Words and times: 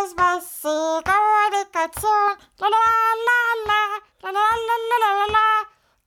kuusmassi 0.00 0.68
kommunikatsioon. 1.04 2.36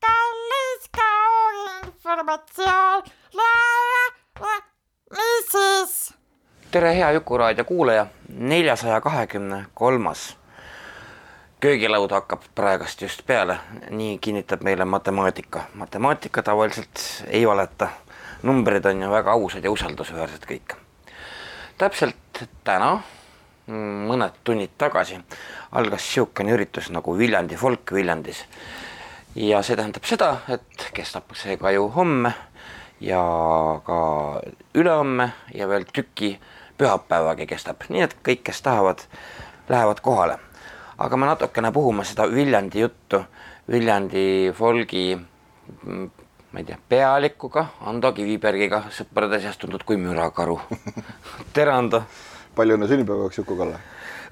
kallis 0.01 0.89
kaua 0.97 1.79
informatsioon. 1.85 3.03
mis 5.11 5.51
siis? 5.51 6.13
tere, 6.71 6.95
hea 6.95 7.11
Jukuraadio 7.11 7.65
kuulaja, 7.65 8.05
neljasaja 8.29 9.01
kahekümne 9.01 9.65
kolmas 9.73 10.37
köögilaud 11.59 12.11
hakkab 12.11 12.41
praegast 12.55 13.01
just 13.01 13.21
peale, 13.25 13.57
nii 13.89 14.17
kinnitab 14.17 14.61
meile 14.61 14.85
matemaatika. 14.85 15.63
matemaatika 15.73 16.43
tavaliselt 16.43 17.25
ei 17.27 17.47
valeta, 17.47 17.87
numbrid 18.43 18.85
on 18.85 19.01
ju 19.01 19.11
väga 19.11 19.31
ausad 19.31 19.63
ja 19.63 19.71
usaldusväärsed 19.71 20.45
kõik. 20.49 20.75
täpselt 21.77 22.47
täna 22.63 23.01
mõned 23.67 24.39
tunnid 24.43 24.73
tagasi 24.77 25.17
algas 25.71 26.03
niisugune 26.03 26.51
üritus 26.51 26.89
nagu 26.91 27.17
Viljandi 27.17 27.55
folk 27.55 27.93
Viljandis. 27.95 28.43
ja 29.35 29.61
see 29.63 29.75
tähendab 29.75 30.03
seda, 30.05 30.37
et 30.47 30.89
kestab 30.93 31.31
see 31.33 31.57
ka 31.57 31.71
ju 31.71 31.87
homme 31.89 32.33
ja 33.01 33.21
ka 33.85 34.41
ülehomme 34.75 35.31
ja 35.53 35.67
veel 35.67 35.85
tüki 35.85 36.39
pühapäevagi 36.77 37.47
kestab, 37.47 37.83
nii 37.89 38.01
et 38.01 38.15
kõik, 38.23 38.43
kes 38.43 38.61
tahavad, 38.61 38.99
lähevad 39.69 40.01
kohale. 40.01 40.37
aga 40.97 41.17
me 41.17 41.25
natukene 41.25 41.71
puhume 41.71 42.03
seda 42.03 42.27
Viljandi 42.27 42.79
juttu, 42.79 43.23
Viljandi 43.71 44.51
folgi 44.53 45.15
ma 46.51 46.59
ei 46.59 46.65
tea, 46.65 46.77
pealikuga, 46.89 47.65
Ando 47.85 48.11
Kivibergiga, 48.11 48.83
sõprade 48.91 49.39
seas 49.39 49.57
tuntud 49.57 49.83
kui 49.83 49.97
mürakaru 49.97 50.59
tere, 51.55 51.71
Ando 51.71 52.03
palju 52.55 52.77
õnne 52.77 52.87
sünnipäevaks, 52.89 53.39
Juku-Kalle. 53.41 53.79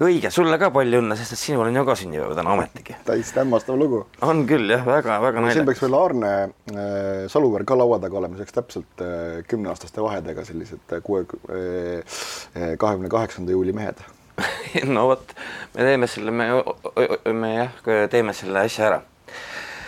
õige, 0.02 0.30
sulle 0.34 0.56
ka 0.58 0.70
palju 0.74 1.02
õnne, 1.02 1.16
sest 1.18 1.34
et 1.36 1.40
sinul 1.40 1.66
on 1.66 1.76
ju 1.76 1.84
ka 1.86 1.96
sünnipäev 1.98 2.34
täna 2.38 2.54
ometigi. 2.56 2.96
täiesti 3.06 3.42
hämmastav 3.42 3.78
lugu. 3.78 4.04
on 4.22 4.44
küll 4.48 4.70
jah, 4.72 4.84
väga-väga 4.86 5.42
naljakas. 5.42 5.58
siin 5.58 5.68
peaks 5.68 5.82
veel 5.84 5.98
Arne 5.98 6.32
äh, 6.42 7.28
Saluveer 7.32 7.66
ka 7.68 7.78
laua 7.78 8.00
taga 8.02 8.18
olema, 8.20 8.38
selleks 8.38 8.56
täpselt 8.58 9.04
äh, 9.04 9.42
kümneaastaste 9.48 10.02
vahedega 10.04 10.46
sellised 10.48 10.96
äh, 10.96 11.02
kuue 11.04 11.24
äh,, 11.26 12.16
kahekümne 12.78 13.12
kaheksanda 13.12 13.54
juuli 13.54 13.74
mehed 13.76 14.02
no 14.94 15.06
vot, 15.12 15.36
me 15.76 15.86
teeme 15.86 16.08
selle, 16.08 16.32
me, 16.34 16.48
me 17.36 17.54
jah, 17.54 17.84
teeme 18.10 18.34
selle 18.36 18.64
asja 18.66 18.88
ära. 18.88 19.02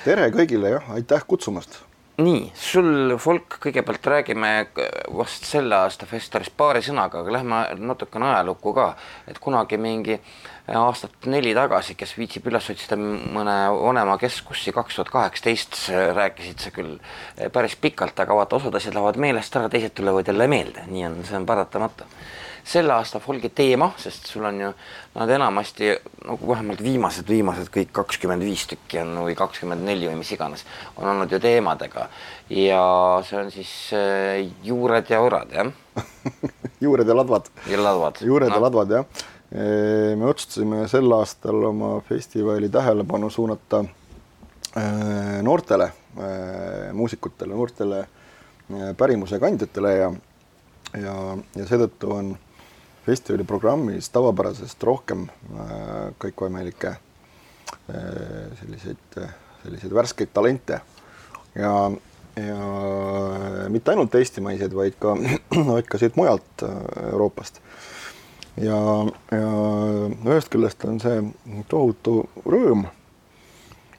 tere 0.05 0.31
kõigile 0.35 0.77
jah, 0.77 0.95
aitäh 0.99 1.27
kutsumast 1.27 1.81
nii, 2.23 2.43
sul 2.55 3.17
folk, 3.19 3.57
kõigepealt 3.62 4.07
räägime 4.07 4.51
vast 5.19 5.48
selle 5.48 5.75
aasta 5.83 6.07
festivalist 6.07 6.55
paari 6.56 6.83
sõnaga, 6.84 7.25
aga 7.25 7.34
lähme 7.34 7.61
natukene 7.83 8.29
ajalukku 8.31 8.75
ka, 8.77 8.87
et 9.31 9.41
kunagi 9.43 9.79
mingi 9.83 10.21
aastat 10.79 11.27
neli 11.31 11.55
tagasi, 11.56 11.97
kes 11.98 12.15
viitsib 12.17 12.47
üles 12.48 12.71
otsida 12.71 12.97
mõne 12.98 13.56
vanema 13.75 14.15
keskusi, 14.21 14.73
kaks 14.77 15.01
tuhat 15.01 15.11
kaheksateist 15.17 15.81
rääkisid 16.15 16.62
sa 16.62 16.73
küll 16.75 16.95
päris 17.53 17.75
pikalt, 17.77 18.21
aga 18.22 18.38
vaata, 18.38 18.62
osad 18.62 18.78
asjad 18.78 18.94
lähevad 18.94 19.19
meelest 19.21 19.59
ära, 19.59 19.72
teised 19.72 19.97
tulevad 19.99 20.31
jälle 20.31 20.49
meelde, 20.49 20.87
nii 20.88 21.09
on, 21.11 21.21
see 21.27 21.38
on 21.41 21.50
paratamatu 21.50 22.06
selle 22.64 22.94
aasta 22.97 23.20
folgi 23.20 23.50
teema, 23.52 23.91
sest 24.00 24.28
sul 24.30 24.44
on 24.48 24.60
ju 24.60 24.70
nad 25.14 25.30
enamasti 25.30 25.91
nagu 26.25 26.48
vähemalt 26.48 26.80
viimased, 26.82 27.28
viimased 27.28 27.69
kõik 27.75 27.92
kakskümmend 27.94 28.44
viis 28.44 28.64
tükki 28.70 29.02
on 29.02 29.12
või 29.26 29.36
kakskümmend 29.38 29.84
neli 29.84 30.08
või 30.08 30.22
mis 30.22 30.32
iganes, 30.34 30.64
on 30.97 31.10
olnud 31.12 31.32
ju 31.32 31.41
teemadega 31.44 32.08
ja 32.56 32.80
see 33.28 33.38
on 33.42 33.52
siis 33.52 33.75
äh, 33.97 34.41
juured 34.64 35.12
ja 35.12 35.20
orad, 35.25 35.52
jah 35.52 35.70
juured 36.84 37.08
ja 37.08 37.16
ladvad. 37.16 37.52
ja 37.70 37.82
ladvad. 37.82 38.25
juured 38.25 38.48
no. 38.48 38.56
ja 38.56 38.64
ladvad, 38.64 38.96
jah. 38.98 39.25
me 40.16 40.26
otsustasime 40.26 40.88
sel 40.91 41.12
aastal 41.14 41.69
oma 41.70 41.98
festivali 42.08 42.72
tähelepanu 42.72 43.31
suunata 43.31 43.84
äh, 43.84 45.41
noortele 45.44 45.92
äh, 45.92 46.92
muusikutele, 46.92 47.54
noortele 47.54 48.06
pärimuse 48.96 49.36
kandjatele 49.36 49.98
ja 49.98 50.14
ja, 51.00 51.14
ja 51.56 51.66
seetõttu 51.69 52.12
on 52.14 52.34
festivali 53.06 53.44
programmis 53.44 54.09
tavapärasest 54.12 54.82
rohkem 54.87 55.26
äh, 55.28 56.10
kõikvõimalikke 56.22 56.94
äh, 56.94 56.98
selliseid, 58.60 59.19
selliseid 59.62 59.94
värskeid 59.94 60.32
talente 60.34 60.81
ja, 61.54 61.75
ja 62.41 63.69
mitte 63.72 63.93
ainult 63.93 64.14
eestimaiseid, 64.19 64.75
vaid 64.76 64.98
ka, 65.00 65.14
vaid 65.72 65.88
ka 65.91 66.00
siit 66.00 66.16
mujalt 66.20 66.66
äh, 66.66 66.81
Euroopast. 67.12 67.60
ja, 68.56 68.81
ja 69.31 69.54
ühest 70.25 70.53
küljest 70.53 70.84
on 70.88 71.00
see 71.03 71.20
tohutu 71.69 72.22
rõõm, 72.47 72.87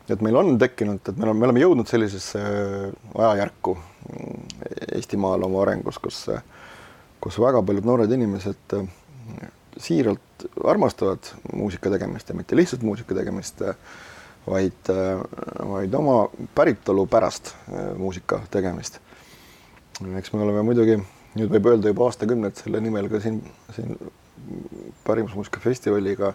et 0.09 0.21
meil 0.21 0.41
on 0.41 0.57
tekkinud, 0.61 1.01
et 1.05 1.17
me 1.17 1.29
oleme, 1.29 1.39
me 1.39 1.49
oleme 1.51 1.65
jõudnud 1.65 1.89
sellisesse 1.89 2.41
ajajärku 3.15 3.77
Eestimaal 4.93 5.41
oma 5.47 5.63
arengus, 5.63 5.97
kus 5.97 6.27
kus 7.23 7.39
väga 7.41 7.61
paljud 7.65 7.87
noored 7.87 8.11
inimesed 8.11 8.75
äh, 8.77 8.87
siiralt 9.81 10.45
armastavad 10.63 11.31
muusika 11.53 11.91
tegemist 11.93 12.29
ja 12.29 12.35
mitte 12.37 12.57
lihtsalt 12.57 12.83
muusika 12.85 13.17
tegemist, 13.17 13.61
äh, 13.61 13.75
vaid, 14.47 14.91
äh, 14.93 15.23
vaid 15.71 15.93
oma 15.97 16.27
päritolu 16.55 17.07
pärast 17.07 17.55
muusika 17.97 18.41
tegemist. 18.51 18.99
eks 20.19 20.33
me 20.33 20.41
oleme 20.43 20.61
muidugi, 20.67 20.99
nüüd 21.39 21.51
võib 21.51 21.71
öelda 21.71 21.91
juba 21.91 22.09
aastakümneid 22.09 22.59
selle 22.59 22.81
nimel 22.83 23.07
ka 23.09 23.21
siin, 23.23 23.39
siin 23.75 23.95
pärimusmuusika 25.07 25.59
festivaliga 25.63 26.33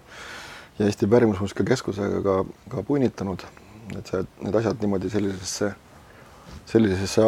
ja 0.78 0.86
Eesti 0.86 1.06
Pärimusmuusika 1.06 1.64
Keskusega 1.64 2.22
ka, 2.24 2.36
ka 2.72 2.82
punnitanud, 2.88 3.44
et 3.98 4.08
see, 4.08 4.24
need 4.41 4.56
asjad 4.56 4.80
niimoodi 4.80 5.10
sellisesse, 5.12 5.68
sellisesse 6.72 7.26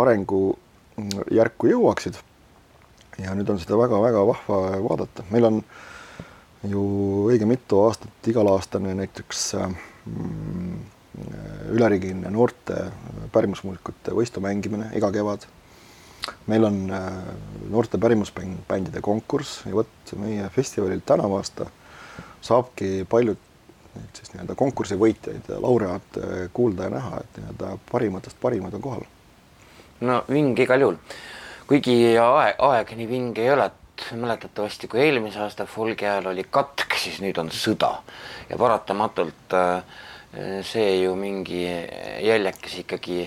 arengujärku 0.00 1.68
jõuaksid 1.74 2.16
ja 3.24 3.34
nüüd 3.36 3.50
on 3.52 3.60
seda 3.60 3.78
väga-väga 3.80 4.24
vahva 4.26 4.60
vaadata, 4.84 5.24
meil 5.30 5.48
on 5.48 5.62
ju 6.68 6.82
õige 7.30 7.48
mitu 7.48 7.80
aastat 7.86 8.28
igalaastane 8.28 8.92
näiteks 8.98 9.44
mm, 9.56 10.74
üleriigiline 11.74 12.30
noorte 12.32 12.76
pärimusmuusikute 13.32 14.14
võistlu 14.16 14.42
mängimine 14.44 14.90
iga 14.96 15.10
kevad. 15.12 15.46
meil 16.46 16.64
on 16.64 16.90
äh, 16.92 17.12
noorte 17.70 17.98
pärimusbändide 17.98 19.00
konkurss 19.00 19.62
ja 19.66 19.74
vot 19.74 20.12
meie 20.16 20.48
festivalil 20.52 21.00
tänavu 21.06 21.36
aasta 21.36 21.66
saabki 22.40 23.06
paljud 23.08 23.38
siis 24.12 24.32
nii-öelda 24.32 24.54
konkursi 24.54 24.98
võitjaid 24.98 25.48
ja 25.48 25.60
laureaate 25.62 26.48
kuulda 26.52 26.86
ja 26.86 26.90
näha, 26.94 27.20
et 27.20 27.40
nii-öelda 27.40 27.72
parimatest 27.90 28.36
parimad 28.40 28.74
on 28.74 28.82
kohal. 28.84 29.02
no 30.00 30.22
vinge 30.28 30.62
igal 30.62 30.80
juhul 30.80 31.00
kuigi 31.70 32.18
aeg, 32.18 32.56
aeg 32.58 32.94
nii 32.98 33.06
vinge 33.06 33.44
ei 33.44 33.52
ole, 33.54 33.68
et 33.70 34.06
mäletatavasti 34.18 34.88
kui 34.90 35.04
eelmise 35.04 35.38
aasta 35.44 35.68
folgi 35.70 36.08
ajal 36.08 36.32
oli 36.32 36.42
katk, 36.50 36.96
siis 36.98 37.20
nüüd 37.22 37.36
on 37.38 37.50
sõda 37.54 37.92
ja 38.48 38.56
paratamatult 38.58 39.54
äh, 39.54 40.00
see 40.66 41.02
ju 41.04 41.12
mingi 41.18 41.62
jäljekesi 42.26 42.82
ikkagi 42.82 43.20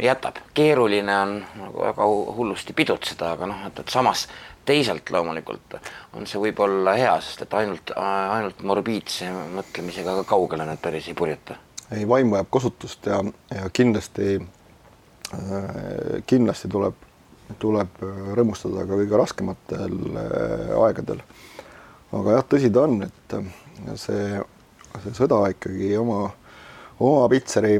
jätab. 0.00 0.40
keeruline 0.54 1.16
on 1.18 1.34
nagu 1.58 1.82
väga 1.82 2.06
hullusti 2.36 2.72
pidutseda, 2.72 3.32
aga 3.36 3.48
noh, 3.50 3.66
et, 3.66 3.80
et 3.84 3.92
samas 3.92 4.26
teisalt 4.68 5.10
loomulikult 5.12 5.76
on 6.16 6.28
see 6.28 6.40
võib-olla 6.40 6.94
hea, 6.96 7.12
sest 7.24 7.44
et 7.44 7.56
ainult, 7.56 7.92
ainult 7.96 8.62
morbiidse 8.64 9.28
mõtlemisega 9.56 10.14
ka 10.20 10.24
kaugele 10.32 10.64
nad 10.68 10.80
päris 10.80 11.08
ei 11.08 11.16
purjeta. 11.18 11.58
ei, 11.92 12.08
vaim 12.08 12.32
vajab 12.32 12.48
kosutust 12.50 13.12
ja, 13.12 13.20
ja 13.52 13.68
kindlasti 13.72 14.38
äh,, 14.38 16.24
kindlasti 16.26 16.72
tuleb 16.72 17.07
tuleb 17.56 18.02
äh, 18.04 18.20
rõõmustada 18.36 18.84
ka 18.84 18.98
kõige 18.98 19.20
raskematel 19.20 19.96
äh, 20.20 20.74
aegadel. 20.82 21.22
aga 22.12 22.38
jah, 22.38 22.46
tõsi 22.48 22.70
ta 22.72 22.84
on, 22.84 23.02
et 23.06 23.36
äh, 23.38 23.48
see, 23.96 24.40
see 25.04 25.14
sõda 25.16 25.40
ikkagi 25.54 25.94
oma, 26.00 26.26
oma 27.00 27.28
pitseri 27.32 27.78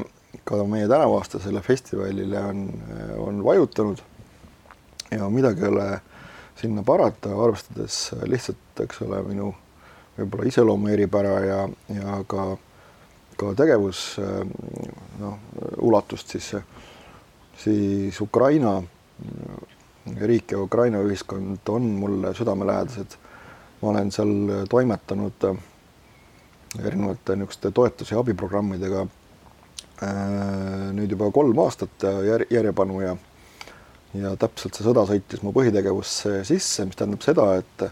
ka 0.49 0.63
meie 0.69 0.89
tänavaaastasele 0.89 1.61
festivalile 1.65 2.41
on, 2.51 2.67
on 3.25 3.43
vajutanud. 3.45 4.01
ja 5.11 5.29
midagi 5.29 5.65
ei 5.65 5.69
ole 5.69 5.89
sinna 6.59 6.83
parata, 6.83 7.33
arvestades 7.33 8.13
lihtsalt 8.27 8.81
eks 8.85 9.03
ole, 9.07 9.23
minu 9.23 9.53
võib-olla 10.19 10.49
iseloomu 10.49 10.89
eripära 10.93 11.35
ja, 11.45 11.59
ja 11.95 12.19
ka, 12.27 12.57
ka 13.39 13.53
tegevus 13.57 14.19
noh, 15.21 15.39
ulatust, 15.79 16.35
siis, 16.35 16.51
siis 17.63 18.21
Ukraina 18.21 18.81
riik 20.21 20.53
ja 20.53 20.61
Ukraina 20.63 21.01
ühiskond 21.05 21.69
on 21.69 21.83
mulle 21.83 22.35
südamelähedased. 22.35 23.19
ma 23.83 23.89
olen 23.89 24.11
seal 24.11 24.31
toimetanud 24.69 25.45
erinevate 26.85 27.37
niisuguste 27.37 27.71
toetus- 27.71 28.11
ja 28.11 28.19
abiprogrammidega 28.19 29.07
nüüd 30.95 31.11
juba 31.11 31.31
kolm 31.31 31.59
aastat 31.59 32.07
jär, 32.27 32.45
järjepanu 32.51 33.01
ja 33.01 33.17
ja 34.15 34.35
täpselt 34.41 34.75
see 34.75 34.87
sõda 34.87 35.05
sõitis 35.07 35.43
mu 35.45 35.53
põhitegevusse 35.53 36.43
sisse, 36.49 36.87
mis 36.89 36.97
tähendab 36.97 37.23
seda, 37.23 37.49
et 37.61 37.89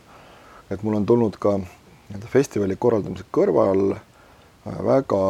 et 0.70 0.82
mul 0.82 0.96
on 0.98 1.06
tulnud 1.06 1.36
ka 1.38 1.58
nii-öelda 1.60 2.30
festivali 2.30 2.76
korraldamise 2.76 3.26
kõrval 3.30 3.96
väga 4.64 5.22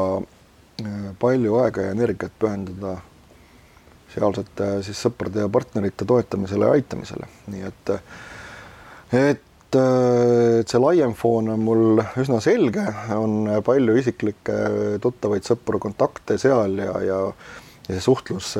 palju 1.20 1.58
aega 1.60 1.88
ja 1.88 1.96
energiat 1.96 2.32
pühendada 2.38 2.96
sealsete 4.17 4.71
siis 4.87 5.01
sõprade 5.07 5.45
ja 5.45 5.53
partnerite 5.53 6.09
toetamisele 6.09 6.69
ja 6.69 6.79
aitamisele, 6.81 7.29
nii 7.53 7.69
et 7.69 7.95
et 9.17 9.45
et 9.77 10.65
see 10.71 10.79
laiem 10.81 11.11
foon 11.19 11.51
on 11.53 11.61
mul 11.61 12.01
üsna 12.23 12.39
selge, 12.41 12.85
on 13.13 13.49
palju 13.67 13.97
isiklikke 13.99 14.55
tuttavaid, 15.03 15.43
sõpru, 15.45 15.81
kontakte 15.83 16.39
seal 16.41 16.79
ja, 16.81 16.95
ja 17.03 17.19
ja 17.87 17.95
see 17.95 18.03
suhtlus 18.03 18.55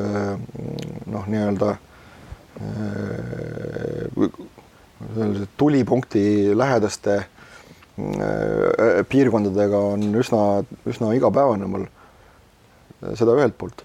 noh, 1.11 1.25
nii-öelda 1.26 1.73
tulipunkti 5.58 6.23
lähedaste 6.56 7.19
piirkondadega 9.11 9.82
on 9.94 10.06
üsna, 10.20 10.43
üsna 10.88 11.12
igapäevane 11.17 11.69
mul. 11.70 11.87
seda 13.19 13.35
ühelt 13.37 13.56
poolt. 13.58 13.85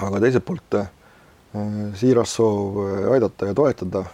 Aga 0.00 0.20
teiselt 0.20 0.44
poolt 0.44 0.76
siiras 1.98 2.34
soov 2.38 2.78
aidata 3.12 3.50
ja 3.50 3.54
toetada 3.54 4.04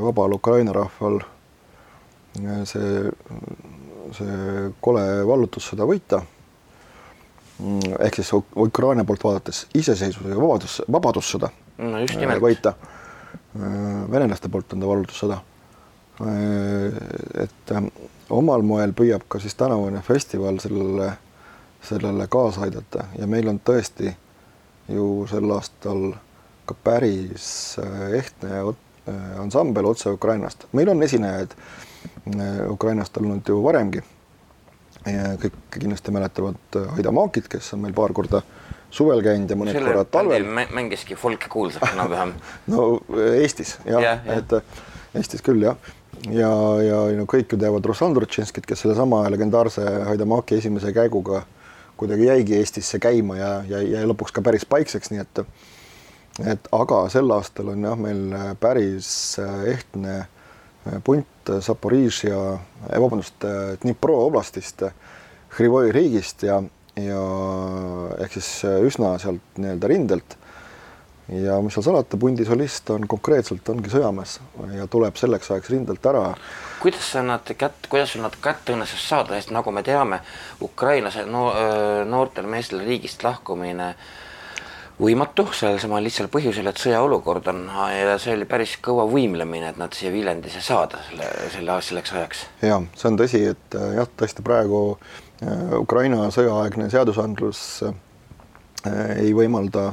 vabal 0.00 0.32
Ukraina 0.32 0.72
rahval 0.72 1.20
see, 2.64 3.10
see 4.16 4.72
kole 4.80 5.04
vallutussõda 5.26 5.86
võita. 5.88 6.22
ehk 7.98 8.14
siis 8.14 8.30
Ukraina 8.56 9.04
poolt 9.04 9.24
vaadates 9.24 9.66
iseseisvuse 9.74 10.30
ja 10.30 10.38
vabadus, 10.38 10.82
vabadussõda 10.92 11.50
no 11.78 12.00
just 12.04 12.16
nimelt. 12.16 12.42
võita. 12.42 12.74
venelaste 14.10 14.48
poolt 14.48 14.72
on 14.72 14.80
ta 14.80 14.86
vallutussõda. 14.86 15.40
et 17.42 17.74
omal 18.30 18.62
moel 18.62 18.92
püüab 18.92 19.26
ka 19.28 19.38
siis 19.38 19.54
tänavune 19.54 20.02
festival 20.02 20.58
sellele, 20.58 21.12
sellele 21.82 22.26
kaasa 22.26 22.66
aidata 22.66 23.04
ja 23.18 23.26
meil 23.26 23.48
on 23.48 23.60
tõesti 23.64 24.14
ju 24.88 25.26
sel 25.30 25.50
aastal 25.52 26.12
ka 26.68 26.76
päris 26.84 27.78
ehtne 28.16 28.62
ansambel 29.40 29.86
otse 29.88 30.10
Ukrainast. 30.10 30.66
meil 30.72 30.88
on 30.88 31.02
esinejaid 31.02 31.54
Ukrainast 32.68 33.16
olnud 33.16 33.48
ju 33.48 33.62
varemgi. 33.64 34.02
kõik 35.08 35.54
kindlasti 35.72 36.12
mäletavad 36.12 36.80
Aida 36.96 37.12
Maakit, 37.12 37.48
kes 37.48 37.72
on 37.72 37.80
meil 37.80 37.94
paar 37.96 38.12
korda 38.12 38.42
suvel 38.90 39.22
käinud 39.24 39.50
ja 39.50 39.56
mõned 39.56 39.76
selle 39.76 39.92
korrad 39.92 40.10
talvel. 40.12 40.48
mängiski 40.74 41.16
folki 41.16 41.48
kuulsaks 41.48 41.92
enam-vähem 41.92 42.34
no 42.72 42.88
Eestis 43.36 43.76
jah 43.84 44.02
ja, 44.02 44.16
jah. 44.24 44.38
et 44.38 45.16
Eestis 45.16 45.44
küll 45.44 45.62
jah. 45.64 45.76
ja, 46.32 46.50
ja 46.84 47.02
no 47.16 47.28
kõik 47.28 47.52
ju 47.52 47.60
teavad 47.60 47.86
Ruslan 47.86 48.16
Turtšinskit, 48.16 48.66
kes 48.66 48.84
sellesama 48.84 49.24
legendaarse 49.32 49.84
Haidamaki 50.08 50.58
esimese 50.58 50.92
käiguga 50.96 51.44
kuidagi 51.98 52.28
jäigi 52.28 52.56
Eestisse 52.58 53.00
käima 53.02 53.36
ja, 53.38 53.50
ja 53.68 53.82
jäi 53.82 54.06
lõpuks 54.08 54.34
ka 54.34 54.44
päris 54.44 54.66
paikseks, 54.68 55.12
nii 55.12 55.24
et 55.24 55.42
et 56.46 56.68
aga 56.72 57.00
sel 57.10 57.30
aastal 57.34 57.72
on 57.72 57.82
jah, 57.82 57.98
meil 57.98 58.34
päris 58.62 59.10
ehtne 59.66 60.20
punt 61.04 61.50
Zaporižžja, 61.64 62.38
vabandust, 62.92 63.44
Dnipro 63.82 64.20
oblastist, 64.26 64.84
Hrivoi 65.56 65.90
riigist 65.92 66.44
ja, 66.46 66.60
ja 67.00 67.22
ehk 68.22 68.36
siis 68.36 68.50
üsna 68.86 69.16
sealt 69.20 69.58
nii-öelda 69.58 69.90
rindelt. 69.90 70.36
Ja 71.28 71.58
mis 71.64 71.76
seal 71.76 71.84
salata, 71.84 72.16
pundi 72.16 72.46
solist 72.48 72.90
on 72.90 73.04
konkreetselt 73.08 73.68
ongi 73.68 73.90
sõjamees 73.92 74.38
ja 74.76 74.86
tuleb 74.90 75.18
selleks 75.20 75.50
ajaks 75.50 75.70
rindelt 75.74 76.06
ära. 76.06 76.30
kuidas 76.80 77.10
sa 77.12 77.22
nad 77.22 77.52
kätt, 77.58 77.88
kuidas 77.88 78.14
sul 78.14 78.24
nad 78.24 78.36
kätte 78.42 78.72
õnnestus 78.76 79.04
saada, 79.08 79.36
sest 79.36 79.52
nagu 79.52 79.70
me 79.74 79.82
teame, 79.82 80.22
Ukrainas 80.62 81.18
no, 81.26 81.50
noortel 82.08 82.48
meestel 82.48 82.80
riigist 82.86 83.24
lahkumine 83.24 83.94
võimatu, 84.98 85.46
sellel 85.54 85.78
samal 85.82 86.02
lihtsal 86.02 86.28
põhjusel, 86.32 86.66
et 86.70 86.80
sõjaolukord 86.80 87.46
on 87.52 87.62
ja 87.94 88.16
see 88.20 88.34
oli 88.34 88.48
päris 88.50 88.76
kõva 88.82 89.06
võimlemine, 89.10 89.70
et 89.70 89.78
nad 89.80 89.94
siia 89.94 90.10
Viljandisse 90.14 90.62
saada 90.64 91.00
selle, 91.08 91.28
selle 91.54 91.78
selleks 91.86 92.14
ajaks. 92.16 92.44
ja 92.66 92.80
see 92.94 93.10
on 93.12 93.20
tõsi, 93.20 93.44
et 93.52 93.78
äh, 93.78 93.94
jah, 94.00 94.10
tõesti 94.18 94.44
praegu 94.46 94.82
äh, 94.96 95.78
Ukraina 95.78 96.28
sõjaaegne 96.34 96.90
seadusandlus 96.90 97.62
äh, 97.86 97.94
ei 99.22 99.32
võimalda, 99.36 99.92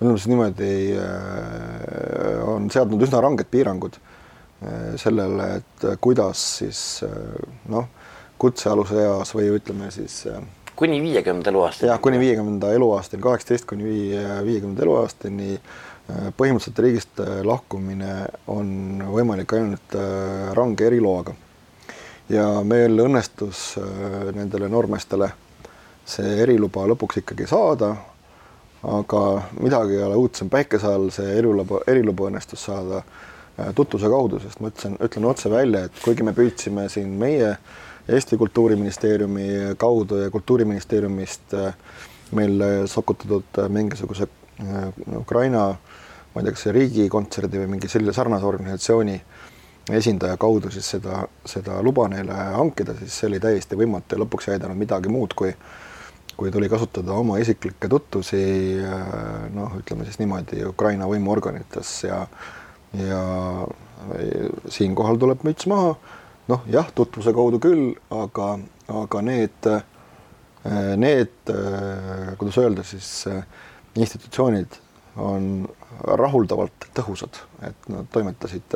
ütleme 0.00 0.16
siis 0.16 0.30
niimoodi, 0.32 0.70
on 2.48 2.70
seadnud 2.72 3.02
üsna 3.04 3.20
ranged 3.20 3.50
piirangud 3.52 3.98
sellele, 5.00 5.48
et 5.60 5.84
kuidas 6.00 6.40
siis 6.60 6.80
noh, 7.68 7.86
kutsealuse 8.40 8.96
eas 9.04 9.34
või 9.36 9.50
ütleme 9.58 9.90
siis 9.92 10.22
kuni 10.80 11.02
viiekümnenda 11.04 11.52
eluaastani. 11.52 11.90
jah, 11.90 12.00
kuni 12.00 12.18
viiekümnenda 12.18 12.72
eluaastani, 12.72 13.22
kaheksateist 13.22 13.68
kuni 13.68 13.84
viie, 13.84 14.24
viiekümnenda 14.46 14.86
eluaastani 14.86 15.58
põhimõtteliselt 16.36 16.80
riigist 16.80 17.20
lahkumine 17.44 18.14
on 18.48 19.02
võimalik 19.12 19.52
ainult 19.58 19.96
range 20.56 20.86
eriloaga. 20.88 21.34
ja 22.28 22.46
meil 22.64 22.96
õnnestus 23.04 23.74
nendele 24.32 24.68
noormeestele 24.72 25.28
see 26.06 26.40
eriluba 26.42 26.86
lõpuks 26.90 27.20
ikkagi 27.20 27.46
saada, 27.46 27.94
aga 28.82 29.22
midagi 29.60 29.98
ei 29.98 30.02
ole 30.06 30.16
uudsem 30.16 30.48
päikese 30.52 30.88
all, 30.88 31.10
see 31.12 31.36
eriluba, 31.36 31.82
eriluba 31.90 32.30
õnnestus 32.30 32.64
saada 32.70 33.02
tutvuse 33.76 34.08
kaudu, 34.08 34.40
sest 34.40 34.60
ma 34.60 34.70
ütlesin, 34.72 34.96
ütlen 35.04 35.26
otse 35.28 35.50
välja, 35.52 35.84
et 35.86 36.00
kuigi 36.00 36.24
me 36.24 36.32
püüdsime 36.36 36.88
siin 36.92 37.12
meie 37.20 37.54
Eesti 38.10 38.38
Kultuuriministeeriumi 38.40 39.76
kaudu 39.78 40.22
ja 40.22 40.30
Kultuuriministeeriumist 40.32 41.52
meil 42.34 42.64
sokutatud 42.88 43.60
mingisuguse 43.68 44.26
Ukraina, 45.18 45.66
ma 46.32 46.40
ei 46.40 46.46
tea, 46.46 46.54
kas 46.54 46.64
see 46.64 46.74
riigikontserdi 46.74 47.60
või 47.60 47.74
mingi 47.74 47.90
sellise 47.90 48.16
sarnase 48.16 48.48
organisatsiooni 48.48 49.20
esindaja 49.96 50.36
kaudu 50.40 50.70
siis 50.72 50.88
seda, 50.94 51.24
seda 51.48 51.80
luba 51.82 52.06
neile 52.08 52.34
hankida, 52.56 52.94
siis 52.98 53.16
see 53.18 53.28
oli 53.30 53.40
täiesti 53.42 53.78
võimatu 53.78 54.16
ja 54.16 54.22
lõpuks 54.24 54.48
ei 54.48 54.56
aidanud 54.56 54.78
midagi 54.78 55.12
muud, 55.12 55.34
kui 55.36 55.52
kui 56.40 56.48
tuli 56.54 56.70
kasutada 56.72 57.12
oma 57.20 57.36
isiklikke 57.42 57.88
tutvusi 57.92 58.40
noh, 59.52 59.76
ütleme 59.76 60.06
siis 60.08 60.16
niimoodi 60.22 60.64
Ukraina 60.70 61.08
võimuorganites 61.10 61.92
ja 62.08 62.24
ja 62.96 63.20
siinkohal 64.72 65.18
tuleb 65.20 65.44
müts 65.46 65.68
maha. 65.70 65.94
Noh, 66.50 66.62
jah, 66.72 66.88
tutvuse 66.96 67.30
kaudu 67.36 67.60
küll, 67.62 67.92
aga, 68.10 68.54
aga 68.90 69.20
need, 69.22 69.68
need, 70.98 71.52
kuidas 72.40 72.58
öelda 72.58 72.84
siis, 72.86 73.10
institutsioonid 74.00 74.80
on 75.20 75.68
rahuldavalt 76.18 76.88
tõhusad, 76.96 77.38
et 77.66 77.86
nad 77.92 78.08
toimetasid, 78.14 78.74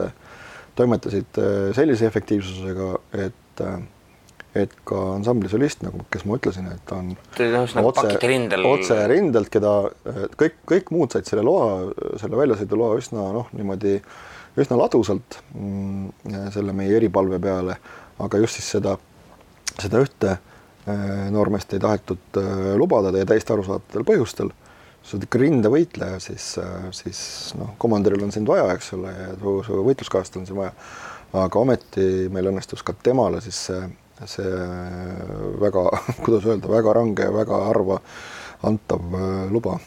toimetasid 0.78 1.40
sellise 1.74 2.06
efektiivsusega, 2.10 2.92
et 3.24 3.64
et 4.54 4.74
ka 4.86 5.00
ansambli 5.16 5.50
solist, 5.50 5.82
nagu, 5.82 6.04
kes 6.14 6.22
ma 6.28 6.38
ütlesin, 6.38 6.68
et 6.70 6.92
on 6.94 7.10
ühesõnaga 7.42 7.90
pakiti 7.98 8.30
rindel. 8.30 8.66
otse 8.70 8.98
rindelt, 9.10 9.50
keda 9.50 9.72
kõik, 10.38 10.60
kõik 10.70 10.92
muud 10.94 11.14
said 11.14 11.26
selle 11.26 11.42
loa, 11.46 11.90
selle 12.22 12.38
väljasõiduloa 12.38 13.00
üsna 13.00 13.26
noh, 13.34 13.50
niimoodi 13.56 13.96
üsna 14.62 14.78
ladusalt 14.78 15.40
mm, 15.50 16.50
selle 16.54 16.74
meie 16.76 16.94
eripalve 17.00 17.40
peale, 17.42 17.76
aga 18.22 18.42
just 18.44 18.60
siis 18.60 18.68
seda, 18.76 18.94
seda 19.74 20.02
ühte 20.04 20.36
noormeest 21.34 21.72
ei 21.74 21.80
tahetud 21.80 22.38
lubada 22.78 23.10
ja 23.16 23.26
täiesti 23.26 23.54
arusaadavatel 23.54 24.06
põhjustel. 24.06 24.52
sa 25.04 25.16
oled 25.16 25.26
ikka 25.26 25.38
rindevõitleja, 25.40 26.20
siis, 26.22 26.44
siis 26.96 27.18
noh, 27.60 27.74
komandöril 27.80 28.22
on 28.24 28.30
sind 28.32 28.48
vaja, 28.48 28.70
eks 28.72 28.94
ole, 28.96 29.10
ja 29.12 29.34
su, 29.40 29.58
su 29.66 29.82
võitluskaaslastel 29.84 30.44
on 30.44 30.46
sind 30.48 30.60
vaja. 30.60 30.72
aga 31.42 31.58
ometi 31.58 32.30
meil 32.30 32.52
õnnestus 32.52 32.84
ka 32.86 32.94
temale 33.02 33.40
siis 33.42 33.58
see 33.66 33.82
see 34.30 34.50
väga, 35.60 35.84
kuidas 36.24 36.46
öelda, 36.46 36.70
väga 36.70 36.94
range, 36.96 37.28
väga 37.34 37.60
harva 37.68 38.00
antav 38.64 39.18
luba 39.52 39.78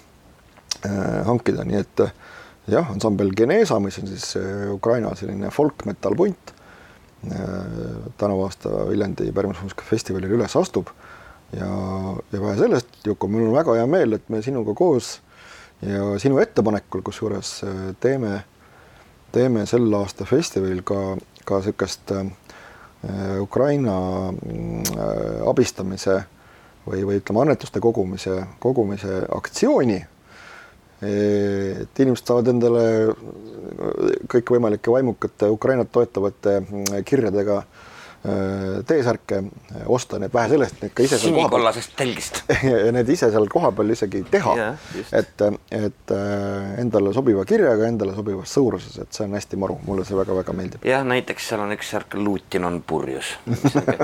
hankida, 1.25 1.63
nii 1.65 1.79
et 1.79 2.03
jah, 2.69 2.91
ansambel 2.93 3.31
Genesa, 3.35 3.79
mis 3.81 3.97
on 4.01 4.09
siis 4.11 4.35
Ukraina 4.69 5.15
selline 5.17 5.49
folk-metal 5.51 6.15
punt, 6.19 6.53
tänavu 8.21 8.43
aasta 8.45 8.83
Viljandi 8.89 9.31
pärimusmuusikafestivalil 9.33 10.35
üles 10.37 10.53
astub. 10.59 10.91
ja, 11.55 11.69
ja 12.31 12.41
vähe 12.41 12.57
sellest, 12.59 12.99
Juku, 13.05 13.27
mul 13.27 13.47
on 13.47 13.55
väga 13.55 13.79
hea 13.79 13.87
meel, 13.89 14.13
et 14.19 14.29
me 14.29 14.43
sinuga 14.45 14.75
koos 14.77 15.17
ja 15.81 16.19
sinu 16.19 16.39
ettepanekul 16.41 17.01
kusjuures 17.05 17.61
teeme, 17.99 18.41
teeme 19.31 19.65
sel 19.65 19.93
aasta 19.93 20.25
festivalil 20.25 20.81
ka, 20.85 21.17
ka 21.45 21.61
niisugust 21.61 22.11
äh, 22.11 22.25
Ukraina 23.41 23.95
äh, 24.29 25.49
abistamise 25.49 26.19
või, 26.87 27.03
või 27.07 27.19
ütleme, 27.21 27.43
annetuste 27.43 27.81
kogumise, 27.83 28.41
kogumise 28.63 29.23
aktsiooni. 29.35 29.99
Et 30.97 31.99
inimesed 32.01 32.25
saavad 32.25 32.47
endale 32.49 32.83
kõikvõimalike 34.33 34.89
vaimukate 34.89 35.45
Ukrainat 35.53 35.91
toetavate 35.93 36.55
kirjadega 37.05 37.59
Äh, 37.61 37.86
T-särke 38.87 39.37
äh, 39.37 39.83
osta, 39.85 40.17
nii 40.19 40.27
et 40.27 40.33
vähe 40.33 40.49
sellest, 40.49 40.81
need 40.81 40.93
ka 40.97 41.03
ise 41.05 41.19
sinikollasest 41.21 41.93
telgist 41.95 42.41
ja 42.67 42.91
need 42.91 43.09
ise 43.13 43.29
seal 43.31 43.45
kohapeal 43.51 43.93
isegi 43.93 44.23
teha 44.31 44.55
yeah,, 44.57 44.87
et, 45.15 45.43
et 45.71 46.13
äh, 46.15 46.79
endale 46.81 47.13
sobiva 47.15 47.45
kirjaga, 47.47 47.87
endale 47.87 48.15
sobivas 48.17 48.53
suuruses, 48.57 48.97
et 49.03 49.13
see 49.13 49.27
on 49.27 49.37
hästi 49.37 49.59
maru, 49.61 49.77
mulle 49.85 50.05
see 50.07 50.17
väga-väga 50.17 50.55
meeldib. 50.57 50.87
jah, 50.87 51.05
näiteks 51.07 51.49
seal 51.51 51.63
on 51.63 51.75
üks 51.77 51.91
särk 51.93 52.17
Lutin 52.17 52.65
on 52.67 52.81
purjus 52.87 53.35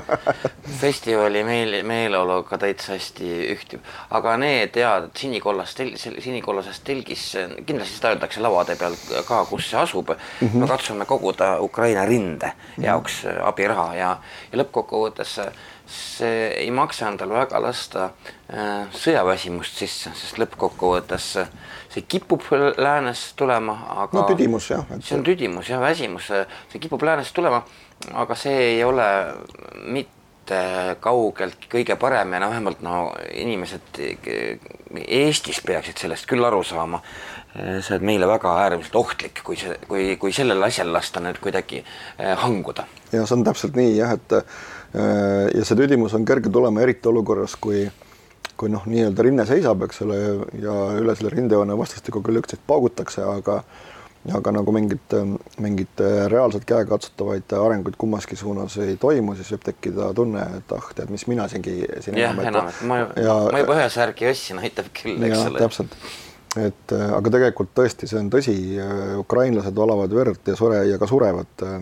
festivali 0.84 1.43
meel, 1.48 1.79
meeleoluga 1.88 2.62
täitsa 2.62 2.93
hästi 2.93 3.34
ühtib, 3.55 3.84
aga 4.13 4.38
need 4.39 4.77
head 4.79 5.10
sinikollast, 5.20 5.82
sinikollasest 5.98 6.86
telgis, 6.88 7.25
kindlasti 7.65 7.98
seda 7.98 8.13
öeldakse 8.13 8.46
lauade 8.46 8.77
peal 8.79 8.96
ka, 9.27 9.43
kus 9.50 9.72
see 9.72 9.82
asub 9.82 10.13
mm. 10.13 10.48
-hmm. 10.48 10.63
me 10.63 10.67
katsume 10.67 11.05
koguda 11.10 11.58
Ukraina 11.62 12.05
rinde 12.05 12.53
jaoks 12.77 13.24
mm 13.24 13.29
-hmm. 13.29 13.48
abiraha 13.48 13.96
ja 13.96 14.12
ja, 14.13 14.17
ja 14.51 14.62
lõppkokkuvõttes 14.62 15.38
see 15.93 16.48
ei 16.63 16.72
maksa 16.72 17.10
endal 17.12 17.34
väga 17.36 17.60
lasta 17.62 18.05
äh, 18.08 18.88
sõjaväsimust 18.96 19.84
sisse, 19.84 20.13
sest 20.15 20.39
lõppkokkuvõttes 20.41 21.29
see 21.93 22.08
kipub 22.10 22.46
läänest 22.77 23.36
tulema, 23.39 23.77
aga 24.05 24.22
no 24.22 24.25
tüdimus 24.32 24.72
jah 24.72 24.88
et.... 24.89 25.03
see 25.03 25.17
on 25.20 25.25
tüdimus 25.27 25.70
jah, 25.70 25.82
väsimus, 25.84 26.32
see 26.72 26.82
kipub 26.82 27.03
läänest 27.05 27.36
tulema, 27.36 27.63
aga 28.13 28.38
see 28.39 28.58
ei 28.74 28.84
ole 28.88 29.08
mitte 29.84 30.23
kaugeltki 31.00 31.69
kõige 31.71 31.95
parem 32.00 32.33
ja 32.33 32.41
no 32.43 32.50
vähemalt 32.51 32.81
no 32.83 32.97
inimesed 33.31 34.01
Eestis 35.03 35.62
peaksid 35.65 36.01
sellest 36.01 36.27
küll 36.29 36.43
aru 36.45 36.63
saama. 36.63 37.01
see 37.53 37.95
on 37.95 38.05
meile 38.05 38.27
väga 38.27 38.50
äärmiselt 38.63 38.95
ohtlik, 38.97 39.43
kui 39.45 39.55
see, 39.55 39.75
kui, 39.88 40.15
kui 40.17 40.31
sellel 40.33 40.63
asjal 40.65 40.89
lasta 40.93 41.21
nüüd 41.21 41.38
kuidagi 41.38 41.83
äh, 41.83 42.33
hanguda 42.41 42.88
ja 43.13 43.27
see 43.27 43.38
on 43.38 43.43
täpselt 43.45 43.77
nii 43.77 43.91
jah, 43.97 44.15
et 44.17 44.33
äh, 44.33 45.51
ja 45.53 45.65
see 45.65 45.77
tüdimus 45.77 46.15
on 46.17 46.25
kerge 46.25 46.50
tulema, 46.50 46.81
eriti 46.81 47.12
olukorras, 47.12 47.55
kui 47.62 47.85
kui 48.57 48.69
noh, 48.69 48.83
nii-öelda 48.85 49.25
rinne 49.25 49.45
seisab, 49.50 49.81
eks 49.88 50.03
ole, 50.05 50.17
ja 50.62 50.73
üle 51.00 51.15
selle 51.17 51.31
rindejoone 51.33 51.77
vastastikku 51.77 52.21
küll 52.25 52.41
üksteist 52.41 52.62
paugutakse, 52.69 53.23
aga 53.25 53.63
aga 54.32 54.53
nagu 54.56 54.72
mingit, 54.72 55.15
mingit 55.60 56.03
reaalselt 56.32 56.65
käegakatsutavaid 56.70 57.56
arenguid 57.58 57.98
kummaski 58.00 58.38
suunas 58.39 58.77
ei 58.84 58.96
toimu, 59.00 59.36
siis 59.36 59.50
võib 59.56 59.65
tekkida 59.68 60.12
tunne, 60.15 60.44
et 60.60 60.75
ah, 60.75 60.92
tead, 60.96 61.10
mis 61.12 61.25
mina 61.27 61.48
siingi 61.51 61.82
siin 62.03 62.20
jah, 62.22 62.38
enam, 62.39 62.70
et 62.72 62.84
ma, 62.88 63.00
ja, 63.20 63.39
ma 63.51 63.63
juba 63.63 63.80
ühe 63.80 63.89
särgi 63.92 64.30
ostsin, 64.32 64.62
aitab 64.63 64.94
küll, 64.96 65.20
eks 65.27 65.42
ole. 65.50 65.63
täpselt, 65.65 65.98
et 66.62 66.96
aga 66.96 67.34
tegelikult 67.36 67.74
tõesti, 67.75 68.08
see 68.08 68.22
on 68.22 68.32
tõsi, 68.32 68.56
ukrainlased 69.24 69.75
valavad 69.75 70.15
verd 70.15 70.53
ja 70.53 70.56
sure 70.60 70.86
ja 70.88 71.01
ka 71.01 71.10
surevad 71.10 71.68
äh, 71.68 71.82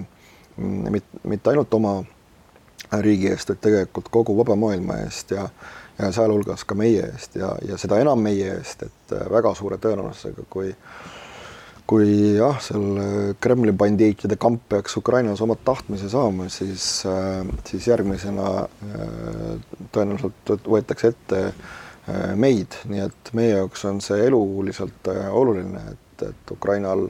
mitte 0.58 1.54
ainult 1.54 1.78
oma 1.78 2.00
riigi 3.06 3.30
eest, 3.32 3.54
vaid 3.54 3.62
tegelikult 3.64 4.10
kogu 4.12 4.36
vaba 4.42 4.58
maailma 4.60 4.98
eest 5.06 5.38
ja 5.38 5.48
ja 6.02 6.12
sealhulgas 6.12 6.64
ka 6.66 6.76
meie 6.76 7.04
eest 7.06 7.36
ja, 7.36 7.52
ja 7.68 7.78
seda 7.78 8.00
enam 8.02 8.22
meie 8.24 8.56
eest, 8.56 8.88
et 8.88 9.16
äh, 9.16 9.26
väga 9.32 9.54
suure 9.58 9.78
tõenäosusega, 9.82 10.46
kui 10.50 10.72
kui 11.92 12.38
jah, 12.38 12.56
seal 12.64 13.36
Kremli 13.44 13.74
bandiitide 13.76 14.38
kamp 14.40 14.64
peaks 14.72 14.96
Ukrainas 14.96 15.42
oma 15.44 15.58
tahtmise 15.60 16.08
saama, 16.12 16.48
siis, 16.48 16.86
äh, 17.10 17.42
siis 17.68 17.88
järgmisena 17.90 18.48
äh, 18.64 19.82
tõenäoliselt 19.92 20.54
võetakse 20.72 21.12
ette 21.12 21.46
meid, 22.36 22.74
nii 22.90 23.04
et 23.04 23.30
meie 23.38 23.52
jaoks 23.54 23.84
on 23.86 24.00
see 24.02 24.24
eluliselt 24.26 25.06
oluline, 25.38 25.84
et, 25.94 26.24
et 26.32 26.52
Ukrainal 26.52 27.04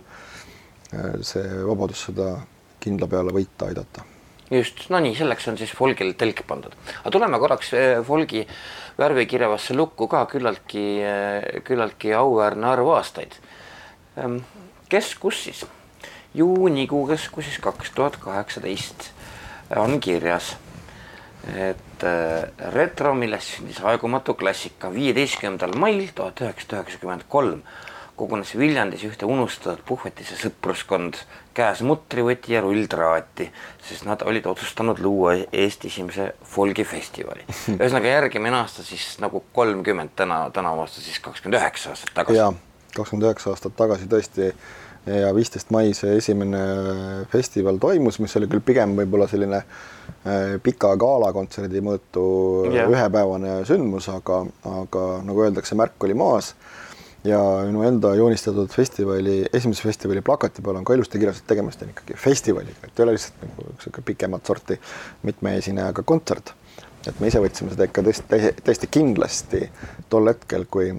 see 1.23 1.45
vabadussõda 1.63 2.33
kindla 2.83 3.07
peale 3.09 3.31
võita 3.33 3.69
aidata. 3.71 4.03
just, 4.51 4.83
no 4.91 4.99
nii, 4.99 5.15
selleks 5.15 5.47
on 5.47 5.57
siis 5.57 5.71
Folgil 5.71 6.11
telk 6.19 6.43
pandud. 6.49 6.75
aga 6.99 7.13
tuleme 7.15 7.39
korraks 7.39 7.71
Folgi 8.05 8.43
värvikirjavasse 8.99 9.77
lukku 9.79 10.09
ka 10.11 10.25
küllaltki, 10.33 10.85
küllaltki 11.63 12.11
auväärne 12.17 12.67
arv 12.73 12.91
aastaid. 12.97 13.39
Ehm, 14.91 14.99
kes, 14.99 15.15
kus 15.15 15.43
siis? 15.43 15.65
juunikuu 16.33 17.07
keskus 17.07 17.45
siis 17.45 17.59
kaks 17.59 17.91
tuhat 17.91 18.15
kaheksateist 18.17 19.09
on 19.75 19.99
kirjas, 19.99 20.55
et 21.55 22.03
eh, 22.03 22.69
retro, 22.71 23.13
millest 23.15 23.57
sündis 23.57 23.81
aegumatu 23.83 24.33
klassika 24.33 24.91
viieteistkümnendal 24.93 25.75
mail 25.79 26.07
tuhat 26.15 26.39
üheksasada 26.41 26.81
üheksakümmend 26.81 27.27
kolm 27.27 27.63
kogunes 28.15 28.55
Viljandis 28.55 29.03
ühte 29.07 29.25
unustatud 29.25 29.81
puhvetise 29.87 30.35
sõpruskond, 30.37 31.17
käes 31.57 31.81
mutrivõti 31.83 32.53
ja 32.53 32.61
rulltraati, 32.61 33.47
sest 33.87 34.05
nad 34.05 34.23
olid 34.27 34.45
otsustanud 34.51 34.99
luua 35.01 35.37
Eesti 35.51 35.89
esimese 35.89 36.33
folgifestivali. 36.53 37.47
ühesõnaga 37.79 38.11
järgmine 38.19 38.59
aasta 38.61 38.85
siis 38.87 39.15
nagu 39.23 39.43
kolmkümmend, 39.55 40.13
täna, 40.15 40.43
tänavu 40.53 40.85
aasta 40.85 41.01
siis 41.01 41.19
kakskümmend 41.23 41.59
üheksa 41.59 41.95
aastat 41.95 42.13
tagasi. 42.21 42.70
Kakskümmend 42.95 43.29
üheksa 43.29 43.53
aastat 43.53 43.75
tagasi 43.79 44.09
tõesti 44.11 44.51
ja 45.05 45.31
viisteist 45.33 45.71
mai 45.73 45.95
see 45.97 46.13
esimene 46.19 46.61
festival 47.31 47.79
toimus, 47.81 48.19
mis 48.21 48.35
oli 48.37 48.49
küll 48.51 48.61
pigem 48.65 48.93
võib-olla 48.99 49.25
selline 49.31 49.63
äh, 49.63 50.59
pika 50.63 50.93
galakontserdi 51.01 51.81
mõõtu 51.85 52.25
yeah. 52.69 52.89
ühepäevane 52.91 53.61
sündmus, 53.69 54.11
aga, 54.13 54.43
aga 54.69 55.07
nagu 55.25 55.47
öeldakse, 55.47 55.77
märk 55.79 56.05
oli 56.05 56.17
maas 56.17 56.53
ja 57.25 57.39
minu 57.65 57.83
enda 57.85 58.13
joonistatud 58.17 58.69
festivali, 58.73 59.41
esimese 59.53 59.85
festivali 59.85 60.21
plakati 60.25 60.61
peal 60.65 60.79
on 60.79 60.85
ka 60.85 60.97
ilusti 60.97 61.21
kirjas, 61.21 61.41
et 61.41 61.49
tegemist 61.49 61.81
on 61.81 61.93
ikkagi 61.93 62.17
festivaliga, 62.17 62.87
et 62.87 62.97
ei 62.97 63.05
ole 63.05 63.17
lihtsalt 63.17 63.43
nagu 63.45 63.67
niisugune 63.73 64.07
pikemat 64.07 64.49
sorti 64.53 64.79
mitme 65.27 65.55
esinejaga 65.57 66.03
kontsert. 66.03 66.53
et 67.07 67.19
me 67.19 67.29
ise 67.31 67.39
võtsime 67.41 67.71
seda 67.73 67.87
ikka 67.87 68.03
tõesti, 68.05 68.41
täiesti 68.61 68.87
kindlasti 68.93 69.63
tol 70.09 70.29
hetkel, 70.29 70.67
kui, 70.69 70.91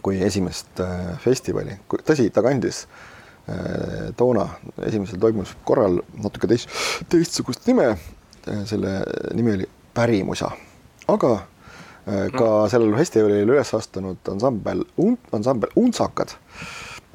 kui 0.00 0.20
esimest 0.24 0.80
äh, 0.80 1.12
festivali, 1.22 1.76
tõsi, 1.92 2.28
ta 2.32 2.42
kandis 2.44 2.84
äh, 3.50 4.10
toona 4.16 4.46
esimesel 4.86 5.20
toimumisel 5.22 5.60
korral 5.68 6.00
natuke 6.22 6.50
teist, 6.50 6.72
teistsugust 7.12 7.66
nime. 7.70 7.92
Äh, 8.48 8.62
selle 8.68 9.00
nimi 9.36 9.56
oli 9.58 9.68
Pärimusa, 9.92 10.48
aga 11.12 11.34
ka 12.02 12.46
no. 12.48 12.62
sellel 12.72 12.96
festivalil 12.96 13.50
üles 13.52 13.68
astunud 13.76 14.26
ansambel, 14.32 14.80
ansambel 15.36 15.70
Untsakad 15.78 16.32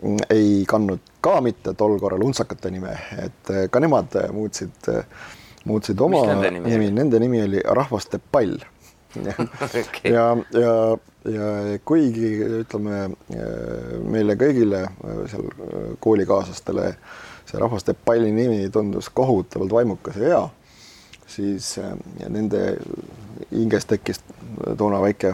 mm, 0.03 0.21
ei 0.31 0.61
kandnud 0.69 1.01
ka 1.25 1.41
mitte 1.43 1.73
tol 1.75 1.97
korral 1.99 2.23
Untsakate 2.23 2.71
nime, 2.71 2.93
et 3.17 3.51
ka 3.73 3.81
nemad 3.83 4.15
muutsid, 4.31 4.87
muutsid 5.67 6.05
oma 6.05 6.21
nimi, 6.45 6.87
nende 6.93 7.19
nimi 7.19 7.41
oli 7.49 7.65
Rahvaste 7.65 8.21
Pall 8.31 8.61
okay. 9.15 9.87
ja, 10.15 10.25
ja, 10.53 10.73
ja 11.31 11.79
kuigi 11.85 12.33
ütleme 12.63 13.07
meile 14.07 14.37
kõigile 14.39 14.85
seal 15.31 15.47
koolikaaslastele 16.03 16.91
see 17.47 17.59
Rahvaste 17.61 17.95
Palli 17.95 18.31
nimi 18.35 18.69
tundus 18.73 19.09
kohutavalt 19.15 19.71
vaimukas 19.71 20.19
ja 20.19 20.27
hea, 20.27 20.41
siis 21.27 21.75
nende 22.27 22.63
hinges 23.51 23.85
tekkis 23.85 24.19
toona 24.77 24.99
väike 25.01 25.33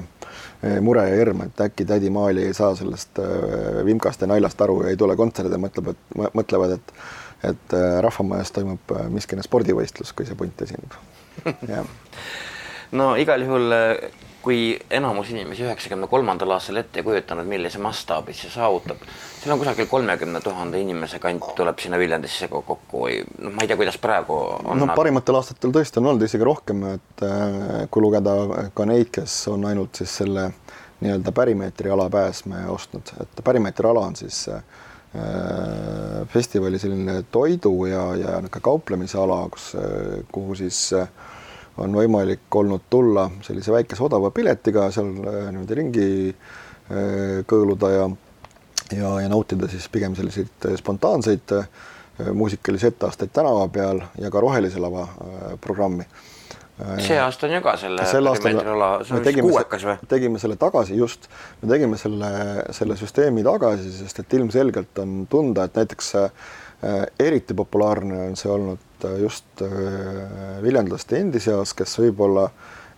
eh, 0.63 0.80
mure 0.82 1.08
ja 1.10 1.18
hirm, 1.18 1.46
et 1.48 1.62
äkki 1.65 1.86
tädi 1.89 2.10
Maali 2.13 2.46
ei 2.48 2.53
saa 2.53 2.75
sellest 2.75 3.20
eh, 3.24 3.82
vimkast 3.86 4.22
ja 4.22 4.30
naljast 4.30 4.62
aru 4.62 4.82
ja 4.84 4.94
ei 4.94 5.00
tule 5.00 5.15
kontserdile, 5.20 5.60
mõtleb, 5.62 5.94
et 5.94 6.34
mõtlevad, 6.34 6.77
et 6.80 6.98
et 7.44 7.74
eh, 7.75 8.00
Rahvamajas 8.06 8.53
toimub 8.56 8.94
miskine 9.12 9.44
spordivõistlus, 9.44 10.13
kui 10.15 10.27
see 10.27 10.38
punt 10.39 10.62
esineb. 10.63 10.94
no 12.94 13.14
igal 13.20 13.46
juhul 13.46 13.76
kui 14.44 14.74
enamus 14.92 15.30
inimesi 15.32 15.64
üheksakümne 15.64 16.08
kolmandal 16.12 16.52
aastal 16.58 16.82
ette 16.82 17.00
ei 17.00 17.06
kujutanud, 17.06 17.48
millise 17.48 17.80
mastaabi 17.82 18.36
see 18.36 18.52
saavutab, 18.52 19.00
seal 19.40 19.54
on 19.56 19.62
kusagil 19.62 19.88
kolmekümne 19.92 20.42
tuhande 20.44 20.82
inimese 20.84 21.20
kant 21.24 21.54
tuleb 21.56 21.80
sinna 21.80 22.00
Viljandisse 22.02 22.50
kokku 22.52 23.06
või 23.06 23.22
noh, 23.24 23.54
ma 23.56 23.64
ei 23.64 23.72
tea, 23.72 23.80
kuidas 23.80 23.98
praegu 24.04 24.36
on. 24.60 24.84
no 24.84 24.90
parimatel 24.98 25.40
aastatel 25.40 25.72
tõesti 25.76 26.02
on 26.02 26.12
olnud 26.12 26.28
isegi 26.28 26.48
rohkem, 26.48 26.84
et 26.92 27.26
äh, 27.28 27.84
kui 27.92 28.04
lugeda 28.04 28.36
ka 28.76 28.88
neid, 28.90 29.14
kes 29.16 29.38
on 29.54 29.64
ainult 29.72 30.04
siis 30.04 30.18
selle 30.24 30.50
nii-öelda 31.04 31.32
pärimeetri 31.36 31.92
ala 31.92 32.10
pääsme 32.12 32.66
ostnud, 32.72 33.16
et 33.24 33.44
pärimeetri 33.44 33.88
ala 33.88 34.08
on 34.12 34.20
siis 34.20 34.44
äh, 34.52 34.60
äh, 35.16 36.24
festivali 36.36 36.84
selline 36.84 37.22
toidu 37.32 37.78
ja, 37.88 38.10
ja 38.20 38.42
niisugune 38.44 38.68
kauplemise 38.68 39.24
ala, 39.24 39.46
kus, 39.56 39.72
kuhu 40.36 40.60
siis 40.60 40.90
on 41.77 41.96
võimalik 41.96 42.56
olnud 42.56 42.86
tulla 42.89 43.30
sellise 43.42 43.72
väikese 43.74 44.03
odava 44.06 44.32
piletiga 44.32 44.89
seal 44.94 45.10
niimoodi 45.15 45.80
ringi 45.80 46.10
kõõluda 47.50 47.89
ja 47.94 48.06
ja, 48.94 49.10
ja 49.24 49.30
nautida 49.32 49.68
siis 49.72 49.88
pigem 49.89 50.15
selliseid 50.15 50.68
spontaanseid 50.77 51.56
muusikalisi 52.34 52.92
etteasteid 52.92 53.32
tänava 53.34 53.65
peal 53.74 54.03
ja 54.22 54.30
ka 54.30 54.42
Rohelise 54.44 54.82
lava 54.82 55.08
programmi 55.62 56.06
see 56.74 57.18
aasta 57.22 57.48
on 57.48 57.53
ju 57.53 57.62
ka 57.62 57.75
selle 57.77 58.06
sel 58.10 58.27
aastal 58.30 58.58
me 58.58 59.22
tegime, 59.25 59.50
kuuekas 59.50 59.86
või? 59.86 59.96
tegime 60.10 60.42
selle 60.42 60.58
tagasi 60.62 60.98
just, 60.98 61.27
me 61.62 61.70
tegime 61.70 62.00
selle, 62.01 62.32
selle 62.74 62.98
süsteemi 62.98 63.46
tagasi, 63.46 63.92
sest 64.00 64.24
et 64.24 64.38
ilmselgelt 64.39 65.03
on 65.03 65.24
tunda, 65.30 65.68
et 65.70 65.77
näiteks 65.77 66.10
äh, 66.18 66.48
eriti 67.22 67.53
populaarne 67.58 68.24
on 68.30 68.39
see 68.39 68.50
olnud 68.51 68.82
äh, 69.08 69.20
just 69.22 69.62
äh, 69.62 70.62
viljandlaste 70.64 71.20
endi 71.20 71.42
seas, 71.44 71.74
kes 71.78 71.98
võib-olla 72.00 72.48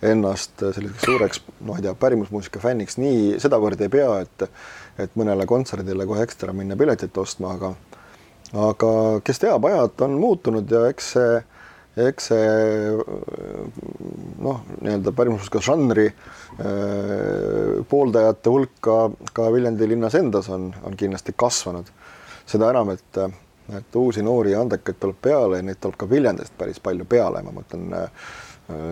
ennast 0.04 0.60
selliseks 0.60 1.06
suureks, 1.08 1.42
noh, 1.64 1.78
ei 1.78 1.86
tea, 1.86 1.94
pärimusmuusika 1.98 2.60
fänniks 2.60 2.98
nii 3.00 3.40
sedavõrd 3.42 3.80
ei 3.86 3.92
pea, 3.92 4.10
et 4.26 4.48
et 4.96 5.12
mõnele 5.12 5.44
kontserdile 5.44 6.06
kohe 6.08 6.22
ekstra 6.24 6.54
minna 6.56 6.76
piletit 6.76 7.16
ostma, 7.20 7.52
aga 7.56 7.74
aga 8.56 8.90
kes 9.26 9.42
teab, 9.42 9.66
ajad 9.68 10.06
on 10.06 10.16
muutunud 10.20 10.70
ja 10.72 10.86
eks 10.88 11.12
see 11.16 11.36
eks 11.96 12.28
see 12.28 12.48
noh, 14.44 14.60
nii-öelda 14.84 15.12
pärimusmuusika 15.16 15.62
žanri 15.64 16.06
äh, 16.10 17.80
pooldajate 17.88 18.52
hulk 18.52 18.74
ka, 18.84 18.98
ka 19.32 19.48
Viljandi 19.52 19.88
linnas 19.88 20.16
endas 20.18 20.50
on, 20.52 20.68
on 20.84 20.96
kindlasti 20.96 21.32
kasvanud. 21.36 21.88
seda 22.46 22.70
enam, 22.70 22.92
et, 22.92 23.18
et 23.74 23.96
uusi 23.98 24.22
noori 24.22 24.52
ja 24.52 24.60
andekaid 24.62 25.00
tuleb 25.00 25.18
peale 25.22 25.60
ja 25.60 25.66
neid 25.66 25.80
tuleb 25.80 25.98
ka 25.98 26.10
Viljandist 26.10 26.54
päris 26.58 26.78
palju 26.82 27.06
peale, 27.08 27.42
ma 27.42 27.54
mõtlen, 27.56 27.88
äh, 27.96 28.30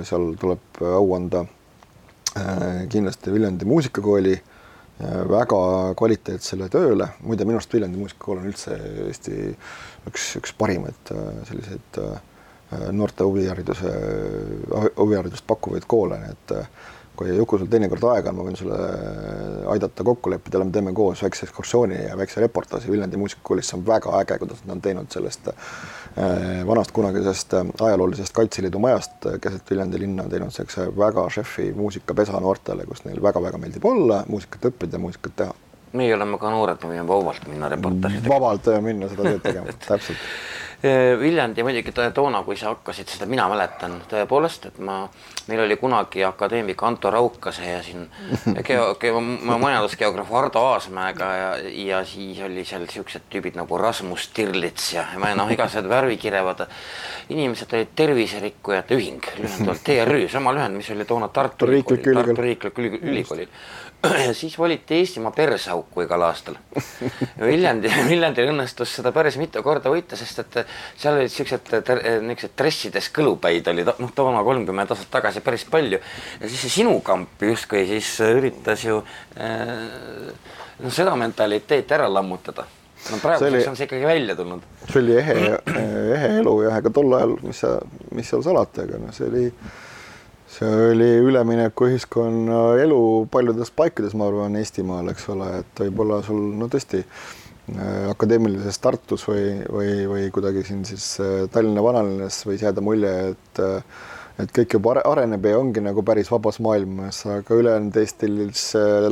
seal 0.06 0.32
tuleb 0.40 0.82
au 0.88 1.14
anda 1.16 1.44
äh, 1.44 2.84
kindlasti 2.90 3.34
Viljandi 3.34 3.68
muusikakooli 3.70 4.40
väga 5.26 5.56
kvaliteetsele 5.98 6.68
tööle, 6.70 7.08
muide 7.26 7.42
minu 7.42 7.58
arust 7.58 7.72
Viljandi 7.74 7.98
muusikakool 7.98 8.38
on 8.38 8.44
üldse 8.52 8.76
Eesti 9.08 9.34
üks, 10.06 10.28
üks 10.38 10.52
parimaid 10.54 11.10
selliseid 11.48 11.98
äh, 11.98 12.20
Äh, 12.74 12.92
noorte 12.92 13.24
huvihariduse, 13.24 13.90
huviharidust 14.96 15.44
pakkuvaid 15.46 15.84
koole, 15.86 16.18
nii 16.22 16.32
et 16.32 16.54
äh, 16.56 16.68
kui 17.16 17.36
Juku 17.36 17.58
sul 17.58 17.70
teinekord 17.70 18.04
aega 18.10 18.32
on, 18.32 18.38
ma 18.38 18.46
võin 18.46 18.56
sulle 18.58 18.78
äh, 18.78 19.66
aidata 19.74 20.06
kokku 20.06 20.32
leppida, 20.32 20.62
me 20.64 20.74
teeme 20.74 20.94
koos 20.96 21.22
väikse 21.24 21.46
ekskursiooni 21.48 22.00
ja 22.08 22.16
väikse 22.18 22.42
reportaaži 22.42 22.90
Viljandi 22.92 23.20
muusikakoolis, 23.20 23.70
see 23.70 23.78
on 23.78 23.84
väga 23.86 24.14
äge, 24.20 24.38
kuidas 24.42 24.64
nad 24.64 24.76
on 24.76 24.82
teinud 24.84 25.12
sellest 25.14 25.52
vanast 26.66 26.92
kunagisest 26.94 27.54
ajaloolisest 27.82 28.34
Kaitseliidu 28.34 28.78
majast 28.78 29.26
keset 29.42 29.70
Viljandi 29.70 29.98
linna 29.98 30.28
teinud 30.30 30.54
sellise 30.54 30.86
väga 30.98 31.26
šefi 31.34 31.72
muusikapesa 31.74 32.38
noortele, 32.40 32.86
kus 32.86 33.02
neil 33.04 33.22
väga-väga 33.22 33.58
meeldib 33.58 33.86
olla, 33.90 34.22
muusikat 34.30 34.70
õppida, 34.70 35.00
muusikat 35.02 35.36
teha. 35.42 35.56
meie 35.92 36.14
oleme 36.14 36.38
ka 36.38 36.50
noored, 36.50 36.82
me 36.82 36.92
võime 36.94 37.06
vabalt 37.08 37.48
minna 37.50 37.70
reportaaži 37.72 38.20
tegema. 38.20 38.34
vabalt 38.34 38.70
minna 38.82 39.10
seda 39.10 39.26
tööd 39.30 39.42
tegema 39.48 39.74
täpselt 39.88 40.22
Viljandi 41.20 41.62
muidugi 41.64 41.92
toona, 42.12 42.42
kui 42.44 42.58
sa 42.60 42.68
hakkasid 42.74 43.08
seda, 43.08 43.26
mina 43.30 43.46
mäletan 43.48 43.94
tõepoolest, 44.10 44.66
et 44.68 44.80
ma, 44.84 44.98
meil 45.48 45.62
oli 45.64 45.78
kunagi 45.80 46.24
akadeemik 46.26 46.82
Anto 46.84 47.08
Raukase 47.10 47.70
ja 47.70 47.78
siin 47.82 48.02
geo, 48.66 48.90
geo, 49.00 49.20
majandusgeograaf 49.20 50.32
Ardo 50.40 50.64
Aasmäega 50.74 51.30
ja, 51.38 51.48
ja 51.86 52.02
siis 52.04 52.42
oli 52.44 52.66
seal 52.68 52.84
siuksed 52.90 53.30
tüübid 53.32 53.56
nagu 53.56 53.78
Rasmus 53.80 54.28
Stirlits 54.28 54.92
ja, 54.98 55.06
ja 55.14 55.32
noh, 55.38 55.52
igasugused 55.56 55.88
värvikirevad 55.88 56.66
inimesed 57.32 57.72
olid 57.72 57.96
Terviserikkujate 57.96 58.98
Ühing, 58.98 59.30
lühendavalt 59.40 59.84
TRÜ, 59.88 60.26
sama 60.32 60.52
lühend, 60.52 60.76
mis 60.76 60.92
oli 60.92 61.08
toona 61.08 61.30
Tartu 61.32 61.70
Riiklik 61.70 62.06
Ülikool, 62.12 62.34
Tartu 62.34 62.42
Riiklik 62.44 63.00
Ülikoolil 63.00 63.48
ja 64.26 64.34
siis 64.34 64.58
valiti 64.58 64.98
Eestimaa 65.00 65.32
persauku 65.34 66.04
igal 66.04 66.22
aastal. 66.26 66.58
Viljandi, 67.40 67.90
Viljandil 68.10 68.52
õnnestus 68.52 68.96
seda 68.98 69.12
päris 69.14 69.38
mitu 69.40 69.62
korda 69.64 69.92
võita, 69.92 70.18
sest 70.18 70.42
et 70.44 70.60
seal 71.00 71.18
olid 71.18 71.32
siuksed, 71.32 71.72
niisugused 72.24 72.56
dressides 72.58 73.10
kõlupäid 73.14 73.68
oli 73.72 73.86
noh, 73.88 74.12
toona 74.14 74.44
kolmkümmend 74.46 74.94
aastat 74.94 75.12
tagasi 75.18 75.44
päris 75.44 75.66
palju. 75.70 76.00
ja 76.40 76.48
siis 76.48 76.66
see 76.66 76.78
sinu 76.80 76.98
kamp 77.04 77.42
justkui 77.42 77.86
siis 77.88 78.14
üritas 78.26 78.84
ju 78.84 79.00
äh, 79.38 80.32
no 80.82 80.90
seda 80.90 81.14
mentaliteeti 81.18 81.94
ära 81.94 82.08
lammutada 82.12 82.66
no 83.10 83.18
praeguseks 83.22 83.68
on 83.70 83.76
see 83.78 83.88
ikkagi 83.88 84.06
välja 84.06 84.36
tulnud. 84.36 84.62
see 84.90 85.00
oli 85.02 85.16
ehe, 85.20 85.34
ehe 86.16 86.30
elu 86.40 86.54
jah, 86.66 86.78
ega 86.80 86.92
tol 86.94 87.16
ajal, 87.18 87.34
mis 87.44 87.60
sa, 87.64 87.74
mis 88.16 88.30
seal 88.30 88.44
salata, 88.46 88.86
ega 88.88 89.00
noh, 89.00 89.12
see 89.14 89.28
oli 89.28 89.44
see 90.54 90.90
oli 90.92 91.08
üleminekuühiskonna 91.24 92.58
elu 92.84 92.98
paljudes 93.32 93.72
paikades, 93.74 94.14
ma 94.18 94.28
arvan, 94.30 94.58
Eestimaal, 94.60 95.10
eks 95.10 95.26
ole, 95.34 95.48
et 95.62 95.82
võib-olla 95.82 96.20
sul 96.26 96.42
no 96.60 96.68
tõesti 96.70 97.00
äh, 97.02 98.10
akadeemilises 98.12 98.78
Tartus 98.82 99.26
või, 99.28 99.46
või, 99.66 99.94
või 100.10 100.28
kuidagi 100.34 100.64
siin 100.68 100.84
siis 100.86 101.08
äh, 101.22 101.46
Tallinna 101.52 101.82
vanalinnas 101.84 102.42
võis 102.46 102.62
jääda 102.62 102.84
mulje, 102.84 103.14
et 103.32 103.64
äh, 103.64 104.04
et 104.42 104.50
kõik 104.50 104.72
juba 104.74 104.96
areneb 105.06 105.44
ja 105.46 105.60
ongi 105.60 105.78
nagu 105.78 106.02
päris 106.02 106.26
vabas 106.26 106.56
maailmas, 106.58 107.20
aga 107.30 107.54
ülejäänud 107.54 107.98
Eestis 108.00 108.64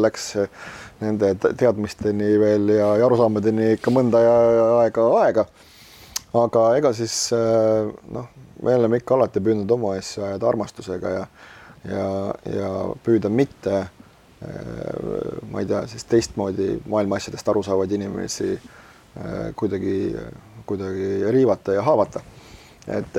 läks 0.02 0.24
nende 0.98 1.31
teadmisteni 1.38 2.33
veel 2.42 2.72
ja, 2.74 2.88
ja 2.98 3.07
arusaamadeni 3.07 3.76
ikka 3.76 3.94
mõnda 3.94 4.18
aega 4.81 5.07
aega. 5.20 5.46
aga 6.42 6.64
ega 6.81 6.90
siis 6.98 7.14
noh 7.31 8.26
me 8.62 8.77
oleme 8.79 9.01
ikka 9.03 9.16
alati 9.16 9.42
püüdnud 9.42 9.70
oma 9.75 9.96
asju 9.98 10.25
ajada 10.27 10.48
armastusega 10.48 11.16
ja 11.16 11.27
ja, 11.88 12.35
ja 12.46 12.70
püüda 13.05 13.31
mitte 13.33 13.75
äh, 13.79 13.88
ma 15.51 15.62
ei 15.62 15.68
tea, 15.70 15.85
siis 15.90 16.07
teistmoodi 16.11 16.77
maailma 16.90 17.18
asjadest 17.18 17.48
aru 17.48 17.62
saavaid 17.66 17.94
inimesi 17.98 18.53
äh, 18.55 19.51
kuidagi, 19.59 19.96
kuidagi 20.66 21.33
riivata 21.35 21.77
ja 21.79 21.83
haavata. 21.87 22.22
et, 22.87 23.16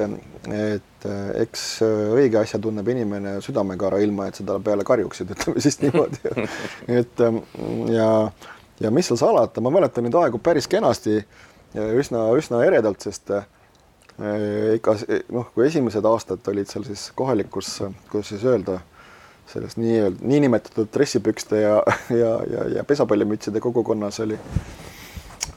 et 0.51 1.06
eks 1.39 1.62
õige 1.86 2.39
asja 2.41 2.60
tunneb 2.60 2.88
inimene 2.91 3.38
südamega, 3.41 3.93
ilma 4.03 4.27
et 4.27 4.36
seda 4.36 4.58
peale 4.60 4.84
karjuksid, 4.84 5.32
ütleme 5.36 5.63
siis 5.63 5.79
niimoodi. 5.79 6.19
et 6.99 7.23
ja, 7.93 8.10
ja 8.84 8.91
mis 8.91 9.08
seal 9.08 9.19
salata, 9.21 9.63
ma 9.63 9.71
mäletan 9.71 10.03
neid 10.03 10.19
aegu 10.19 10.41
päris 10.43 10.67
kenasti, 10.67 11.21
üsna, 11.79 12.25
üsna 12.36 12.60
eredalt, 12.67 13.08
sest 13.08 13.32
Äh, 13.32 13.45
ikka 14.76 14.95
noh, 15.34 15.49
kui 15.56 15.65
esimesed 15.67 16.06
aastad 16.06 16.45
olid 16.52 16.69
seal 16.69 16.86
siis 16.86 17.08
kohalikus, 17.17 17.80
kuidas 18.12 18.30
siis 18.34 18.45
öelda, 18.45 18.80
selles 19.49 19.76
nii-öelda 19.80 20.28
niinimetatud 20.30 20.91
dressipükste 20.93 21.63
ja, 21.63 21.80
ja, 22.21 22.34
ja, 22.52 22.67
ja 22.78 22.84
pesapallimütside 22.88 23.62
kogukonnas 23.63 24.21
oli, 24.23 24.38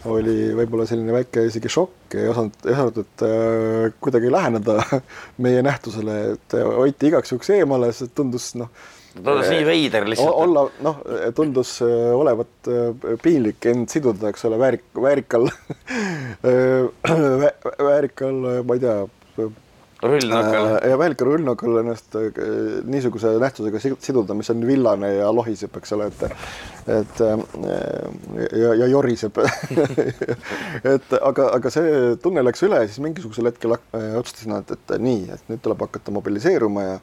oli 0.09 0.37
võib-olla 0.57 0.89
selline 0.89 1.15
väike 1.15 1.47
isegi 1.51 1.71
šokk, 1.73 2.17
ei 2.17 2.29
osanud, 2.33 2.59
ei 2.65 2.75
osanud 2.75 3.27
äh, 3.29 3.95
kuidagi 4.01 4.33
läheneda 4.33 4.81
meie 5.45 5.63
nähtusele, 5.67 6.19
et 6.35 6.61
hoiti 6.65 7.13
igaks 7.13 7.35
juhuks 7.35 7.53
eemale, 7.59 7.93
see 7.97 8.13
tundus 8.17 8.55
noh 8.59 8.73
tundus 9.17 9.51
nii 9.51 9.67
veider 9.67 10.09
lihtsalt. 10.09 10.35
olla, 10.45 10.65
noh, 10.85 11.03
tundus 11.37 11.77
äh, 11.85 12.15
olevat 12.17 12.71
äh, 12.71 13.19
piinlik 13.23 13.69
end 13.71 13.93
siduda, 13.93 14.31
eks 14.33 14.47
ole, 14.49 14.59
väärik, 14.61 14.89
väärikal 15.03 15.49
väärikal, 17.91 18.43
ma 18.67 18.77
ei 18.77 18.83
tea. 18.83 18.97
rullnokal. 20.03 20.67
ja 20.91 20.99
väärikal 21.01 21.31
rullnokal 21.31 21.79
ennast 21.83 22.17
äh, 22.21 22.41
niisuguse 22.85 23.37
nähtusega 23.43 23.81
siduda, 23.81 24.37
mis 24.37 24.51
on 24.53 24.67
villane 24.69 25.15
ja 25.17 25.31
lohiseb, 25.35 25.77
eks 25.81 25.97
ole, 25.97 26.11
et, 26.13 26.27
et 26.99 27.23
ja, 27.25 28.75
ja 28.83 28.91
joriseb 28.93 29.41
et 30.95 31.17
aga, 31.21 31.49
aga 31.57 31.73
see 31.73 32.13
tunne 32.23 32.45
läks 32.45 32.67
üle, 32.69 32.83
siis 32.89 33.01
mingisugusel 33.05 33.53
hetkel 33.53 33.79
otsustasin, 33.79 34.59
et, 34.61 34.77
et 34.77 35.01
nii, 35.01 35.25
et 35.39 35.51
nüüd 35.53 35.65
tuleb 35.65 35.89
hakata 35.89 36.15
mobiliseeruma 36.15 36.91
ja 36.91 37.01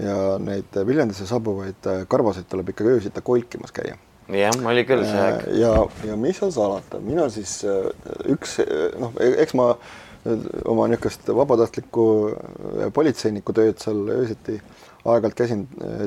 ja 0.00 0.16
neid 0.42 0.76
Viljandisse 0.86 1.26
saabuvaid 1.28 1.88
äh, 1.90 2.04
karvaseid 2.10 2.48
tuleb 2.50 2.72
ikkagi 2.72 2.96
öösiti 2.96 3.22
kolkimas 3.24 3.74
käia. 3.74 3.96
jah, 4.30 4.58
oli 4.72 4.84
küll 4.88 5.02
see 5.06 5.22
aeg. 5.22 5.40
Äh, 5.48 5.58
ja, 5.62 5.72
ja 6.06 6.18
mis 6.20 6.38
seal 6.40 6.52
salata, 6.54 7.00
mina 7.04 7.26
siis 7.32 7.60
äh, 7.68 7.90
üks 8.30 8.58
noh, 9.00 9.16
e-, 9.20 9.36
eks 9.44 9.56
ma 9.58 9.72
oma 10.68 10.84
niisugust 10.92 11.30
vabatahtlikku 11.32 12.02
politseiniku 12.92 13.54
tööd 13.56 13.78
seal 13.80 14.02
öösiti 14.12 14.58
aeg-ajalt 15.00 15.36
käisin 15.38 15.62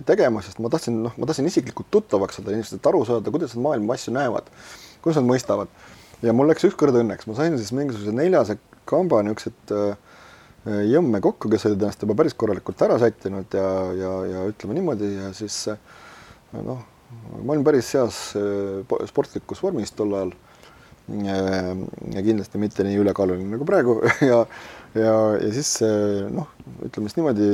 tegemas, 0.06 0.46
sest 0.46 0.60
ma 0.62 0.70
tahtsin, 0.70 1.00
noh, 1.08 1.16
ma 1.18 1.26
tahtsin 1.26 1.50
isiklikult 1.50 1.90
tuttavaks 1.90 2.38
saada 2.38 2.54
inimestelt, 2.54 2.86
aru 2.92 3.02
saada, 3.10 3.34
kuidas 3.34 3.56
nad 3.58 3.66
maailma 3.66 3.98
asju 3.98 4.14
näevad, 4.14 4.52
kuidas 5.02 5.18
nad 5.18 5.26
mõistavad. 5.32 5.74
ja 6.22 6.36
mul 6.38 6.52
läks 6.52 6.70
ükskord 6.70 6.94
õnneks, 7.02 7.26
ma 7.26 7.40
sain 7.40 7.58
siis 7.58 7.74
mingisuguse 7.74 8.14
neljase 8.14 8.60
kamba 8.86 9.24
niisugused 9.26 9.74
Äh, 9.74 9.96
jõmme 10.64 11.20
kokku, 11.24 11.50
kes 11.52 11.68
olid 11.68 11.82
ennast 11.82 12.04
juba 12.06 12.16
päris 12.20 12.36
korralikult 12.40 12.82
ära 12.86 12.96
sättinud 13.02 13.56
ja, 13.58 13.68
ja, 14.00 14.14
ja 14.32 14.46
ütleme 14.48 14.78
niimoodi 14.78 15.10
ja 15.18 15.34
siis 15.36 15.58
äh, 15.74 15.80
noh, 16.56 16.84
ma 17.42 17.56
olin 17.56 17.66
päris 17.68 17.92
heas 17.98 18.20
äh, 18.40 18.98
sportlikus 19.10 19.64
vormis 19.64 19.92
tol 19.96 20.16
ajal. 20.20 20.34
ja 21.04 22.22
kindlasti 22.24 22.60
mitte 22.62 22.84
nii 22.88 23.02
ülekaaluline 23.02 23.58
nagu 23.58 23.66
praegu 23.68 23.98
ja, 24.32 24.38
ja, 24.96 25.16
ja 25.36 25.50
siis 25.52 25.82
noh, 26.32 26.48
ütleme 26.88 27.12
siis 27.12 27.18
niimoodi 27.20 27.50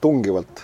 tungivalt 0.00 0.62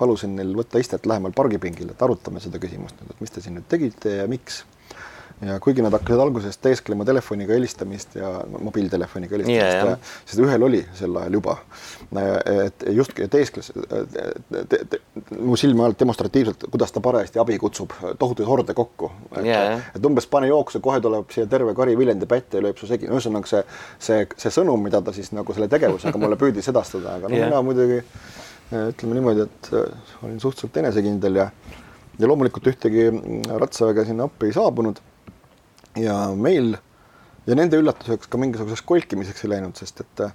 palusin 0.00 0.32
neil 0.36 0.54
võtta 0.56 0.80
istet 0.80 1.06
lähemal 1.08 1.32
pargipingil, 1.36 1.92
et 1.92 2.02
arutame 2.04 2.40
seda 2.40 2.60
küsimust 2.60 2.96
nüüd, 3.00 3.12
et 3.12 3.20
mis 3.24 3.32
te 3.32 3.44
siin 3.44 3.58
nüüd 3.58 3.68
tegite 3.68 4.16
ja 4.18 4.26
miks 4.28 4.62
ja 5.46 5.58
kuigi 5.62 5.82
nad 5.84 5.94
hakkasid 5.94 6.20
alguses 6.22 6.58
teesklema 6.58 7.04
telefoniga 7.06 7.54
helistamist 7.54 8.16
ja 8.18 8.30
mobiiltelefoniga 8.58 9.36
helistamist 9.36 9.62
yeah,, 9.62 9.86
yeah. 9.86 10.14
sest 10.26 10.42
ühel 10.42 10.64
oli 10.66 10.80
sel 10.98 11.14
ajal 11.20 11.36
juba, 11.38 11.54
et 12.64 12.86
justkui 12.96 13.28
teeskles 13.30 13.70
te, 13.70 14.64
te, 14.72 14.80
te, 14.90 15.00
mu 15.38 15.56
silme 15.60 15.84
all 15.86 15.94
demonstratiivselt, 16.00 16.66
kuidas 16.72 16.94
ta 16.94 17.02
parajasti 17.04 17.42
abi 17.42 17.58
kutsub 17.62 17.94
tohutuid 18.18 18.48
horde 18.48 18.74
kokku. 18.78 19.12
et 19.36 19.46
yeah., 19.46 19.86
et 19.94 20.10
umbes 20.10 20.26
pane 20.30 20.50
jooksu, 20.50 20.82
kohe 20.84 21.00
tuleb 21.04 21.30
siia 21.34 21.46
terve 21.50 21.74
kari 21.78 21.94
Viljandi 21.98 22.26
pätte 22.30 22.58
ja 22.58 22.66
lööb 22.66 22.80
su 22.80 22.90
segi, 22.90 23.06
ühesõnaga 23.10 23.50
see, 23.50 23.62
see, 24.02 24.26
see 24.36 24.54
sõnum, 24.54 24.82
mida 24.82 25.02
ta 25.04 25.14
siis 25.14 25.30
nagu 25.36 25.54
selle 25.54 25.70
tegevusega 25.70 26.18
mulle 26.18 26.38
püüdis 26.40 26.70
edastada, 26.72 27.18
aga 27.18 27.30
noh 27.30 27.38
yeah., 27.38 27.50
mina 27.50 27.62
muidugi 27.62 28.02
ütleme 28.68 29.16
niimoodi, 29.16 29.46
et 29.46 29.70
olin 30.26 30.40
suhteliselt 30.42 30.82
enesekindel 30.82 31.44
ja 31.44 31.52
ja 32.18 32.26
loomulikult 32.26 32.66
ühtegi 32.66 33.06
ratsaväge 33.62 34.08
sinna 34.08 34.26
appi 34.26 34.48
ei 34.48 34.56
saabunud 34.56 34.98
ja 36.02 36.18
meil 36.36 36.76
ja 37.48 37.56
nende 37.56 37.80
üllatuseks 37.80 38.30
ka 38.30 38.40
mingisuguseks 38.40 38.84
kolkimiseks 38.88 39.44
ei 39.44 39.54
läinud, 39.54 39.76
sest 39.80 40.02
et 40.04 40.24
äh, 40.26 40.34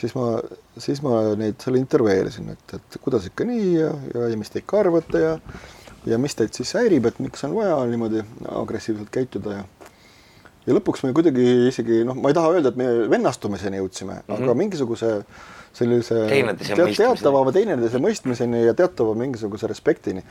siis 0.00 0.14
ma, 0.16 0.38
siis 0.78 1.02
ma 1.04 1.20
neid 1.38 1.60
seal 1.62 1.76
intervjueerisin, 1.80 2.48
et, 2.54 2.78
et 2.78 3.02
kuidas 3.04 3.28
ikka 3.28 3.46
nii 3.48 3.68
ja, 3.74 3.92
ja, 4.14 4.30
ja 4.32 4.40
mis 4.40 4.52
te 4.52 4.62
ikka 4.64 4.80
arvate 4.84 5.26
ja 5.26 5.36
ja 6.08 6.16
mis 6.18 6.32
teid 6.36 6.56
siis 6.56 6.72
häirib, 6.78 7.06
et 7.10 7.18
miks 7.20 7.44
on 7.44 7.54
vaja 7.54 7.76
niimoodi 7.90 8.22
agressiivselt 8.56 9.10
käituda 9.12 9.58
ja 9.58 9.64
ja 10.66 10.76
lõpuks 10.76 11.04
me 11.06 11.14
kuidagi 11.16 11.46
isegi 11.70 12.02
noh, 12.06 12.18
ma 12.18 12.32
ei 12.32 12.36
taha 12.36 12.52
öelda, 12.56 12.72
et 12.72 12.80
me 12.80 12.88
vennastumiseni 13.10 13.80
jõudsime 13.80 14.18
mm, 14.18 14.26
-hmm. 14.26 14.44
aga 14.44 14.58
mingisuguse 14.58 15.12
sellise 15.72 16.24
teat, 16.58 16.96
teatava 16.98 17.44
teineteise 17.54 18.00
mõistmiseni 18.02 18.64
ja 18.64 18.74
teatava 18.74 19.14
mingisuguse 19.18 19.70
respektini. 19.70 20.22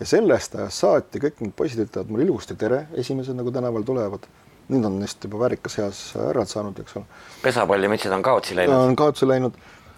ja 0.00 0.06
sellest 0.06 0.56
ajast 0.56 0.84
saati 0.84 1.20
kõik 1.22 1.40
need 1.44 1.54
poisid 1.56 1.84
ütlevad 1.84 2.10
mulle 2.10 2.24
ilusti 2.24 2.56
tere, 2.56 2.86
esimesed 2.94 3.36
nagu 3.36 3.52
tänaval 3.52 3.84
tulevad. 3.84 4.26
nüüd 4.68 4.84
on 4.84 4.98
neist 4.98 5.22
juba 5.22 5.38
väärikas 5.44 5.78
eas 5.78 5.98
härrad 6.16 6.48
saanud, 6.50 6.78
eks 6.80 6.96
ole. 6.96 7.04
pesapallimütsid 7.42 8.12
on 8.12 8.22
kaotsi 8.22 8.56
läinud. 8.56 8.76
on 8.76 8.96
kaotsi 8.96 9.28
läinud 9.28 9.54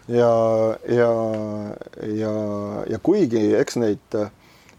ja, 0.08 0.32
ja, 0.88 1.10
ja, 2.02 2.32
ja 2.88 2.98
kuigi 3.02 3.54
eks 3.56 3.78
neid, 3.80 4.18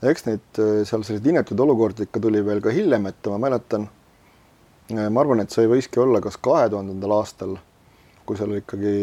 eks 0.01 0.27
neid 0.27 0.43
seal 0.59 0.83
selliseid 1.05 1.31
inetuid 1.31 1.63
olukordi 1.65 2.09
ikka 2.09 2.21
tuli 2.23 2.43
veel 2.45 2.61
ka 2.61 2.73
hiljem 2.75 3.07
ette, 3.11 3.31
ma 3.31 3.39
mäletan. 3.47 3.87
Ma 4.97 5.21
arvan, 5.21 5.43
et 5.43 5.53
see 5.53 5.67
võiski 5.69 6.01
olla 6.01 6.21
kas 6.23 6.39
kahe 6.41 6.69
tuhandendal 6.71 7.17
aastal 7.19 7.57
kui 8.29 8.37
seal 8.37 8.53
ikkagi 8.59 8.93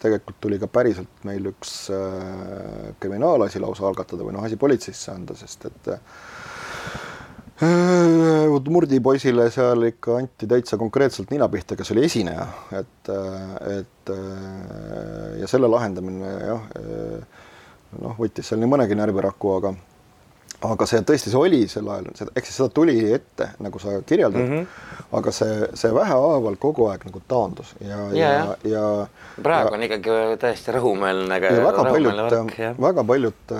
tegelikult 0.00 0.38
tuli 0.40 0.56
ka 0.60 0.68
päriselt 0.72 1.26
meil 1.28 1.50
üks 1.50 1.90
äh, 1.92 2.94
kriminaalasi 3.02 3.60
lausa 3.60 3.84
algatada 3.88 4.24
või 4.24 4.32
noh, 4.32 4.46
asi 4.46 4.56
politseisse 4.60 5.12
anda, 5.12 5.36
sest 5.36 5.68
et 5.68 5.92
äh, 5.92 6.00
Murdi 8.72 8.98
poisile 9.04 9.44
seal 9.54 9.84
ikka 9.86 10.16
anti 10.18 10.48
täitsa 10.50 10.78
konkreetselt 10.80 11.30
nina 11.30 11.46
pihta, 11.52 11.76
kes 11.78 11.92
oli 11.94 12.02
esineja, 12.08 12.46
et, 12.74 13.10
et 13.70 14.12
ja 15.38 15.50
selle 15.50 15.70
lahendamine 15.70 16.32
jah, 16.42 16.64
noh, 18.00 18.16
võttis 18.18 18.50
seal 18.50 18.58
nii 18.64 18.72
mõnegi 18.72 18.98
närviraku, 18.98 19.52
aga 19.60 19.74
aga 20.62 20.86
see 20.86 21.02
tõesti, 21.06 21.30
see 21.32 21.40
oli 21.40 21.60
sel 21.70 21.88
ajal, 21.90 22.10
ehk 22.30 22.46
siis 22.46 22.58
seda 22.60 22.68
tuli 22.74 22.94
ette, 23.14 23.48
nagu 23.62 23.80
sa 23.82 23.94
kirjeldad 24.06 24.42
mm, 24.42 24.52
-hmm. 24.52 25.14
aga 25.18 25.32
see, 25.34 25.56
see 25.78 25.94
vähehaaval 25.94 26.58
kogu 26.62 26.86
aeg 26.90 27.06
nagu 27.08 27.22
taandus 27.28 27.74
ja, 27.80 27.98
ja, 28.14 28.28
ja, 28.30 28.56
ja 28.74 28.84
praegu 29.42 29.72
ja, 29.72 29.78
on 29.78 29.86
ikkagi 29.88 30.18
täiesti 30.42 30.76
rõhumeelne. 30.76 31.40
väga 31.40 31.86
paljud, 31.88 32.22
väga 32.86 33.04
paljud 33.04 33.56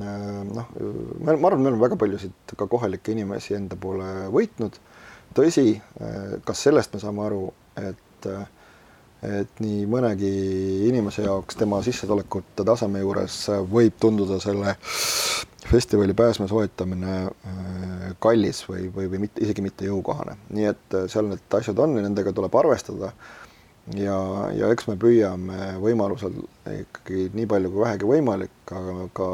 noh, 0.00 0.74
ma 1.20 1.36
arvan, 1.36 1.60
me 1.60 1.70
oleme 1.70 1.80
väga 1.86 2.00
paljusid 2.00 2.56
ka 2.56 2.66
kohalikke 2.66 3.14
inimesi 3.14 3.54
enda 3.54 3.78
poole 3.80 4.28
võitnud. 4.34 4.82
tõsi, 5.34 5.80
kas 6.44 6.66
sellest 6.66 6.94
me 6.94 7.00
saame 7.02 7.24
aru, 7.26 7.46
et 7.76 8.28
et 9.24 9.60
nii 9.64 9.86
mõnegi 9.88 10.30
inimese 10.90 11.22
jaoks 11.24 11.56
tema 11.56 11.78
sissetulekute 11.82 12.64
taseme 12.66 13.00
juures 13.00 13.38
võib 13.72 13.96
tunduda 14.00 14.36
selle 14.42 14.74
festivali 15.70 16.14
pääsme 16.14 16.48
soetamine 16.48 17.14
äh, 17.22 18.16
kallis 18.18 18.64
või, 18.68 18.88
või, 18.94 19.08
või 19.10 19.24
mitte, 19.26 19.42
isegi 19.44 19.64
mitte 19.64 19.88
jõukohane. 19.88 20.36
nii 20.54 20.68
et 20.70 20.96
äh, 20.96 21.06
seal 21.10 21.28
need 21.30 21.58
asjad 21.58 21.78
on 21.80 21.96
ja 21.98 22.04
nendega 22.04 22.32
tuleb 22.32 22.54
arvestada. 22.60 23.12
ja, 23.96 24.18
ja 24.56 24.70
eks 24.72 24.88
me 24.88 24.96
püüame 25.00 25.74
võimalusel 25.80 26.36
ikkagi 26.80 27.30
nii 27.34 27.46
palju 27.46 27.72
kui 27.72 27.84
vähegi 27.84 28.08
võimalik, 28.08 28.58
aga 28.70 29.08
ka, 29.16 29.28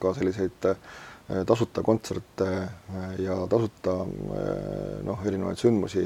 ka 0.00 0.14
selliseid 0.18 0.70
äh, 0.72 0.76
tasuta 1.46 1.82
kontserte 1.82 2.46
ja 3.18 3.36
tasuta 3.50 3.96
noh, 5.02 5.24
erinevaid 5.26 5.58
sündmusi 5.58 6.04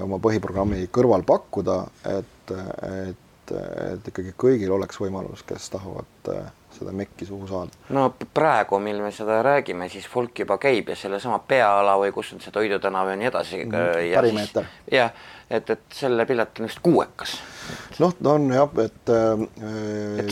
oma 0.00 0.16
põhiprogrammi 0.24 0.86
kõrval 0.88 1.20
pakkuda, 1.28 1.74
et, 2.08 2.54
et, 3.04 3.52
et 3.52 4.08
ikkagi 4.08 4.32
kõigil 4.40 4.72
oleks 4.72 4.96
võimalus, 5.00 5.44
kes 5.44 5.68
tahavad 5.74 6.32
seda 6.76 6.92
mekki 6.96 7.26
suhu 7.28 7.46
saada. 7.48 7.70
no 7.94 8.08
praegu, 8.34 8.78
mil 8.82 9.02
me 9.02 9.12
seda 9.14 9.40
räägime, 9.44 9.88
siis 9.92 10.08
folk 10.08 10.38
juba 10.44 10.58
käib 10.62 10.92
ja 10.92 10.96
sellesama 10.96 11.38
Peaala 11.48 11.96
või 12.00 12.12
kus 12.14 12.32
on 12.36 12.42
see 12.44 12.54
Toidu 12.54 12.78
tänav 12.82 13.10
ja 13.12 13.18
nii 13.20 13.30
edasi 13.30 13.62
mm. 13.64 13.76
parimeeter. 14.14 14.68
jah, 14.92 15.12
et, 15.50 15.70
et 15.70 15.98
selle 15.98 16.26
pilet 16.28 16.60
on 16.60 16.68
vist 16.68 16.82
kuuekas. 16.84 17.36
noh, 18.02 18.16
ta 18.16 18.34
on 18.36 18.48
jah, 18.54 18.74
et 18.84 19.14
äh, 19.14 19.46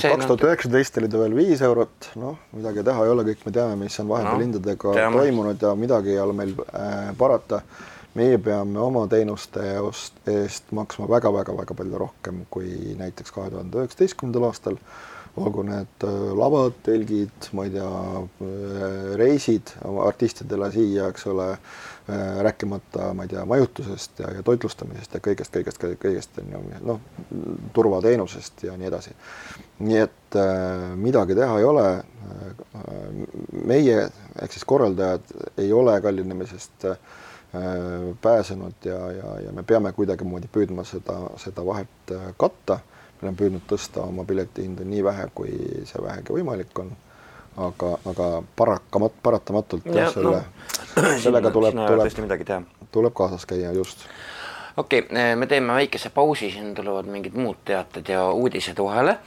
kaks 0.00 0.26
tuhat 0.26 0.48
üheksateist 0.48 0.98
oli 1.03 1.12
ta 1.12 1.22
veel 1.22 1.37
viis 1.37 1.62
eurot, 1.66 2.11
noh, 2.20 2.40
midagi 2.57 2.85
teha 2.87 3.07
ei 3.07 3.14
ole, 3.14 3.29
kõik 3.31 3.46
me 3.46 3.55
teame, 3.55 3.79
mis 3.85 4.00
on 4.03 4.11
vahepeal 4.11 4.37
no, 4.37 4.44
hindadega 4.46 4.98
teame. 4.98 5.24
toimunud 5.24 5.68
ja 5.68 5.76
midagi 5.79 6.14
ei 6.16 6.20
ole 6.24 6.37
meil 6.42 6.55
äh, 6.68 7.11
parata 7.18 7.64
meie 8.18 8.38
peame 8.42 8.79
oma 8.83 9.05
teenuste 9.11 9.62
eest 10.33 10.72
maksma 10.74 11.07
väga-väga-väga 11.11 11.76
palju 11.79 12.00
rohkem 12.03 12.42
kui 12.50 12.96
näiteks 12.98 13.35
kahe 13.35 13.53
tuhande 13.53 13.79
üheksateistkümnendal 13.83 14.48
aastal 14.48 14.81
olgu 15.40 15.62
need 15.66 16.05
äh, 16.07 16.16
lavad, 16.37 16.76
telgid, 16.87 17.50
ma 17.57 17.66
ei 17.66 17.72
tea, 17.74 17.87
äh, 17.87 19.14
reisid 19.20 19.72
artistidele 20.05 20.70
siia, 20.74 21.09
eks 21.11 21.26
ole, 21.31 21.48
äh, 21.53 22.40
rääkimata, 22.46 23.11
ma 23.16 23.26
ei 23.26 23.33
tea, 23.33 23.44
majutusest 23.48 24.22
ja, 24.22 24.33
ja 24.37 24.44
toitlustamisest 24.46 25.16
ja 25.16 25.22
kõigest, 25.24 25.57
kõigest, 25.57 25.87
kõigest 26.03 26.40
on 26.42 26.53
ju 26.55 26.83
noh, 26.92 27.00
turvateenusest 27.76 28.66
ja 28.68 28.76
nii 28.81 28.90
edasi. 28.90 29.16
nii 29.81 30.03
et 30.05 30.37
midagi 31.00 31.35
teha 31.35 31.59
ei 31.59 31.64
ole. 31.64 31.87
meie 33.66 33.96
ehk 34.42 34.53
siis 34.53 34.64
korraldajad 34.64 35.33
ei 35.59 35.72
ole 35.72 35.96
kallinemisest 36.00 36.87
pääsenud 38.22 38.87
ja, 38.87 38.98
ja, 39.12 39.33
ja 39.46 39.53
me 39.53 39.64
peame 39.66 39.90
kuidagimoodi 39.92 40.46
püüdma 40.53 40.85
seda, 40.87 41.16
seda 41.42 41.64
vahet 41.66 42.14
katta 42.38 42.79
oleme 43.22 43.37
püüdnud 43.37 43.66
tõsta 43.68 44.04
oma 44.06 44.24
piletihinda 44.28 44.87
nii 44.88 45.04
vähe, 45.04 45.28
kui 45.35 45.52
see 45.88 46.02
vähegi 46.02 46.35
võimalik 46.37 46.83
on. 46.83 46.92
aga, 47.61 47.88
aga 48.06 48.26
parakamat-, 48.56 49.16
paratamatult 49.22 49.87
ja, 49.90 50.04
jah, 50.04 50.12
selle 50.14 50.37
no, 50.38 51.14
sellega 51.24 51.50
tuleb, 51.50 51.74
tuleb, 51.74 52.68
tuleb 52.94 53.14
kaasas 53.14 53.46
käia, 53.46 53.72
just. 53.76 54.06
okei 54.76 55.02
okay,, 55.04 55.35
me 55.37 55.46
teeme 55.50 55.74
väikese 55.74 56.12
pausi, 56.14 56.50
siin 56.54 56.74
tulevad 56.74 57.11
mingid 57.11 57.35
muud 57.37 57.59
teated 57.64 58.09
ja 58.09 58.28
uudised 58.30 58.78
vahele 58.78 59.18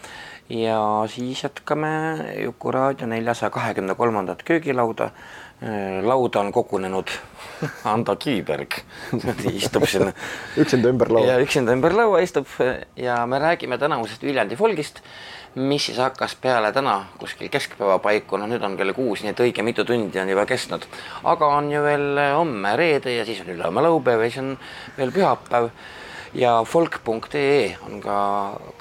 ja 0.50 1.04
siis 1.08 1.44
jätkame 1.44 1.88
Juku-raadio 2.44 3.08
neljasaja 3.08 3.50
kahekümne 3.50 3.96
kolmandat 3.96 4.44
köögilauda. 4.44 5.10
Äh, 5.64 6.04
lauda 6.04 6.40
on 6.40 6.52
kogunenud 6.52 7.08
Ando 7.94 8.16
Kiiberg. 8.16 8.74
Istub 9.54 9.86
siin 9.88 10.12
üksinda 10.58 10.90
ümber 10.90 11.12
laua. 11.12 11.28
ja 11.28 11.40
üksinda 11.40 11.72
ümber 11.72 11.96
laua 11.96 12.20
istub. 12.20 12.48
Ja 12.96 13.26
me 13.28 13.40
räägime 13.40 13.78
tänavusest 13.78 14.24
Viljandi 14.24 14.56
folgist, 14.56 15.00
mis 15.56 15.86
siis 15.86 15.98
hakkas 15.98 16.36
peale 16.36 16.74
täna 16.74 17.06
kuskil 17.18 17.50
keskpäeva 17.50 18.00
paiku, 18.00 18.38
no 18.38 18.48
nüüd 18.50 18.64
on 18.66 18.76
kell 18.78 18.92
kuus, 18.94 19.24
nii 19.24 19.32
et 19.32 19.40
õige 19.40 19.64
mitu 19.64 19.86
tundi 19.86 20.20
on 20.20 20.30
juba 20.30 20.46
kestnud. 20.46 20.88
aga 21.24 21.48
on 21.48 21.72
ju 21.72 21.84
veel 21.84 22.20
homme 22.36 22.76
reede 22.76 23.16
ja 23.16 23.26
siis 23.26 23.42
on 23.42 23.56
ülehomme 23.56 23.82
laupäev 23.82 24.26
ja 24.26 24.30
siis 24.30 24.44
on 24.44 24.58
veel 24.98 25.12
pühapäev 25.16 25.70
ja 26.34 26.54
folk.ee 26.66 27.76
on 27.86 28.02
ka 28.02 28.18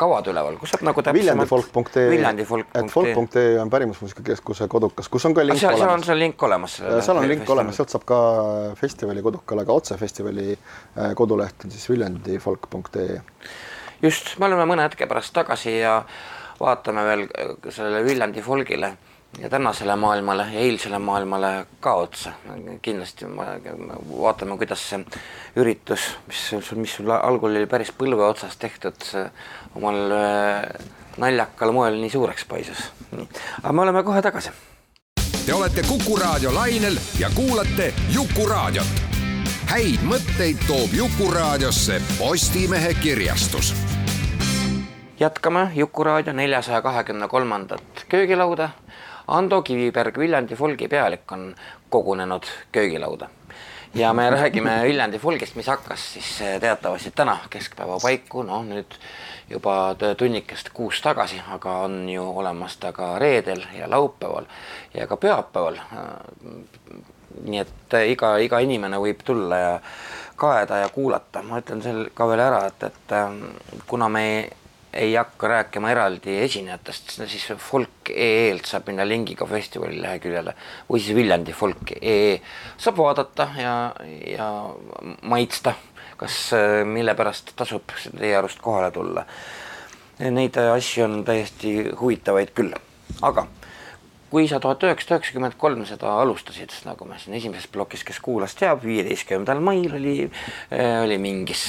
kavad 0.00 0.28
üleval, 0.32 0.56
kus 0.60 0.72
saab 0.72 0.84
nagu 0.88 1.04
täpsemalt 1.04 1.50
viljandifolk.ee 1.50 2.08
viljandifolk.ee 2.10 2.82
et 2.82 2.92
folk.ee 2.92 3.60
on 3.60 3.70
Pärimusmuusikakeskuse 3.70 4.68
kodukas, 4.72 5.08
kus 5.12 5.26
on 5.28 5.36
ka 5.36 5.44
link 5.46 5.60
seal, 5.60 5.76
olemas. 5.76 6.06
seal 6.06 6.16
on 6.16 6.22
link 6.24 6.42
olemas. 6.42 6.76
seal 6.80 7.20
on 7.20 7.28
link 7.28 7.50
olemas, 7.50 7.76
sealt 7.76 7.92
saab 7.92 8.06
ka 8.08 8.20
festivali 8.80 9.24
kodukale, 9.24 9.66
ka 9.68 9.78
otse 9.82 9.96
festivali 10.00 10.52
äh, 10.52 11.14
koduleht 11.18 11.66
on 11.66 11.74
siis 11.74 11.88
viljandifolk.ee. 11.92 13.20
just, 14.02 14.36
me 14.38 14.48
oleme 14.48 14.68
mõne 14.72 14.88
hetke 14.88 15.08
pärast 15.10 15.34
tagasi 15.36 15.78
ja 15.78 16.00
vaatame 16.60 17.04
veel 17.08 17.26
sellele 17.68 18.04
Viljandi 18.06 18.42
folgile 18.44 18.94
ja 19.38 19.48
tänasele 19.48 19.96
maailmale 19.96 20.42
ja 20.42 20.60
eilsele 20.60 20.98
maailmale 20.98 21.66
ka 21.80 21.94
otsa. 21.94 22.32
kindlasti 22.82 23.26
ma, 23.26 23.44
vaatame, 24.20 24.56
kuidas 24.58 24.88
see 24.90 25.04
üritus, 25.56 26.00
mis, 26.26 26.72
mis 26.76 26.96
sul 26.96 27.10
algul 27.10 27.56
oli 27.56 27.66
päris 27.66 27.92
põlve 27.98 28.24
otsas 28.26 28.56
tehtud, 28.56 29.06
omal 29.76 30.16
äh, 30.16 30.90
naljakal 31.16 31.72
moel 31.72 32.00
nii 32.00 32.10
suureks 32.10 32.44
paisus. 32.44 32.84
aga 33.62 33.72
me 33.72 33.82
oleme 33.82 34.02
kohe 34.02 34.22
tagasi. 34.22 34.52
Te 35.46 35.54
olete 35.54 35.82
Kuku 35.82 36.16
raadio 36.16 36.54
lainel 36.54 36.98
ja 37.18 37.30
kuulate 37.34 37.94
Jukuraadiot. 38.14 39.00
häid 39.72 40.04
mõtteid 40.04 40.66
toob 40.68 40.92
Jukuraadiosse 40.92 42.02
Postimehe 42.18 42.94
kirjastus 42.94 43.74
jätkame 45.22 45.70
Jukuraadio 45.74 46.32
neljasaja 46.32 46.82
kahekümne 46.82 47.28
kolmandat 47.28 48.04
köögilauda 48.08 48.68
Ando 49.28 49.62
Kiviberg, 49.62 50.18
Viljandi 50.18 50.56
folgi 50.56 50.88
pealik 50.88 51.32
on 51.32 51.54
kogunenud 51.90 52.44
köögilauda. 52.72 53.28
Ja 53.94 54.12
me 54.12 54.30
räägime 54.30 54.82
Viljandi 54.88 55.18
folgist, 55.18 55.54
mis 55.56 55.66
hakkas 55.66 56.12
siis 56.12 56.40
eh, 56.40 56.60
teatavasti 56.60 57.12
täna 57.14 57.38
keskpäeva 57.50 57.98
paiku, 58.02 58.42
noh 58.42 58.64
nüüd 58.64 58.96
juba 59.50 59.94
tunnikest 60.16 60.70
kuus 60.72 61.00
tagasi, 61.04 61.42
aga 61.52 61.76
on 61.86 62.08
ju 62.08 62.24
olemas 62.24 62.76
ta 62.76 62.92
ka 62.92 63.18
reedel 63.18 63.62
ja 63.76 63.90
laupäeval 63.90 64.48
ja 64.94 65.06
ka 65.06 65.16
pühapäeval. 65.16 65.76
nii 67.44 67.58
et 67.58 67.94
iga, 68.06 68.36
iga 68.36 68.58
inimene 68.60 68.98
võib 69.00 69.22
tulla 69.24 69.56
ja 69.56 69.80
kaeda 70.36 70.82
ja 70.82 70.88
kuulata, 70.88 71.42
ma 71.42 71.60
ütlen 71.60 71.82
seal 71.82 72.08
ka 72.14 72.26
veel 72.28 72.40
ära, 72.40 72.66
et, 72.66 72.82
et 72.82 73.12
eh, 73.12 73.38
kuna 73.86 74.08
me 74.08 74.24
ei 74.92 75.14
hakka 75.14 75.48
rääkima 75.48 75.90
eraldi 75.90 76.34
esinejatest, 76.44 77.14
siis 77.26 77.46
folk.ee-lt 77.56 78.68
saab 78.68 78.90
minna 78.90 79.06
lingiga 79.08 79.46
festivali 79.48 80.00
leheküljele 80.02 80.54
või 80.90 81.00
siis 81.00 81.16
Viljandi 81.16 81.54
folk.ee 81.56 82.36
saab 82.76 83.00
vaadata 83.00 83.48
ja, 83.56 83.74
ja 84.28 84.50
maitsta, 85.22 85.74
kas, 86.20 86.52
mille 86.84 87.16
pärast 87.18 87.54
tasub 87.56 87.96
teie 88.18 88.36
arust 88.36 88.60
kohale 88.60 88.92
tulla. 88.92 89.24
Neid 90.22 90.56
asju 90.60 91.06
on 91.08 91.18
täiesti 91.26 91.74
huvitavaid 91.98 92.52
küll, 92.54 92.76
aga 93.24 93.48
kui 94.32 94.46
sa 94.48 94.60
tuhat 94.60 94.84
üheksasada 94.86 95.18
üheksakümmend 95.18 95.56
kolm 95.60 95.82
seda 95.88 96.12
alustasid, 96.22 96.72
nagu 96.86 97.04
me 97.08 97.18
siin 97.20 97.36
esimeses 97.36 97.68
plokis, 97.72 98.04
kes 98.04 98.20
kuulas, 98.24 98.54
teab, 98.56 98.84
viieteistkümnendal 98.84 99.60
mail 99.60 99.92
oli, 99.98 100.16
oli 101.02 101.18
mingis 101.20 101.66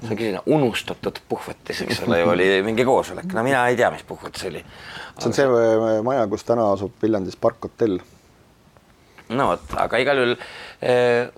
see 0.00 0.10
on 0.10 0.18
selline 0.18 0.42
unustatud 0.46 1.20
puhvetis, 1.28 1.82
eks 1.86 2.02
ole 2.06 2.20
ju, 2.20 2.28
oli 2.34 2.50
mingi 2.66 2.84
koosolek, 2.84 3.32
no 3.36 3.46
mina 3.46 3.64
ei 3.70 3.78
tea, 3.78 3.90
mis 3.94 4.04
puhvet 4.08 4.36
see 4.36 4.52
oli. 4.52 4.62
see 5.16 5.30
on 5.30 5.36
see 5.36 5.48
äh, 5.48 5.96
maja, 6.06 6.26
kus 6.30 6.46
täna 6.48 6.68
asub 6.74 6.94
Viljandis 7.02 7.38
Park 7.40 7.68
hotell. 7.68 7.98
no 9.28 9.50
vot, 9.52 9.66
aga 9.86 10.02
igal 10.02 10.22
juhul 10.22 10.36
eh, 10.36 11.32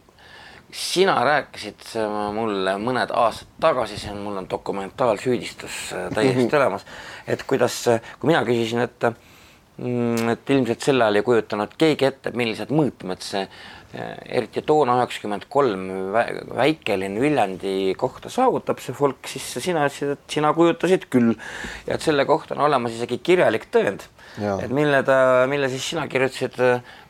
sina 0.75 1.17
rääkisid 1.25 1.95
mulle 2.35 2.77
mõned 2.83 3.13
aastad 3.17 3.55
tagasi, 3.61 3.97
see 4.01 4.13
on, 4.13 4.21
mul 4.27 4.43
on 4.43 4.51
dokumentaalsüüdistus 4.51 5.81
äh, 5.97 6.11
täiesti 6.15 6.57
olemas, 6.61 6.87
et 7.27 7.45
kuidas, 7.49 7.81
kui 8.19 8.33
mina 8.33 8.45
küsisin, 8.49 8.85
et 8.85 9.09
mm, 9.09 10.35
et 10.35 10.55
ilmselt 10.57 10.85
sel 10.85 11.01
ajal 11.01 11.21
ei 11.21 11.27
kujutanud 11.27 11.75
keegi 11.81 12.11
ette, 12.11 12.35
millised 12.37 12.75
mõõtmed 12.75 13.25
see 13.25 13.47
eriti 13.95 14.61
toona 14.69 14.99
üheksakümmend 14.99 15.47
kolm 15.49 15.87
väikelinn 16.57 17.17
Viljandi 17.23 17.95
kohta 17.97 18.29
saavutab 18.33 18.83
see 18.85 18.93
folk, 18.97 19.25
siis 19.31 19.47
sina 19.65 19.87
ütlesid, 19.89 20.13
et 20.13 20.37
sina 20.37 20.53
kujutasid 20.57 21.09
küll 21.09 21.33
ja 21.87 21.97
et 21.97 22.05
selle 22.05 22.27
kohta 22.29 22.57
on 22.57 22.67
olemas 22.67 22.99
isegi 22.99 23.21
kirjalik 23.25 23.71
tõend. 23.73 24.05
et 24.37 24.71
mille 24.71 25.01
ta, 25.03 25.47
mille 25.49 25.71
siis 25.73 25.89
sina 25.95 26.05
kirjutasid 26.09 26.61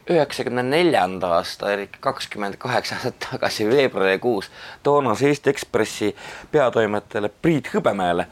üheksakümne 0.09 0.63
neljanda 0.65 1.35
aasta, 1.37 1.73
ehk 1.75 1.99
kakskümmend 2.01 2.57
kaheksa 2.63 2.97
aastat 2.97 3.19
tagasi 3.27 3.67
veebruarikuus 3.69 4.49
toonase 4.87 5.29
Eesti 5.29 5.51
Ekspressi 5.51 6.15
peatoimetajale 6.53 7.31
Priit 7.43 7.69
Hõbemäele 7.75 8.29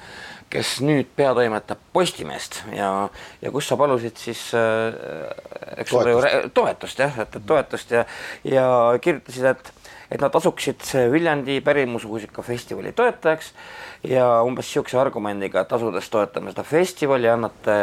kes 0.51 0.77
nüüd 0.87 1.09
peatoimetab 1.19 1.81
Postimeest 1.93 2.61
ja, 2.75 2.91
ja 3.43 3.51
kus 3.55 3.69
sa 3.69 3.79
palusid 3.81 4.19
siis 4.21 4.43
äh, 4.55 4.95
eks 5.83 5.95
ole 5.97 6.15
ju 6.15 6.21
toetust. 6.55 7.03
jah, 7.03 7.19
et 7.25 7.39
toetust 7.47 7.91
ja, 7.91 8.05
ja 8.45 8.69
kirjutasid, 9.03 9.51
et 9.51 9.73
et 10.11 10.21
nad 10.21 10.35
asuksid 10.39 10.85
Viljandi 11.13 11.61
pärimusmuusika 11.65 12.43
festivali 12.43 12.93
toetajaks 12.97 13.53
ja 14.07 14.27
umbes 14.47 14.69
niisuguse 14.69 14.99
argumendiga, 15.01 15.63
et 15.65 15.73
asudes 15.73 16.09
toetama 16.13 16.53
seda 16.53 16.63
festivali, 16.67 17.29
annate 17.31 17.77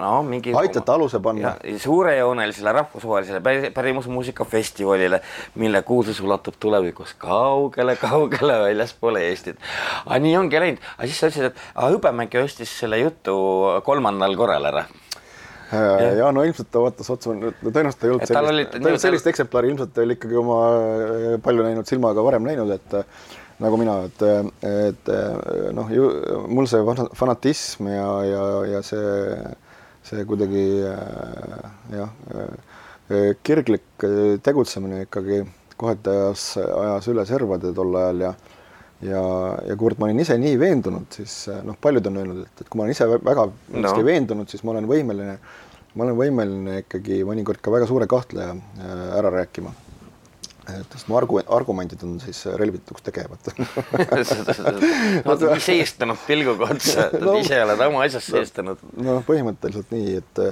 no 0.00 0.10
mingi 0.26 0.54
aitate 0.56 0.92
aluse 0.92 1.20
panna. 1.22 1.54
suurejoonelisele 1.82 2.72
rahvusvahelisele 2.80 3.70
pärimusmuusika 3.76 4.44
festivalile, 4.44 5.20
mille 5.54 5.82
kuulsus 5.82 6.20
ulatub 6.20 6.58
tulevikus 6.60 7.14
kaugele-kaugele 7.22 8.60
väljaspoole 8.66 9.26
Eestit. 9.28 9.58
aga 10.06 10.20
nii 10.22 10.36
ongi 10.36 10.60
läinud, 10.60 10.92
aga 10.96 11.08
siis 11.08 11.20
sa 11.20 11.32
ütlesid, 11.32 11.50
et 11.52 11.64
Hõbemägi 11.86 12.40
ostis 12.42 12.72
selle 12.80 12.98
jutu 12.98 13.36
kolmandal 13.84 14.36
korral 14.36 14.72
ära 14.72 14.86
ja, 15.72 16.10
ja 16.20 16.28
no 16.34 16.44
ilmselt 16.46 16.70
ta 16.72 16.82
vaatas 16.82 17.10
otsa, 17.12 17.34
no 17.34 17.50
tõenäoliselt 17.64 18.00
ta 18.00 18.06
ei 18.06 18.12
olnud 18.14 18.28
sellist, 18.28 18.52
oli, 18.52 18.66
ta 18.70 18.78
ei 18.78 18.90
olnud 18.90 19.02
sellist 19.02 19.30
eksemplari, 19.32 19.72
ilmselt 19.72 19.92
ta 19.96 20.04
oli 20.04 20.16
ikkagi 20.18 20.38
oma 20.38 20.60
äh, 20.68 21.26
palju 21.42 21.66
näinud 21.66 21.90
silmaga 21.90 22.24
varem 22.26 22.46
näinud, 22.46 22.70
et 22.76 22.96
äh, 23.00 23.26
nagu 23.64 23.80
mina, 23.80 23.98
et, 24.06 24.24
et 24.68 25.12
äh, 25.12 25.58
noh, 25.76 25.92
mul 26.52 26.70
see 26.70 26.96
fanatism 27.18 27.90
ja, 27.90 28.08
ja, 28.28 28.46
ja 28.76 28.82
see, 28.86 29.36
see 30.06 30.26
kuidagi 30.28 30.66
jah, 31.94 32.12
kirglik 33.46 34.06
tegutsemine 34.44 35.06
ikkagi 35.06 35.40
kohati 35.76 36.12
ajas, 36.12 36.50
ajas 36.58 37.08
üle 37.12 37.24
servade 37.28 37.72
tol 37.76 37.96
ajal 38.00 38.28
ja 38.28 38.36
ja, 39.04 39.22
ja 39.66 39.76
kuivõrd 39.76 40.00
ma 40.00 40.08
olin 40.08 40.22
ise 40.24 40.36
nii 40.40 40.58
veendunud, 40.60 41.08
siis 41.18 41.34
eh, 41.52 41.62
noh, 41.66 41.76
paljud 41.80 42.06
on 42.10 42.20
öelnud, 42.22 42.44
et, 42.46 42.62
et 42.62 42.68
kui 42.68 42.80
ma 42.80 42.86
olen 42.86 42.96
ise 42.96 43.08
väga 43.12 43.48
no. 43.48 43.96
veendunud, 44.06 44.48
siis 44.52 44.64
ma 44.64 44.72
olen 44.74 44.88
võimeline, 44.90 45.36
ma 45.96 46.06
olen 46.06 46.20
võimeline 46.20 46.78
ikkagi 46.84 47.20
mõnikord 47.28 47.60
ka 47.64 47.74
väga 47.74 47.88
suure 47.90 48.08
kahtleja 48.10 48.54
äh, 48.54 49.02
ära 49.18 49.32
rääkima. 49.34 49.74
et 50.66 50.96
sest 50.96 51.06
mu 51.06 51.14
argu-, 51.18 51.44
argumendid 51.58 52.00
on 52.02 52.16
siis 52.18 52.40
relvituks 52.58 53.04
tegevad 53.06 53.38
sa 54.26 54.40
oled 55.22 55.60
seestanud 55.62 56.18
pilguga 56.26 56.70
otsa, 56.74 57.10
et 57.12 57.20
no, 57.22 57.36
ise 57.38 57.60
oled 57.62 57.84
oma 57.86 58.02
asjas 58.08 58.32
seestanud. 58.32 58.82
noh, 58.96 59.22
põhimõtteliselt 59.28 59.92
nii, 59.94 60.16
et, 60.22 60.42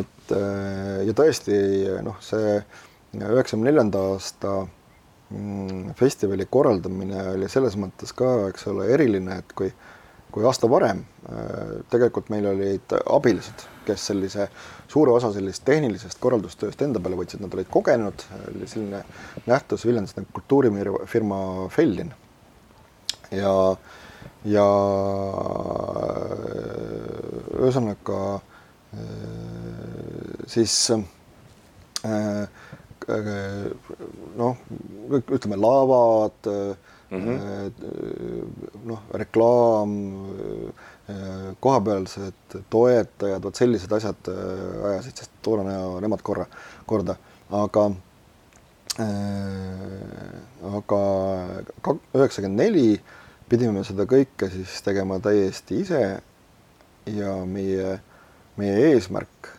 et 0.00 0.34
äh, 0.34 1.04
ja 1.10 1.14
tõesti 1.20 1.60
noh, 2.06 2.18
see 2.24 2.58
üheksakümne 3.18 3.70
neljanda 3.70 4.02
aasta 4.10 4.58
festivali 5.96 6.46
korraldamine 6.50 7.22
oli 7.34 7.48
selles 7.52 7.76
mõttes 7.76 8.14
ka, 8.16 8.48
eks 8.48 8.66
ole, 8.72 8.86
eriline, 8.94 9.38
et 9.42 9.52
kui, 9.56 9.68
kui 10.32 10.46
aasta 10.48 10.70
varem 10.70 11.02
äh, 11.28 11.82
tegelikult 11.92 12.30
meil 12.32 12.46
olid 12.48 12.94
abilised, 13.04 13.66
kes 13.84 14.06
sellise 14.10 14.48
suure 14.88 15.12
osa 15.12 15.32
sellisest 15.34 15.66
tehnilisest 15.68 16.20
korraldustööst 16.22 16.80
enda 16.84 17.02
peale 17.04 17.18
võtsid, 17.20 17.42
nad 17.44 17.54
olid 17.54 17.68
kogenud, 17.72 18.24
oli 18.54 18.68
selline 18.70 19.02
nähtus 19.46 19.84
Viljandis 19.88 20.16
nagu 20.16 20.32
kultuurifirma 20.38 21.40
Fellin. 21.76 22.14
ja, 23.30 23.52
ja 24.48 24.66
ühesõnaga 27.58 28.22
äh, 28.38 28.40
siis 30.48 30.72
äh, 30.94 32.48
noh, 34.38 34.56
ütleme 35.10 35.58
laavad 35.58 36.48
mm, 36.48 37.20
-hmm. 37.20 37.72
noh, 38.86 39.04
reklaam, 39.22 39.94
kohapealsed 41.60 42.58
toetajad, 42.70 43.42
vot 43.44 43.56
sellised 43.56 43.92
asjad 43.92 44.30
ajasid 44.92 45.22
siis 45.22 45.30
toona 45.42 45.78
nemad 46.04 46.22
korra, 46.22 46.46
korda, 46.86 47.16
aga 47.50 47.88
aga 50.78 51.00
üheksakümmend 52.18 52.58
neli 52.58 53.00
pidime 53.48 53.84
seda 53.86 54.04
kõike 54.08 54.50
siis 54.52 54.80
tegema 54.84 55.20
täiesti 55.22 55.80
ise 55.84 56.02
ja 57.06 57.34
meie, 57.46 57.98
meie 58.58 58.90
eesmärk 58.90 59.52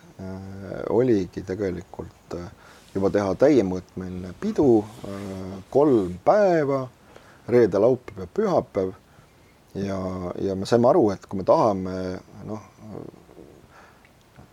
oligi 0.92 1.42
tegelikult 1.46 2.36
äh, 2.36 2.50
juba 2.94 3.10
teha 3.14 3.34
täiemõõtmeline 3.38 4.32
pidu, 4.40 4.80
äh, 5.06 5.60
kolm 5.70 6.16
päeva, 6.24 6.84
reede, 7.50 7.78
laupäev 7.78 8.24
ja 8.24 8.28
pühapäev. 8.34 8.92
ja, 9.74 9.98
ja 10.42 10.54
me 10.54 10.66
saime 10.66 10.88
aru, 10.90 11.10
et 11.14 11.26
kui 11.30 11.38
me 11.38 11.44
tahame 11.46 11.92
noh, 12.44 12.62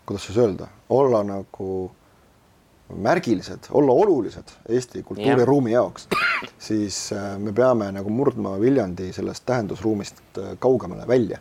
kuidas 0.05 0.27
siis 0.27 0.37
öelda, 0.37 0.67
olla 0.93 1.23
nagu 1.25 1.91
märgilised, 2.93 3.67
olla 3.71 3.91
olulised 3.91 4.53
Eesti 4.69 5.03
kultuuriruumi 5.03 5.71
jaoks, 5.71 6.07
siis 6.59 7.11
äh, 7.13 7.33
me 7.39 7.51
peame 7.51 7.89
nagu 7.91 8.09
murdma 8.13 8.55
Viljandi 8.61 9.09
sellest 9.13 9.43
tähendusruumist 9.45 10.21
äh, 10.37 10.53
kaugemale 10.59 11.07
välja. 11.07 11.39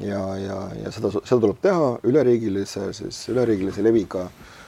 ja, 0.00 0.36
ja, 0.36 0.60
ja 0.84 0.92
seda, 0.92 1.10
seda 1.12 1.40
tuleb 1.40 1.58
teha 1.60 1.88
üleriigilise 2.08 2.92
siis 2.96 3.28
üleriigilise 3.28 3.82
leviga 3.84 4.22
äh, 4.28 4.59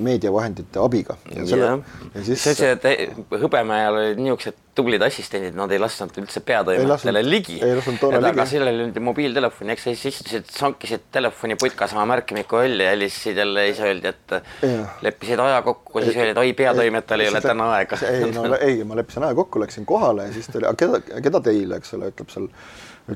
meediavahendite 0.00 0.80
abiga. 0.82 1.16
ja 1.34 1.44
jah, 1.44 1.78
ja 2.14 2.24
siis 2.24 2.42
sa 2.42 2.54
ütlesid, 2.54 2.84
et 2.84 3.40
Hõbemäel 3.40 3.96
olid 3.96 4.20
niisugused 4.20 4.58
tublid 4.80 5.02
assistendid, 5.02 5.56
nad 5.58 5.72
ei 5.74 5.80
lasknud 5.82 6.16
üldse 6.22 6.42
peatoimetajale 6.46 7.22
ligi. 7.26 7.58
ei 7.64 7.74
lasknud 7.76 7.98
toona 8.00 8.20
aga 8.20 8.32
ligi. 8.32 8.46
sellel 8.54 8.82
oli 8.86 9.04
mobiiltelefon, 9.10 9.72
eks 9.74 9.86
sa 9.86 9.94
siis 9.94 10.14
istusid, 10.14 10.50
sankisid 10.54 11.08
telefoni 11.12 11.56
putkas 11.60 11.94
oma 11.96 12.06
märkimiku 12.12 12.60
õlli 12.62 12.86
ja 12.86 12.94
helistasid 12.94 13.40
jälle, 13.42 13.66
siis 13.70 13.82
öeldi, 13.88 14.12
et 14.14 14.36
Jah. 14.66 15.00
leppisid 15.06 15.42
aja 15.46 15.62
kokku, 15.66 16.04
siis 16.04 16.16
öeldi, 16.16 16.34
et 16.34 16.42
oi, 16.44 16.52
peatoimetajal 16.60 17.26
ei 17.26 17.32
ole 17.32 17.42
täna 17.44 17.70
aega. 17.76 17.98
ei 18.08 18.30
no 18.36 18.46
ei, 18.60 18.84
ma 18.84 18.98
leppisin 19.00 19.26
aja 19.26 19.38
kokku, 19.38 19.62
läksin 19.64 19.88
kohale 19.88 20.28
ja 20.28 20.36
siis 20.36 20.48
ta 20.48 20.60
oli, 20.60 20.70
aga 20.70 20.84
keda, 20.84 21.20
keda 21.28 21.42
teile, 21.50 21.80
eks 21.82 21.98
ole, 21.98 22.12
ütleb 22.14 22.32
seal, 22.32 22.48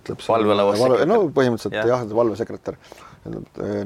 ütleb 0.01 0.23
seal 0.25 0.39
Valvelauas 0.39 0.79
sekretär. 0.81 1.09
no 1.11 1.19
põhimõtteliselt 1.37 1.79
Jah. 1.79 1.91
jah, 1.93 2.05
valvesekretär. 2.21 2.79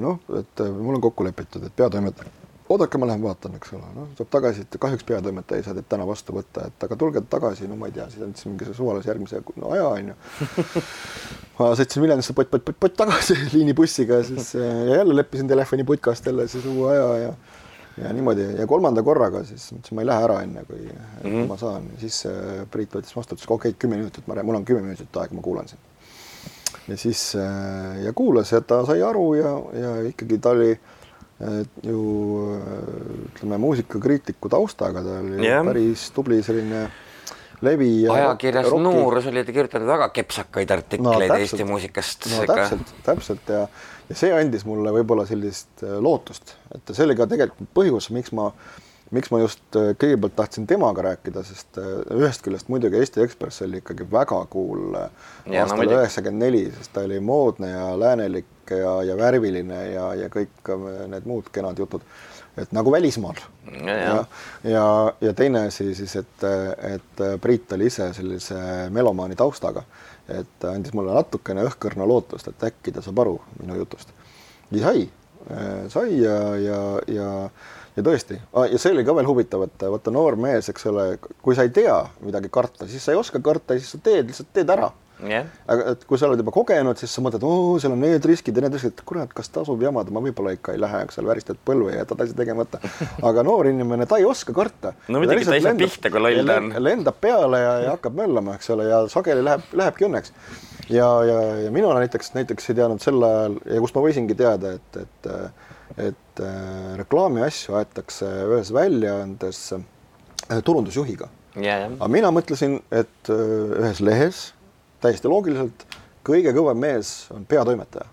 noh, 0.03 0.21
et 0.41 0.67
mul 0.75 0.99
on 0.99 1.05
kokku 1.05 1.27
lepitud, 1.27 1.65
et 1.69 1.75
peatoimetaja, 1.77 2.31
oodake, 2.69 2.99
ma 3.01 3.09
lähen 3.09 3.23
vaatan, 3.23 3.55
eks 3.57 3.73
ole, 3.77 3.91
noh, 3.97 4.09
tuleb 4.17 4.31
tagasi, 4.33 4.65
et 4.67 4.79
kahjuks 4.81 5.07
peatoimetaja 5.09 5.61
ei 5.61 5.67
saa 5.67 5.77
teid 5.77 5.87
täna 5.89 6.07
vastu 6.09 6.35
võtta, 6.37 6.67
et 6.69 6.89
aga 6.89 6.99
tulge 7.01 7.23
tagasi, 7.31 7.69
no 7.71 7.79
ma 7.81 7.89
ei 7.89 7.95
tea, 7.97 8.09
siis 8.13 8.25
andsin 8.27 8.53
mingi 8.53 8.75
suvalise 8.77 9.09
järgmise 9.13 9.41
no, 9.57 9.71
aja, 9.77 9.87
onju. 9.89 10.17
ma 11.59 11.71
sõitsin 11.79 12.05
Viljandisse 12.05 12.37
pott, 12.37 12.51
pott, 12.53 12.67
pott, 12.67 12.81
pott 12.87 12.99
tagasi 12.99 13.39
liinibussiga 13.55 14.21
ja 14.21 14.29
siis 14.29 14.53
äh, 14.59 14.83
ja 14.91 15.01
jälle 15.01 15.17
leppisin 15.17 15.49
telefoni 15.49 15.87
putkast 15.89 16.27
jälle 16.29 16.49
siis 16.49 16.67
uue 16.69 16.93
aja 16.93 17.09
ja 17.29 17.33
ja 17.99 18.13
niimoodi 18.15 18.45
ja 18.59 18.67
kolmanda 18.67 19.03
korraga 19.03 19.43
siis 19.47 19.73
mõtlesin, 19.73 19.97
ma 19.97 20.03
ei 20.05 20.07
lähe 20.07 20.25
ära 20.29 20.41
enne, 20.45 20.65
kui 20.69 20.85
mm 20.85 21.25
-hmm. 21.25 21.47
ma 21.51 21.57
saan 21.59 21.89
ja 21.95 22.01
siis 22.01 22.21
Priit 22.71 22.95
võttis 22.95 23.17
vastu, 23.17 23.35
ütles 23.35 23.49
okei 23.49 23.73
okay,, 23.73 23.79
kümme 23.79 23.97
minutit, 23.97 24.27
ma, 24.27 24.43
mul 24.43 24.61
on 24.61 24.65
kümme 24.65 24.83
minutit 24.83 25.17
aega, 25.17 25.35
ma 25.35 25.43
kuulan 25.43 25.69
sind. 25.69 25.88
Ja 26.89 26.97
siis 26.97 27.33
äh, 27.37 28.05
ja 28.05 28.13
kuulas 28.17 28.53
ja 28.53 28.61
ta 28.61 28.83
sai 28.89 29.03
aru 29.05 29.27
ja, 29.39 29.53
ja 29.81 29.91
ikkagi 30.09 30.39
ta 30.43 30.55
oli 30.57 30.71
äh, 30.73 31.61
ju 31.85 32.01
äh, 32.55 33.29
ütleme 33.29 33.61
muusikakriitiku 33.65 34.49
taustaga, 34.53 35.05
ta 35.05 35.21
oli 35.21 35.45
yeah. 35.45 35.65
päris 35.67 36.09
tubli 36.17 36.41
selline 36.43 36.89
levi. 37.61 38.09
ajakirjas 38.09 38.73
Noorus 38.73 39.27
oli 39.27 39.45
ta 39.45 39.53
kirjutanud 39.53 39.89
väga 39.89 40.09
kepsakaid 40.15 40.71
artikleid 40.71 41.33
no, 41.33 41.39
Eesti 41.39 41.69
muusikast. 41.69 42.29
no 42.33 42.45
täpselt, 42.49 42.93
täpselt 43.07 43.55
ja, 43.55 43.65
ja 44.09 44.19
see 44.19 44.33
andis 44.35 44.67
mulle 44.69 44.93
võib-olla 45.01 45.27
sellist 45.29 45.85
äh, 45.85 45.99
lootust, 46.03 46.57
et 46.75 46.95
see 46.95 47.07
oli 47.09 47.19
ka 47.19 47.29
tegelikult 47.31 47.73
põhjus, 47.77 48.11
miks 48.15 48.33
ma, 48.37 48.51
miks 49.15 49.31
ma 49.33 49.41
just 49.41 49.77
äh, 49.79 49.93
kõigepealt 49.99 50.35
tahtsin 50.37 50.67
temaga 50.69 51.05
rääkida, 51.07 51.43
sest 51.47 51.79
äh, 51.81 52.01
ühest 52.17 52.43
küljest 52.45 52.69
muidugi 52.73 53.01
Eesti 53.01 53.23
Ekspress 53.25 53.65
oli 53.65 53.81
ikkagi 53.81 54.07
väga 54.13 54.41
cool 54.53 54.97
äh, 54.99 55.29
Ja, 55.49 55.65
aastal 55.65 55.89
üheksakümmend 55.89 56.45
neli, 56.45 56.65
sest 56.77 56.93
ta 56.93 57.05
oli 57.07 57.21
moodne 57.25 57.71
ja 57.73 57.87
läänelik 57.99 58.73
ja, 58.75 58.99
ja 59.09 59.17
värviline 59.17 59.85
ja, 59.95 60.11
ja 60.25 60.29
kõik 60.33 60.73
need 61.09 61.29
muud 61.29 61.49
kenad 61.53 61.81
jutud, 61.81 62.05
et 62.61 62.75
nagu 62.77 62.93
välismaal 62.93 63.41
Ja, 63.69 63.95
ja. 63.95 63.97
ja, 64.05 64.19
ja, 64.65 64.85
ja 65.29 65.33
teine 65.37 65.67
asi 65.69 65.95
siis, 65.97 66.15
et, 66.17 66.45
et 66.93 67.25
Priit 67.41 67.73
oli 67.77 67.89
ise 67.89 68.11
sellise 68.17 68.61
melomaani 68.93 69.37
taustaga, 69.37 69.85
et 70.29 70.69
andis 70.69 70.93
mulle 70.97 71.17
natukene 71.17 71.65
õhkõrna 71.69 72.09
lootust, 72.09 72.49
et 72.49 72.69
äkki 72.71 72.93
ta 72.93 73.05
saab 73.05 73.25
aru 73.25 73.39
minu 73.61 73.77
jutust. 73.81 74.13
ja 74.73 74.85
sai, 74.89 75.09
sai 75.93 76.17
ja, 76.21 76.39
ja, 76.61 76.81
ja, 77.09 77.29
ja 77.99 78.07
tõesti, 78.07 78.39
ja 78.39 78.79
see 78.79 78.95
oli 78.95 79.05
ka 79.07 79.17
veel 79.19 79.29
huvitav, 79.29 79.67
et 79.67 79.89
vaata 79.91 80.15
noor 80.15 80.39
mees, 80.41 80.71
eks 80.71 80.89
ole, 80.93 81.11
kui 81.43 81.59
sa 81.59 81.67
ei 81.67 81.75
tea 81.75 81.99
midagi 82.23 82.51
karta, 82.53 82.87
siis 82.89 83.05
sa 83.05 83.15
ei 83.15 83.21
oska 83.21 83.43
karta 83.45 83.77
ja 83.77 83.83
siis 83.83 83.97
sa 83.97 84.03
teed, 84.09 84.31
lihtsalt 84.31 84.55
teed 84.55 84.75
ära 84.75 84.93
jah, 85.27 85.47
aga 85.71 85.93
et 85.95 86.05
kui 86.09 86.19
sa 86.21 86.29
oled 86.29 86.41
juba 86.41 86.53
kogenud, 86.55 86.99
siis 87.01 87.13
sa 87.15 87.23
mõtled, 87.25 87.45
oo, 87.47 87.75
seal 87.83 87.95
on 87.95 88.03
need 88.03 88.25
riskid 88.29 88.57
ja 88.57 88.65
need 88.65 88.77
riskid, 88.77 88.95
et 88.95 89.05
kurat, 89.09 89.33
kas 89.35 89.51
tasub 89.55 89.83
jamada, 89.83 90.13
ma 90.15 90.23
võib-olla 90.23 90.55
ikka 90.55 90.75
ei 90.77 90.83
lähe, 90.83 91.03
eks 91.07 91.19
ole, 91.21 91.31
väristad 91.33 91.61
põlve 91.67 91.95
ja 91.95 92.03
jätad 92.03 92.23
asja 92.25 92.39
tegemata. 92.39 92.81
aga 93.29 93.45
noor 93.47 93.71
inimene, 93.71 94.07
ta 94.11 94.21
ei 94.21 94.27
oska 94.29 94.55
karta. 94.57 94.95
No 95.09 95.23
muidugi, 95.23 95.47
ta 95.49 95.59
ei 95.59 95.65
saa 95.65 95.77
pihta, 95.79 96.13
kui 96.15 96.23
loll 96.23 96.43
ta 96.47 96.59
on. 96.63 96.73
lendab 96.83 97.19
peale 97.23 97.63
ja, 97.63 97.77
ja 97.87 97.95
hakkab 97.97 98.19
möllama, 98.19 98.59
eks 98.59 98.75
ole, 98.75 98.89
ja 98.91 99.05
sageli 99.11 99.45
läheb, 99.47 99.65
lähebki 99.83 100.07
õnneks. 100.09 100.35
ja, 100.89 101.09
ja, 101.27 101.41
ja 101.65 101.73
mina 101.75 101.91
näiteks, 101.99 102.35
näiteks 102.37 102.71
ei 102.71 102.79
teadnud 102.79 103.03
sel 103.03 103.23
ajal 103.23 103.59
ja 103.67 103.83
kust 103.83 103.99
ma 103.99 104.05
võisingi 104.07 104.39
teada, 104.39 104.77
et, 104.79 105.03
et, 105.03 105.33
et 105.97 106.43
äh, 106.45 106.97
reklaamiasju 107.01 107.79
aetakse 107.79 108.29
ühes 108.49 108.73
väljaandes 108.75 109.63
äh, 109.79 110.61
turundusjuhiga 110.65 111.31
jah. 111.57 111.89
aga 111.89 112.11
mina 112.13 112.31
mõtlesin, 112.35 112.79
et 112.91 113.33
öö, 113.33 113.81
ühes 113.81 114.03
lehes 114.05 114.43
täiesti 115.03 115.31
loogiliselt 115.31 115.87
kõige 116.27 116.53
kõvem 116.57 116.81
mees 116.83 117.13
on 117.35 117.47
peatoimetaja. 117.49 118.07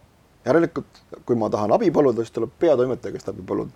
järelikult, 0.46 1.00
kui 1.26 1.36
ma 1.36 1.50
tahan 1.50 1.72
abi 1.74 1.90
paluda, 1.92 2.22
siis 2.22 2.34
tuleb 2.36 2.52
peatoimetaja 2.62 3.16
käest 3.16 3.30
abi 3.32 3.42
paluda. 3.42 3.72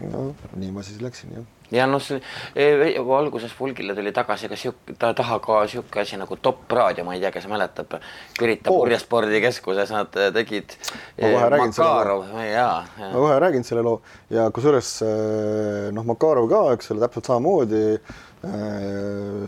No 0.00 0.34
nii 0.56 0.72
ma 0.74 0.82
siis 0.82 1.00
läksin 1.02 1.34
jah. 1.36 1.44
ja 1.74 1.86
noh, 1.90 2.02
see 2.02 2.20
eh, 2.56 2.98
alguses 3.18 3.52
Fulgile 3.54 3.94
tuli 3.96 4.12
tagasi 4.14 4.48
ka 4.50 4.58
sihuke, 4.58 4.96
ta 4.98 5.12
taha 5.14 5.38
ka 5.42 5.62
sihuke 5.70 6.02
asi 6.02 6.18
nagu 6.20 6.36
Top 6.42 6.70
Raadio, 6.72 7.04
ma 7.04 7.14
ei 7.14 7.22
tea, 7.22 7.30
kes 7.34 7.46
mäletab. 7.50 7.96
Pirita 8.38 8.70
Oo. 8.70 8.82
purjespordikeskuses 8.82 9.94
nad 9.94 10.20
eh, 10.20 10.30
tegid. 10.34 10.76
Ma 11.20 11.32
kohe 11.32 11.48
räägin 11.54 11.74
selle 11.78 12.46
jaa, 12.50 12.76
ma 13.00 13.16
kohe 13.16 13.40
räägin 13.46 13.66
selle 13.66 13.86
loo 13.86 14.00
ja 14.30 14.50
kusjuures 14.54 14.92
noh, 15.94 16.06
Makarov 16.12 16.48
ka, 16.50 16.62
eks 16.76 16.94
ole, 16.94 17.04
täpselt 17.06 17.32
samamoodi 17.32 17.84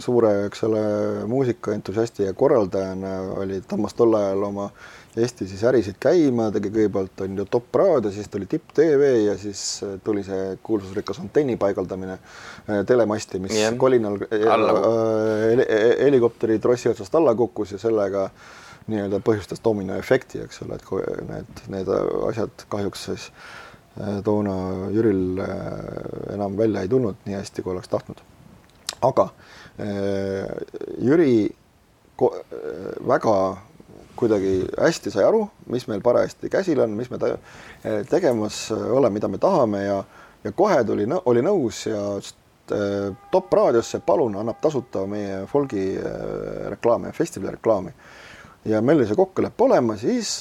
suure, 0.01 0.31
eks 0.47 0.63
ole, 0.65 0.83
muusikaentusiasti 1.29 2.31
ja 2.31 2.33
korraldajana 2.33 3.19
oli 3.43 3.61
Tammas 3.69 3.93
tol 3.95 4.15
ajal 4.17 4.47
oma 4.49 4.71
Eesti 5.17 5.47
siis 5.49 5.63
ärisid 5.65 5.97
käima, 6.01 6.51
tegi 6.53 6.69
kõigepealt 6.69 7.23
on 7.25 7.39
ju 7.41 7.45
Top 7.49 7.75
Raadio, 7.81 8.11
siis 8.13 8.29
tuli 8.29 8.45
Tipp 8.51 8.75
TV 8.77 9.09
ja 9.25 9.37
siis 9.41 9.61
äh, 9.85 9.95
tuli 10.05 10.21
see 10.27 10.59
kuulsusrikas 10.67 11.23
antenni 11.23 11.55
paigaldamine 11.61 12.19
äh, 12.19 12.83
telemasti, 12.89 13.41
mis 13.41 13.55
yeah. 13.57 13.73
kolinal 13.81 14.19
äh, 14.27 15.63
helikopteri 16.03 16.59
trossi 16.61 16.91
otsast 16.91 17.17
alla 17.17 17.33
kukkus 17.35 17.73
ja 17.73 17.81
sellega 17.81 18.27
nii-öelda 18.93 19.23
põhjustas 19.25 19.63
dominoefekti, 19.65 20.43
eks 20.45 20.61
ole, 20.67 20.77
et 20.77 20.85
kui 20.87 21.01
need, 21.31 21.63
need 21.73 21.89
asjad 22.29 22.67
kahjuks 22.71 23.07
siis 23.09 23.31
toona 24.25 24.57
Jüril 24.93 25.41
enam 26.35 26.59
välja 26.59 26.83
ei 26.85 26.91
tulnud 26.93 27.25
nii 27.25 27.39
hästi, 27.39 27.65
kui 27.65 27.73
oleks 27.73 27.89
tahtnud. 27.89 28.21
aga 29.09 29.31
Jüri 31.01 31.49
väga 33.09 33.35
kuidagi 34.17 34.55
hästi 34.81 35.13
sai 35.15 35.25
aru, 35.29 35.45
mis 35.73 35.87
meil 35.91 36.03
parajasti 36.05 36.51
käsil 36.53 36.81
on, 36.85 36.97
mis 36.99 37.11
me 37.13 37.21
tegemas 38.11 38.67
oleme, 38.73 39.17
mida 39.19 39.29
me 39.29 39.39
tahame 39.43 39.85
ja, 39.85 40.01
ja 40.45 40.53
kohe 40.57 40.83
tuli, 40.85 41.07
oli 41.25 41.45
nõus 41.47 41.87
ja 41.91 42.03
äh, 42.19 43.15
Top 43.31 43.53
raadiosse, 43.55 44.01
palun 44.07 44.37
annab 44.41 44.59
tasuta 44.63 45.05
meie 45.11 45.45
folgi 45.51 45.89
äh, 45.97 46.71
reklaami, 46.75 47.13
festivali 47.15 47.57
reklaami. 47.59 47.93
ja 48.65 48.81
meil 48.83 48.99
oli 48.99 49.07
see 49.07 49.19
kokkulepe 49.19 49.65
olemas, 49.65 50.01
siis 50.03 50.33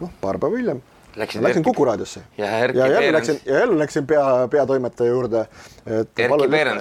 noh, 0.00 0.12
paar 0.20 0.38
päeva 0.38 0.56
hiljem 0.56 0.82
läksin 1.16 1.42
Erki- 1.46 1.62
Kuku 1.64 1.84
raadiosse 1.84 2.20
ja 2.38 2.46
ja 2.68 2.86
jälle 2.86 3.12
läksin 3.12 3.40
ja 3.46 3.58
jälle 3.58 3.78
läksin 3.78 4.06
pea, 4.06 4.48
peatoimetaja 4.50 5.10
juurde. 5.10 5.46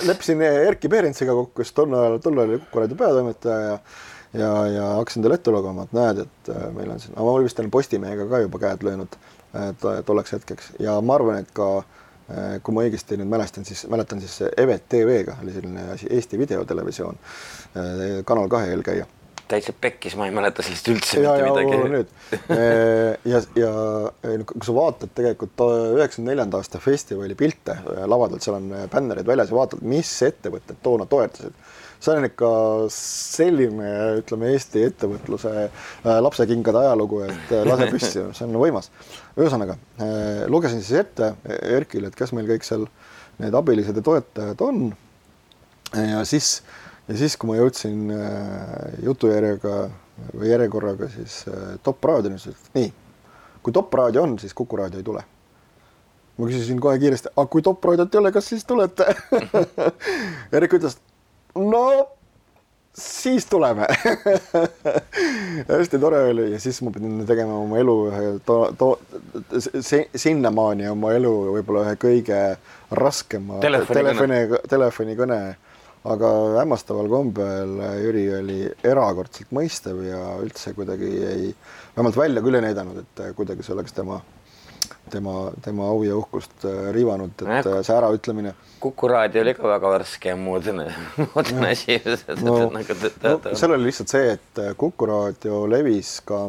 leppisin 0.08 0.41
Erki 0.41 0.89
Peerentsiga 0.89 1.31
kokku, 1.31 1.62
kes 1.62 1.71
tol 1.73 1.93
ajal, 1.93 2.17
tol 2.17 2.38
ajal 2.38 2.49
oli 2.49 2.60
Kuku 2.60 2.79
raadio 2.79 2.95
peatoimetaja 2.99 3.60
ja 3.60 3.79
ja, 4.37 4.67
ja 4.67 4.85
hakkasin 4.99 5.23
talle 5.23 5.39
ette 5.39 5.53
lugema, 5.53 5.85
et 5.85 5.95
näed, 5.95 6.23
et 6.25 6.53
äh, 6.53 6.67
meil 6.75 6.91
on 6.93 7.01
siin, 7.01 7.15
aga 7.15 7.25
ma 7.27 7.43
vist 7.43 7.59
olen 7.61 7.73
Postimehega 7.73 8.27
ka 8.31 8.41
juba 8.43 8.61
käed 8.61 8.85
löönud 8.87 9.17
äh, 9.17 9.71
to- 9.81 9.97
tolleks 10.07 10.35
hetkeks. 10.37 10.71
Ja 10.83 10.97
ma 11.01 11.17
arvan, 11.19 11.43
et 11.43 11.51
ka 11.55 11.69
äh, 11.79 12.55
kui 12.63 12.75
ma 12.75 12.85
õigesti 12.85 13.19
nüüd 13.19 13.31
mälestan, 13.31 13.67
siis 13.67 13.85
mäletan, 13.91 14.23
siis 14.23 14.39
Evet 14.57 14.87
TV-ga 14.89 15.37
oli 15.43 15.53
selline 15.55 15.91
asi, 15.95 16.09
Eesti 16.09 16.39
videotelevisioon, 16.41 17.21
Kanal 18.25 18.49
kahe 18.51 18.71
eelkäija. 18.71 19.05
Täitsa 19.45 19.75
pekkis, 19.77 20.15
ma 20.17 20.25
ei 20.25 20.31
mäleta 20.33 20.63
sellest 20.65 20.87
üldse 20.89 21.19
ja, 21.21 21.35
mitte 21.37 21.65
midagi. 21.67 21.89
nüüd. 21.93 22.13
Ja, 23.29 23.41
ja 23.53 23.73
kui 24.49 24.65
sa 24.65 24.73
vaatad 24.73 25.11
tegelikult 25.13 25.61
üheksakümne 25.67 26.31
neljanda 26.31 26.57
aasta 26.57 26.81
festivali 26.81 27.37
pilte 27.37 27.75
lavadelt, 28.09 28.41
seal 28.41 28.57
on 28.57 28.71
bännerid 28.89 29.27
väljas 29.29 29.53
ja 29.53 29.59
vaatad, 29.59 29.83
mis 29.85 30.15
ettevõtted 30.25 30.81
toona 30.81 31.05
toetasid. 31.11 31.53
See 31.99 32.15
on 32.15 32.27
ikka 32.27 32.49
selline, 32.93 33.91
ütleme 34.21 34.51
Eesti 34.53 34.83
ettevõtluse 34.89 35.51
äh, 35.65 36.17
lapsekingade 36.23 36.83
ajalugu, 36.83 37.21
et 37.27 37.53
äh, 37.55 37.65
lase 37.67 37.89
püssi, 37.91 38.23
see 38.37 38.47
on 38.47 38.57
võimas. 38.61 38.91
ühesõnaga 39.37 39.77
äh, 39.99 40.45
lugesin 40.51 40.83
siis 40.83 41.05
ette 41.05 41.33
Erkile, 41.75 42.11
et 42.11 42.17
kes 42.17 42.33
meil 42.35 42.49
kõik 42.49 42.67
seal 42.67 42.87
need 43.41 43.55
abilised 43.57 43.97
ja 43.97 44.03
toetajad 44.05 44.61
on 44.63 44.87
ja 45.95 46.23
siis, 46.27 46.59
ja 47.09 47.17
siis, 47.19 47.35
kui 47.39 47.51
ma 47.51 47.57
jõudsin 47.59 48.11
jutujärjega 49.03 49.73
või 50.33 50.51
järjekorraga 50.51 51.09
siis 51.11 51.41
Top 51.83 52.03
raadioni, 52.07 52.39
siis 52.39 52.55
ütles 52.55 52.71
nii, 52.77 52.93
kui 53.65 53.75
Top 53.75 53.93
raadio 53.93 54.23
on, 54.23 54.37
siis 54.39 54.53
Kuku 54.53 54.79
raadio 54.79 55.01
ei 55.01 55.07
tule. 55.07 55.23
ma 56.37 56.47
küsisin 56.47 56.79
kohe 56.83 56.99
kiiresti, 56.99 57.31
aga 57.35 57.47
kui 57.51 57.63
Top 57.63 57.83
raadiot 57.85 58.15
ei 58.15 58.19
ole, 58.19 58.31
kas 58.35 58.49
siis 58.51 58.65
tulete? 58.67 59.07
Erik 60.55 60.75
ütles, 60.79 60.97
no 61.56 61.86
siis 62.97 63.45
tuleme 63.45 63.88
hästi 65.70 65.99
tore 65.99 66.24
oli 66.30 66.51
ja 66.51 66.60
siis 66.60 66.82
ma 66.82 66.91
pidin 66.95 67.26
tegema 67.28 67.58
oma 67.60 67.80
elu 67.80 67.95
ühe 68.10 68.24
to-, 68.47 68.72
to-, 68.80 68.99
si-, 69.60 70.08
sinnamaani 70.16 70.88
oma 70.91 71.12
elu 71.18 71.34
võib-olla 71.58 71.86
ühe 71.89 71.95
kõige 71.99 72.41
raskema 72.91 73.60
Telefonikõne. 73.64 74.16
telefoni, 74.16 74.70
telefonikõne. 74.70 75.39
aga 76.06 76.32
hämmastaval 76.60 77.10
kombel 77.10 77.80
Jüri 78.03 78.26
oli 78.39 78.60
erakordselt 78.86 79.51
mõistev 79.56 80.03
ja 80.06 80.22
üldse 80.38 80.76
kuidagi 80.78 81.12
ei, 81.26 81.47
vähemalt 81.95 82.18
välja 82.18 82.43
küll 82.45 82.60
ei 82.60 82.68
näidanud, 82.68 83.01
et 83.01 83.24
kuidagi 83.36 83.66
see 83.66 83.74
oleks 83.74 83.95
tema, 83.97 84.20
tema, 85.10 85.51
tema 85.62 85.88
au 85.89 86.03
ja 86.03 86.16
uhkust 86.18 86.66
äh, 86.66 86.91
riivanud, 86.93 87.32
et 87.36 87.47
Nojah. 87.47 87.68
äh, 87.78 87.84
see 87.86 87.95
äraütlemine 87.95 88.53
Kuku 88.80 89.08
raadio 89.08 89.41
oli 89.41 89.53
ka 89.58 89.68
väga 89.68 89.89
värske 89.89 90.30
ja 90.30 90.36
moodne, 90.38 90.89
moodne 91.34 91.72
asi. 91.72 91.97
no, 92.41 92.58
nagu 92.74 92.97
no 93.24 93.56
seal 93.56 93.74
oli 93.78 93.89
lihtsalt 93.89 94.14
see, 94.14 94.36
et 94.36 94.62
Kuku 94.78 95.10
raadio 95.10 95.64
levis 95.70 96.20
ka, 96.26 96.43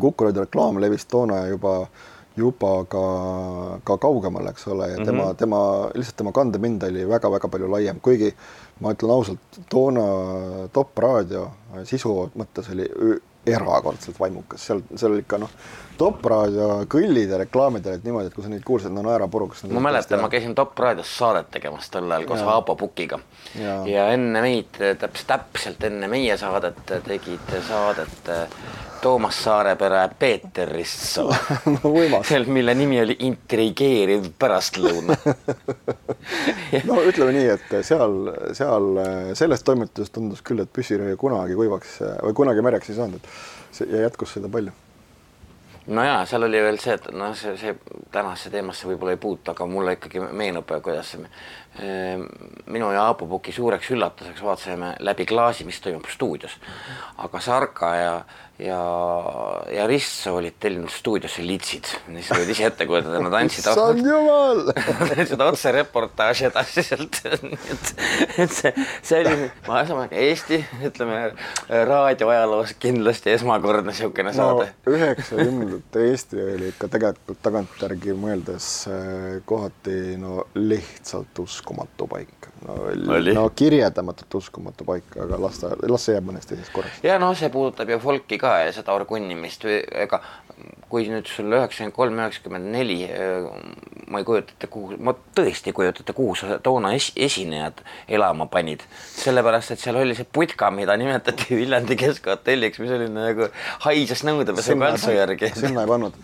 Kuku 0.00 0.28
raadio 0.28 0.44
reklaam 0.46 0.80
levis 0.82 1.06
toona 1.10 1.40
juba, 1.48 1.74
juba 2.36 2.72
ka, 2.92 3.04
ka 3.84 3.98
kaugemale, 3.98 4.54
eks 4.54 4.68
ole, 4.68 4.92
ja 4.92 4.96
tema 4.96 5.12
mm, 5.12 5.30
-hmm. 5.30 5.36
tema, 5.36 5.60
lihtsalt 5.94 6.16
tema 6.16 6.32
kandepind 6.32 6.82
oli 6.82 7.08
väga-väga 7.08 7.48
palju 7.48 7.70
laiem, 7.70 8.00
kuigi 8.00 8.34
ma 8.80 8.92
ütlen 8.94 9.10
ausalt, 9.10 9.62
toona 9.70 10.06
Top 10.72 10.98
raadio 10.98 11.50
sisu 11.84 12.30
mõttes 12.38 12.70
oli 12.72 12.86
erakordselt 13.46 14.20
vaimukas, 14.20 14.66
seal, 14.66 14.82
seal 14.96 15.12
oli 15.12 15.24
ikka 15.24 15.38
noh, 15.38 15.50
Top 15.98 16.24
raadio 16.30 16.68
kõllid 16.90 17.32
ja 17.32 17.40
reklaamid 17.40 17.86
olid 17.90 18.04
niimoodi, 18.06 18.30
et 18.30 18.34
kui 18.36 18.44
sa 18.44 18.50
neid 18.52 18.62
kuulsid, 18.66 18.92
no 18.94 19.02
naerapuruks. 19.02 19.64
ma 19.72 19.82
mäletan, 19.88 20.20
ma 20.22 20.30
käisin 20.32 20.54
Top 20.58 20.78
raadios 20.78 21.10
saadet 21.18 21.50
tegemas 21.54 21.90
tol 21.90 22.10
ajal 22.10 22.26
koos. 22.28 22.42
Aapo 22.46 22.76
Pukiga 22.78 23.18
Jaa. 23.58 23.80
ja 23.88 24.08
enne 24.14 24.42
meid, 24.44 24.78
täpselt, 24.78 25.26
täpselt 25.26 25.88
enne 25.90 26.08
meie 26.10 26.36
saadet 26.38 26.78
tegid 27.06 27.56
saadet 27.66 28.30
äh, 28.30 28.46
Toomas 29.02 29.44
Saarepere 29.44 29.96
ja 29.96 30.08
Peeter 30.18 30.68
Ristsoo 30.68 31.34
no 31.74 32.22
seal, 32.26 32.46
mille 32.46 32.74
nimi 32.74 33.00
oli 33.02 33.16
Intrigeeriv 33.26 34.32
pärastlõuna. 34.38 35.18
no 36.88 36.98
ütleme 37.06 37.34
nii, 37.36 37.46
et 37.54 37.78
seal, 37.86 38.18
seal 38.58 38.90
sellest 39.38 39.66
toimetusest 39.66 40.14
tundus 40.14 40.42
küll, 40.46 40.62
et 40.62 40.72
püssirõi 40.74 41.14
kunagi 41.18 41.58
kuivaks 41.58 42.02
või 42.26 42.42
kunagi 42.42 42.66
märjaks 42.66 42.92
ei 42.92 43.00
saanud, 43.02 43.22
et 43.22 43.78
see 43.78 43.90
ja 43.94 44.08
jätkus 44.08 44.38
seda 44.38 44.50
palju. 44.50 44.74
No 45.88 46.04
ja 46.04 46.18
seal 46.28 46.44
oli 46.46 46.60
veel 46.62 46.78
see, 46.80 46.96
et 46.98 47.08
noh, 47.16 47.34
see, 47.36 47.54
see 47.60 47.74
tänasesse 48.12 48.52
teemasse 48.52 48.88
võib-olla 48.88 49.14
ei 49.14 49.20
puutu, 49.20 49.52
aga 49.52 49.66
mulle 49.68 49.96
ikkagi 49.96 50.22
meenub, 50.36 50.68
kuidas 50.84 51.14
me, 51.20 51.30
eh, 51.80 52.20
minu 52.66 52.90
ja 52.92 53.06
Aapo 53.08 53.26
Puki 53.26 53.52
suureks 53.52 53.90
üllatuseks 53.96 54.44
vaatasime 54.44 54.94
läbi 55.00 55.26
klaasi, 55.26 55.64
mis 55.68 55.80
toimub 55.80 56.08
stuudios. 56.12 56.58
aga 57.24 57.40
Sarka 57.40 57.94
ja, 57.96 58.12
ja, 58.58 58.80
ja 59.72 59.86
Risto 59.86 60.34
olid 60.38 60.56
tellinud 60.60 60.90
stuudiosse 60.92 61.44
litsid, 61.46 61.88
siis 62.08 62.30
võid 62.34 62.52
ise 62.54 62.66
ette 62.68 62.86
kujutada, 62.88 63.20
nad 63.22 63.36
andsid 63.40 63.66
issand 63.70 64.02
jumal. 64.02 64.64
seda 65.30 65.48
otsereportaaži 65.52 66.48
edasi 66.50 66.84
sealt, 66.86 67.20
et, 67.72 67.92
et 68.44 68.54
see, 68.54 68.72
see 69.02 69.22
oli, 69.22 69.50
ma 69.68 69.82
aru, 69.84 70.00
Eesti, 70.18 70.60
ütleme 70.88 71.20
raadioajaloos 71.68 72.74
kindlasti 72.82 73.34
esmakordne 73.36 73.92
niisugune 73.92 74.32
no 74.32 74.36
saade 74.36 74.68
üheksakümnendate 74.90 76.04
Eesti 76.10 76.40
oli 76.42 76.72
ikka 76.72 76.90
tegelikult 76.92 77.40
tagantjärgi 77.44 78.14
mõeldes 78.18 78.68
äh, 78.90 79.38
kohati 79.48 80.16
no 80.20 80.48
lihtsalt 80.58 81.38
uskumatu 81.42 82.08
paik. 82.10 82.50
no, 82.66 82.74
Oli. 83.14 83.34
no 83.34 83.46
kirjeldamatult 83.54 84.34
uskumatu 84.40 84.86
paik, 84.88 85.16
aga 85.22 85.38
las 85.40 85.62
ta, 85.62 85.72
las 85.88 86.08
see 86.08 86.16
jääb 86.16 86.28
mõneks 86.30 86.50
teiseks 86.50 86.74
korraks. 86.74 87.02
ja 87.06 87.18
noh, 87.22 87.34
see 87.38 87.50
puudutab 87.54 87.90
ju 87.94 88.00
folki 88.02 88.40
ka 88.40 88.47
ja 88.64 88.74
seda 88.74 88.96
orgunnimist 88.96 89.64
või 89.68 89.80
ega 90.04 90.22
kui 90.88 91.04
nüüd 91.08 91.28
sul 91.28 91.52
üheksakümmend 91.52 91.94
kolm, 91.96 92.16
üheksakümmend 92.18 92.70
neli, 92.72 92.96
ma 94.08 94.22
ei 94.22 94.26
kujuta 94.26 94.54
ette, 94.54 94.70
kuhu, 94.72 94.96
ma 95.04 95.12
tõesti 95.36 95.70
ei 95.70 95.76
kujuta 95.76 96.02
ette, 96.02 96.14
kuhu 96.16 96.36
sa 96.38 96.56
toona 96.64 96.94
es, 96.96 97.10
esinejad 97.28 97.82
elama 98.16 98.48
panid. 98.50 98.84
sellepärast, 99.18 99.74
et 99.74 99.82
seal 99.82 99.98
oli 100.00 100.16
see 100.16 100.24
putka, 100.24 100.70
mida 100.74 100.96
nimetati 101.00 101.58
Viljandi 101.58 101.98
keskhotelliks, 102.00 102.80
mis 102.80 102.94
oli 102.96 103.10
nagu 103.12 103.50
haises 103.84 104.24
nõudepesu 104.24 104.78
kaltsu 104.80 105.12
järgi. 105.12 105.52
sinna 105.60 105.84
ei 105.84 105.92
pannud, 105.92 106.16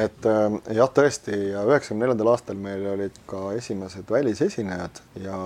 et 0.00 0.30
äh, 0.32 0.58
jah, 0.80 0.92
tõesti 0.96 1.36
ja 1.52 1.66
üheksakümne 1.68 2.06
neljandal 2.06 2.32
aastal 2.32 2.56
meil 2.60 2.88
olid 2.96 3.20
ka 3.28 3.50
esimesed 3.58 4.08
välisesinejad 4.16 5.04
ja 5.20 5.26
ja 5.26 5.42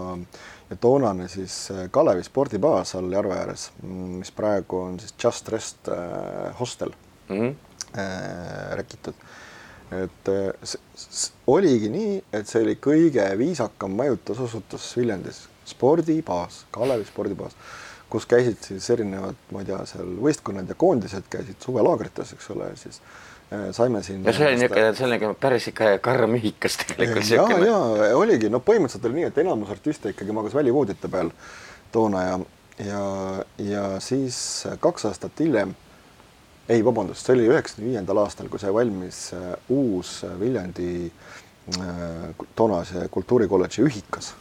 toonane 0.77 1.29
siis 1.29 1.71
äh, 1.71 1.89
Kalevi 1.91 2.23
spordibaas 2.23 2.95
all 2.95 3.13
Järve 3.13 3.35
ääres, 3.35 3.71
mis 3.83 4.31
praegu 4.31 4.79
on 4.85 5.01
siis 5.01 5.15
Just 5.25 5.49
Rest 5.49 5.89
äh, 5.89 6.55
hostel 6.61 6.93
Mhm. 7.31 7.47
äh, 7.99 8.73
räägitud. 8.79 9.15
et 9.91 10.29
äh, 10.29 10.53
s- 10.65 10.79
s- 10.97 11.33
oligi 11.47 11.89
nii, 11.91 12.23
et 12.33 12.47
see 12.47 12.63
oli 12.63 12.77
kõige 12.79 13.25
viisakam 13.39 13.91
majutusasutus 13.99 14.97
Viljandis, 14.97 15.49
spordibaas, 15.67 16.65
Kalevi 16.71 17.05
spordibaas, 17.05 17.57
kus 18.11 18.27
käisid 18.27 18.57
siis 18.63 18.87
erinevad, 18.91 19.35
ma 19.51 19.61
ei 19.65 19.67
tea, 19.67 19.81
seal 19.87 20.13
võistkonnad 20.23 20.69
ja 20.71 20.75
koondised 20.79 21.27
käisid 21.31 21.59
suvelaagrites, 21.65 22.33
eks 22.37 22.51
ole, 22.55 22.71
siis 22.79 23.01
äh, 23.01 23.19
saime 23.73 24.03
siin. 24.03 24.25
ja 24.25 24.33
see 24.33 24.47
oli 24.47 24.61
niisugune, 24.61 24.95
see 24.95 25.07
oli 25.09 25.19
nagu 25.19 25.35
päris 25.41 25.69
ikka 25.73 25.97
karmühikas 26.05 26.79
tegelikult 26.85 27.31
ja, 27.35 27.45
ja 27.67 28.17
oligi, 28.19 28.51
no 28.53 28.63
põhimõtteliselt 28.63 29.09
oli 29.11 29.21
nii, 29.21 29.29
et 29.31 29.39
enamus 29.43 29.73
artiste 29.75 30.15
ikkagi 30.15 30.35
magas 30.37 30.55
välivoodite 30.55 31.11
peal 31.11 31.33
toona 31.93 32.23
ja, 32.23 32.41
ja, 32.87 33.05
ja 33.59 33.85
siis 34.05 34.39
kaks 34.81 35.09
aastat 35.11 35.43
hiljem, 35.43 35.75
ei, 36.71 36.85
vabandust, 36.85 37.27
see 37.27 37.35
oli 37.35 37.49
üheksakümne 37.51 37.91
viiendal 37.91 38.23
aastal, 38.23 38.49
kui 38.51 38.63
sai 38.63 38.73
valmis 38.75 39.25
äh, 39.35 39.51
uus 39.75 40.21
äh, 40.27 40.37
Viljandi 40.41 40.93
äh, 41.09 42.45
toonase 42.59 43.09
kultuurikolledži 43.11 43.83
ühikas, 43.89 44.33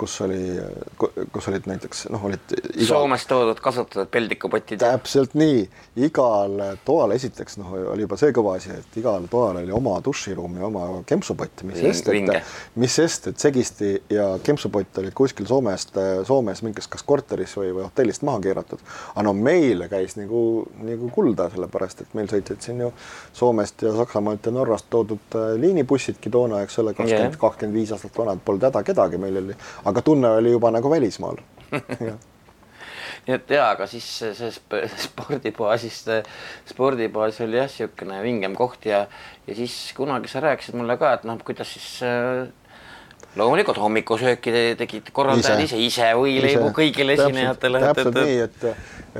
kus 0.00 0.14
oli, 0.24 0.40
kus 1.32 1.48
olid 1.50 1.66
näiteks 1.68 2.06
noh, 2.12 2.24
olid 2.24 2.54
iga- 2.72 2.86
Soomest 2.88 3.28
toodud 3.28 3.60
kasutatud 3.60 4.08
peldikupotid. 4.12 4.78
täpselt 4.80 5.34
nii, 5.38 5.64
igal 6.06 6.56
toal 6.84 7.12
esiteks 7.16 7.58
noh, 7.60 7.72
oli 7.94 8.06
juba 8.06 8.16
see 8.20 8.32
kõva 8.34 8.56
asi, 8.58 8.72
et 8.78 8.96
igal 9.00 9.26
toal 9.30 9.60
oli 9.62 9.74
oma 9.74 9.98
duširuum 10.04 10.56
ja 10.60 10.66
oma 10.68 10.86
kempsupott, 11.06 11.64
mis 11.68 11.80
sest, 11.82 12.08
et 12.08 12.78
mis 12.80 12.96
sest, 13.00 13.28
et 13.32 13.38
segisti 13.42 13.92
ja 14.12 14.30
kempsupott 14.44 15.02
olid 15.02 15.14
kuskil 15.16 15.46
Soomest, 15.48 15.96
Soomes 16.28 16.62
mingis 16.62 16.88
kas 16.88 17.02
korteris 17.06 17.56
või, 17.58 17.72
või 17.76 17.86
hotellist 17.86 18.22
maha 18.26 18.40
keeratud. 18.44 18.80
aga 19.14 19.26
no 19.26 19.32
meile 19.36 19.88
käis 19.92 20.16
nagu, 20.16 20.66
nagu 20.80 21.10
kulda, 21.14 21.50
sellepärast 21.52 22.00
et 22.06 22.14
meil 22.14 22.30
sõitsid 22.30 22.60
siin 22.64 22.80
ju 22.86 22.92
Soomest 23.32 23.82
ja 23.82 23.92
Saksamaalt 23.96 24.46
ja 24.46 24.52
Norrast 24.52 24.86
toodud 24.90 25.36
äh, 25.36 25.52
liinibussidki 25.60 26.30
toona, 26.30 26.62
eks 26.62 26.78
ole, 26.78 26.94
kakskümmend, 26.94 27.36
kakskümmend 27.40 27.76
viis 27.76 27.92
aastat 27.94 28.18
vanad, 28.18 28.40
polnud 28.44 28.64
häda 28.68 28.82
kedagi, 28.86 29.18
meil 29.20 29.36
oli, 29.40 29.41
aga 29.84 30.02
tunne 30.02 30.36
oli 30.40 30.52
juba 30.54 30.70
nagu 30.74 30.90
välismaal. 30.90 31.40
nii 33.26 33.34
et 33.36 33.52
jaa, 33.54 33.68
aga 33.76 33.86
siis 33.90 34.06
see, 34.18 34.32
see 34.34 34.50
sp- 34.50 34.86
spordibaasist, 35.04 36.10
spordibaas 36.70 37.38
oli 37.44 37.60
jah, 37.60 37.70
niisugune 37.70 38.18
vingem 38.24 38.56
koht 38.58 38.88
ja, 38.90 39.04
ja 39.46 39.56
siis 39.58 39.76
kunagi 39.96 40.30
sa 40.30 40.42
rääkisid 40.42 40.78
mulle 40.78 40.96
ka, 41.00 41.14
et 41.18 41.26
noh, 41.28 41.38
kuidas 41.46 41.70
siis 41.76 41.88
äh, 42.06 42.48
loomulikult 43.38 43.78
hommikusööki 43.80 44.52
te 44.52 44.62
tegid 44.82 45.08
korraldajad 45.14 45.62
ise, 45.64 45.78
ise 45.80 46.10
võileibu 46.18 46.68
kõigile 46.76 47.14
esinejatele. 47.16 47.80
täpselt 47.86 48.18
nii, 48.18 48.34
et, 48.44 48.66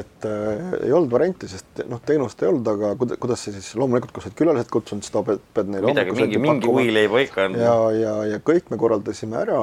et 0.03 0.27
äh, 0.29 0.75
ei 0.83 0.93
olnud 0.93 1.13
varianti, 1.13 1.49
sest 1.49 1.83
noh, 1.89 2.01
teenust 2.07 2.43
ei 2.45 2.51
olnud, 2.51 2.69
aga 2.75 2.93
kuida- 3.01 3.17
kuidas 3.23 3.45
see 3.47 3.55
siis 3.57 3.71
loomulikult, 3.81 4.13
kui 4.13 4.25
sa 4.25 4.29
oled 4.29 4.39
külalised 4.43 4.73
kutsunud, 4.75 5.07
siis 5.07 5.15
ta 5.15 5.25
pead, 5.27 5.41
pead 5.57 5.73
neile 5.73 5.89
midagi, 5.89 6.17
mingi, 6.19 6.41
mingi 6.45 6.75
võileiba 6.77 7.23
ikka 7.25 7.47
on. 7.49 7.57
ja, 7.63 7.77
ja, 7.97 8.17
ja 8.35 8.43
kõik 8.45 8.69
me 8.73 8.81
korraldasime 8.81 9.41
ära, 9.41 9.63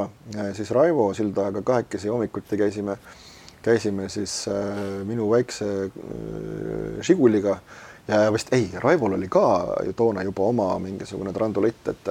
siis 0.58 0.74
Raivo 0.76 1.12
Sildaga 1.18 1.62
kahekesi 1.66 2.10
hommikuti 2.10 2.58
käisime, 2.58 2.97
käisime 3.66 4.10
siis 4.10 4.41
äh, 4.50 4.66
minu 5.06 5.30
väikse 5.34 5.70
äh, 5.86 5.93
Žiguliga. 7.06 7.60
Ja 8.10 8.24
vist 8.34 8.50
ei, 8.58 8.64
Raivol 8.82 9.14
oli 9.20 9.28
ka 9.30 9.41
ju 9.86 9.91
toona 9.93 10.24
juba 10.26 10.47
oma 10.50 10.72
mingisugune 10.82 11.30
trandulitt, 11.30 11.91
et 11.91 12.08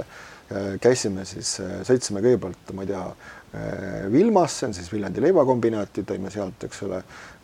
käisime 0.81 1.25
siis, 1.29 1.59
sõitsime 1.85 2.23
kõigepealt, 2.25 2.73
ma 2.75 2.85
ei 2.85 2.93
tea, 2.93 3.03
Vilmasse, 4.13 4.67
on 4.67 4.75
siis 4.77 4.91
Viljandi 4.93 5.23
leivakombinaati, 5.25 6.05
tõime 6.09 6.33
sealt, 6.33 6.65
eks 6.69 6.83
ole, 6.85 6.99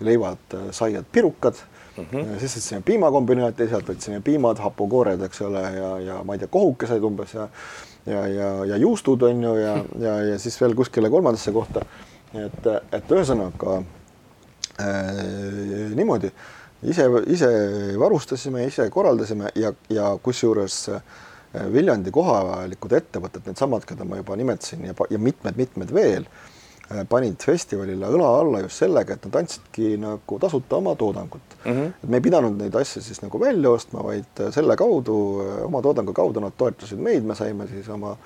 leivad, 0.05 0.57
saiad, 0.77 1.07
pirukad 1.13 1.57
mm. 1.97 2.05
-hmm. 2.11 2.39
siis 2.41 2.59
sõitsime 2.59 2.83
piimakombinaati, 2.85 3.69
sealt 3.69 3.89
võtsime 3.89 4.21
piimad, 4.25 4.61
hapukoored, 4.61 5.23
eks 5.29 5.41
ole, 5.49 5.63
ja, 5.77 5.91
ja 6.09 6.23
ma 6.25 6.37
ei 6.37 6.43
tea, 6.45 6.53
kohukesed 6.53 7.05
umbes 7.09 7.35
ja 7.35 7.49
ja, 8.07 8.27
ja, 8.27 8.65
ja 8.65 8.77
juustud 8.77 9.23
on 9.23 9.43
ju 9.43 9.55
ja, 9.57 9.77
ja, 9.99 10.15
ja 10.23 10.39
siis 10.39 10.61
veel 10.61 10.75
kuskile 10.75 11.11
kolmandasse 11.11 11.53
kohta. 11.53 11.85
et, 12.35 12.67
et 12.93 13.13
ühesõnaga 13.15 13.77
äh, 14.83 15.95
niimoodi 15.95 16.33
ise, 16.83 17.07
ise 17.31 17.51
varustasime, 17.99 18.65
ise 18.67 18.89
korraldasime 18.91 19.53
ja, 19.55 19.73
ja 19.89 20.09
kusjuures 20.23 20.89
äh, 20.89 21.03
Viljandi 21.55 22.11
kohalikud 22.15 22.93
ettevõtted, 22.99 23.45
needsamad, 23.47 23.87
keda 23.87 24.07
ma 24.09 24.19
juba 24.19 24.37
nimetasin 24.39 24.85
ja, 24.89 24.95
ja 25.11 25.21
mitmed-mitmed 25.23 25.93
veel, 25.95 26.27
äh, 26.91 27.03
panid 27.11 27.43
festivalile 27.43 28.11
õla 28.11 28.31
alla 28.41 28.63
just 28.65 28.83
sellega, 28.83 29.15
et 29.15 29.29
nad 29.29 29.39
andsidki 29.43 29.95
nagu 30.03 30.39
tasuta 30.43 30.81
oma 30.81 30.97
toodangut 30.99 31.59
mm. 31.65 31.71
-hmm. 31.73 31.93
et 32.03 32.09
me 32.09 32.19
ei 32.19 32.27
pidanud 32.27 32.59
neid 32.59 32.75
asju 32.81 33.03
siis 33.03 33.23
nagu 33.23 33.41
välja 33.41 33.71
ostma, 33.71 34.03
vaid 34.03 34.41
äh, 34.41 34.51
selle 34.55 34.77
kaudu, 34.77 35.19
oma 35.69 35.83
toodangu 35.83 36.13
kaudu 36.13 36.43
nad 36.43 36.57
toetasid 36.59 36.99
meid, 36.99 37.25
me 37.25 37.35
saime 37.39 37.69
siis 37.69 37.89
oma 37.89 38.17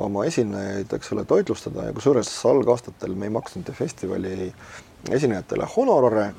oma 0.00 0.24
esinejaid, 0.24 0.92
eks 0.96 1.12
ole, 1.12 1.24
toitlustada 1.28 1.84
ja 1.84 1.92
kusjuures 1.92 2.28
algaastatel 2.48 3.14
me 3.14 3.26
ei 3.26 3.32
maksnud 3.34 3.68
festivali 3.76 4.52
esinejatele 5.10 5.66
honorare, 5.76 6.30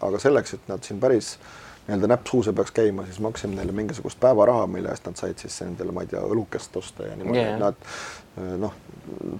aga 0.00 0.18
selleks, 0.18 0.54
et 0.54 0.70
nad 0.70 0.84
siin 0.86 1.00
päris 1.00 1.34
äh, 1.34 1.71
nii-öelda 1.86 2.12
näpp 2.14 2.26
suuse 2.30 2.52
peaks 2.52 2.70
käima, 2.74 3.04
siis 3.08 3.20
maksime 3.20 3.56
neile 3.58 3.72
mingisugust 3.74 4.20
päevaraha, 4.22 4.66
mille 4.70 4.92
eest 4.92 5.06
nad 5.08 5.18
said 5.18 5.42
siis 5.42 5.56
endale, 5.64 5.94
ma 5.94 6.04
ei 6.04 6.10
tea, 6.12 6.22
õlukest 6.22 6.76
osta 6.78 7.08
ja 7.08 7.16
niimoodi 7.18 7.40
yeah., 7.40 7.54
et 7.56 7.62
nad 7.62 7.80
eh, 7.82 8.52
noh, 8.62 8.76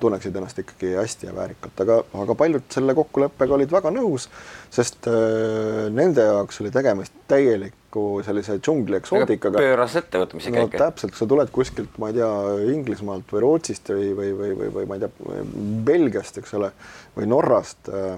tunneksid 0.02 0.36
ennast 0.36 0.58
ikkagi 0.58 0.96
hästi 0.98 1.28
ja 1.28 1.36
väärikalt, 1.36 1.84
aga, 1.84 2.00
aga 2.24 2.34
paljud 2.38 2.66
selle 2.74 2.96
kokkuleppega 2.98 3.54
olid 3.54 3.70
väga 3.70 3.92
nõus, 3.94 4.26
sest 4.74 5.06
äh, 5.10 5.86
nende 5.94 6.26
jaoks 6.26 6.58
oli 6.64 6.74
tegemist 6.74 7.14
täieliku 7.30 8.06
sellise 8.26 8.58
džungli 8.58 8.98
eksootikaga. 8.98 9.62
pööras 9.62 9.94
ettevõtmise 10.02 10.50
no, 10.50 10.66
käik. 10.66 10.78
täpselt, 10.82 11.14
sa 11.14 11.28
tuled 11.30 11.54
kuskilt, 11.54 11.94
ma 12.02 12.10
ei 12.10 12.18
tea, 12.18 12.30
Inglismaalt 12.74 13.30
või 13.30 13.46
Rootsist 13.46 13.94
või, 13.94 14.10
või, 14.18 14.32
või, 14.38 14.54
või, 14.58 14.72
või 14.80 14.90
ma 14.90 14.98
ei 14.98 15.04
tea, 15.04 15.42
Belgiast, 15.92 16.42
eks 16.42 16.58
ole, 16.58 16.74
või 17.14 17.30
Norrast 17.30 17.92
äh, 17.92 18.16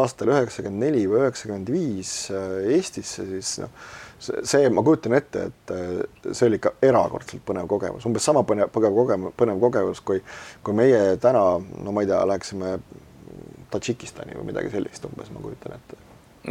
aastal 0.00 0.32
üheksakümmend 0.32 0.84
neli 0.86 1.02
või 1.10 1.22
üheksakümmend 1.22 1.72
viis 1.72 2.12
äh, 2.32 2.54
Eestisse, 2.76 3.26
siis 3.28 3.54
noh, 3.62 3.72
see, 4.18 4.68
ma 4.72 4.84
kujutan 4.86 5.16
ette, 5.18 5.48
et 5.50 5.74
äh, 5.74 6.30
see 6.30 6.48
oli 6.48 6.60
ikka 6.60 6.74
erakordselt 6.84 7.44
põnev 7.48 7.68
kogemus, 7.70 8.06
umbes 8.08 8.28
sama 8.28 8.44
põnev, 8.48 8.70
põnev 8.74 8.96
kogemus, 8.96 9.36
põnev 9.38 9.60
kogemus, 9.62 10.02
kui, 10.06 10.22
kui 10.64 10.78
meie 10.78 11.02
täna, 11.22 11.44
no 11.58 11.94
ma 11.94 12.04
ei 12.04 12.10
tea, 12.10 12.22
läheksime 12.32 12.78
Tadžikistani 13.72 14.34
või 14.36 14.50
midagi 14.50 14.68
sellist 14.72 15.04
umbes, 15.08 15.30
ma 15.32 15.40
kujutan 15.44 15.78
ette 15.78 16.00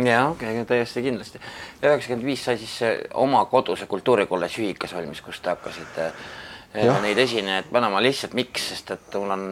jaa, 0.08 0.32
täiesti 0.68 1.04
kindlasti. 1.04 1.42
üheksakümmend 1.84 2.26
viis 2.26 2.46
sai 2.46 2.56
siis 2.58 2.78
oma 3.20 3.44
koduse 3.52 3.86
kultuurikolledži 3.92 4.64
ühikas 4.64 4.96
valmis, 4.96 5.20
kus 5.22 5.42
te 5.44 5.52
hakkasite 5.52 6.08
äh, 6.08 6.22
ja. 6.80 6.96
neid 7.04 7.20
esinejaid 7.20 7.70
panema 7.72 8.02
lihtsalt 8.04 8.36
miks, 8.38 8.70
sest 8.72 8.94
et 8.96 9.18
mul 9.20 9.34
on 9.36 9.46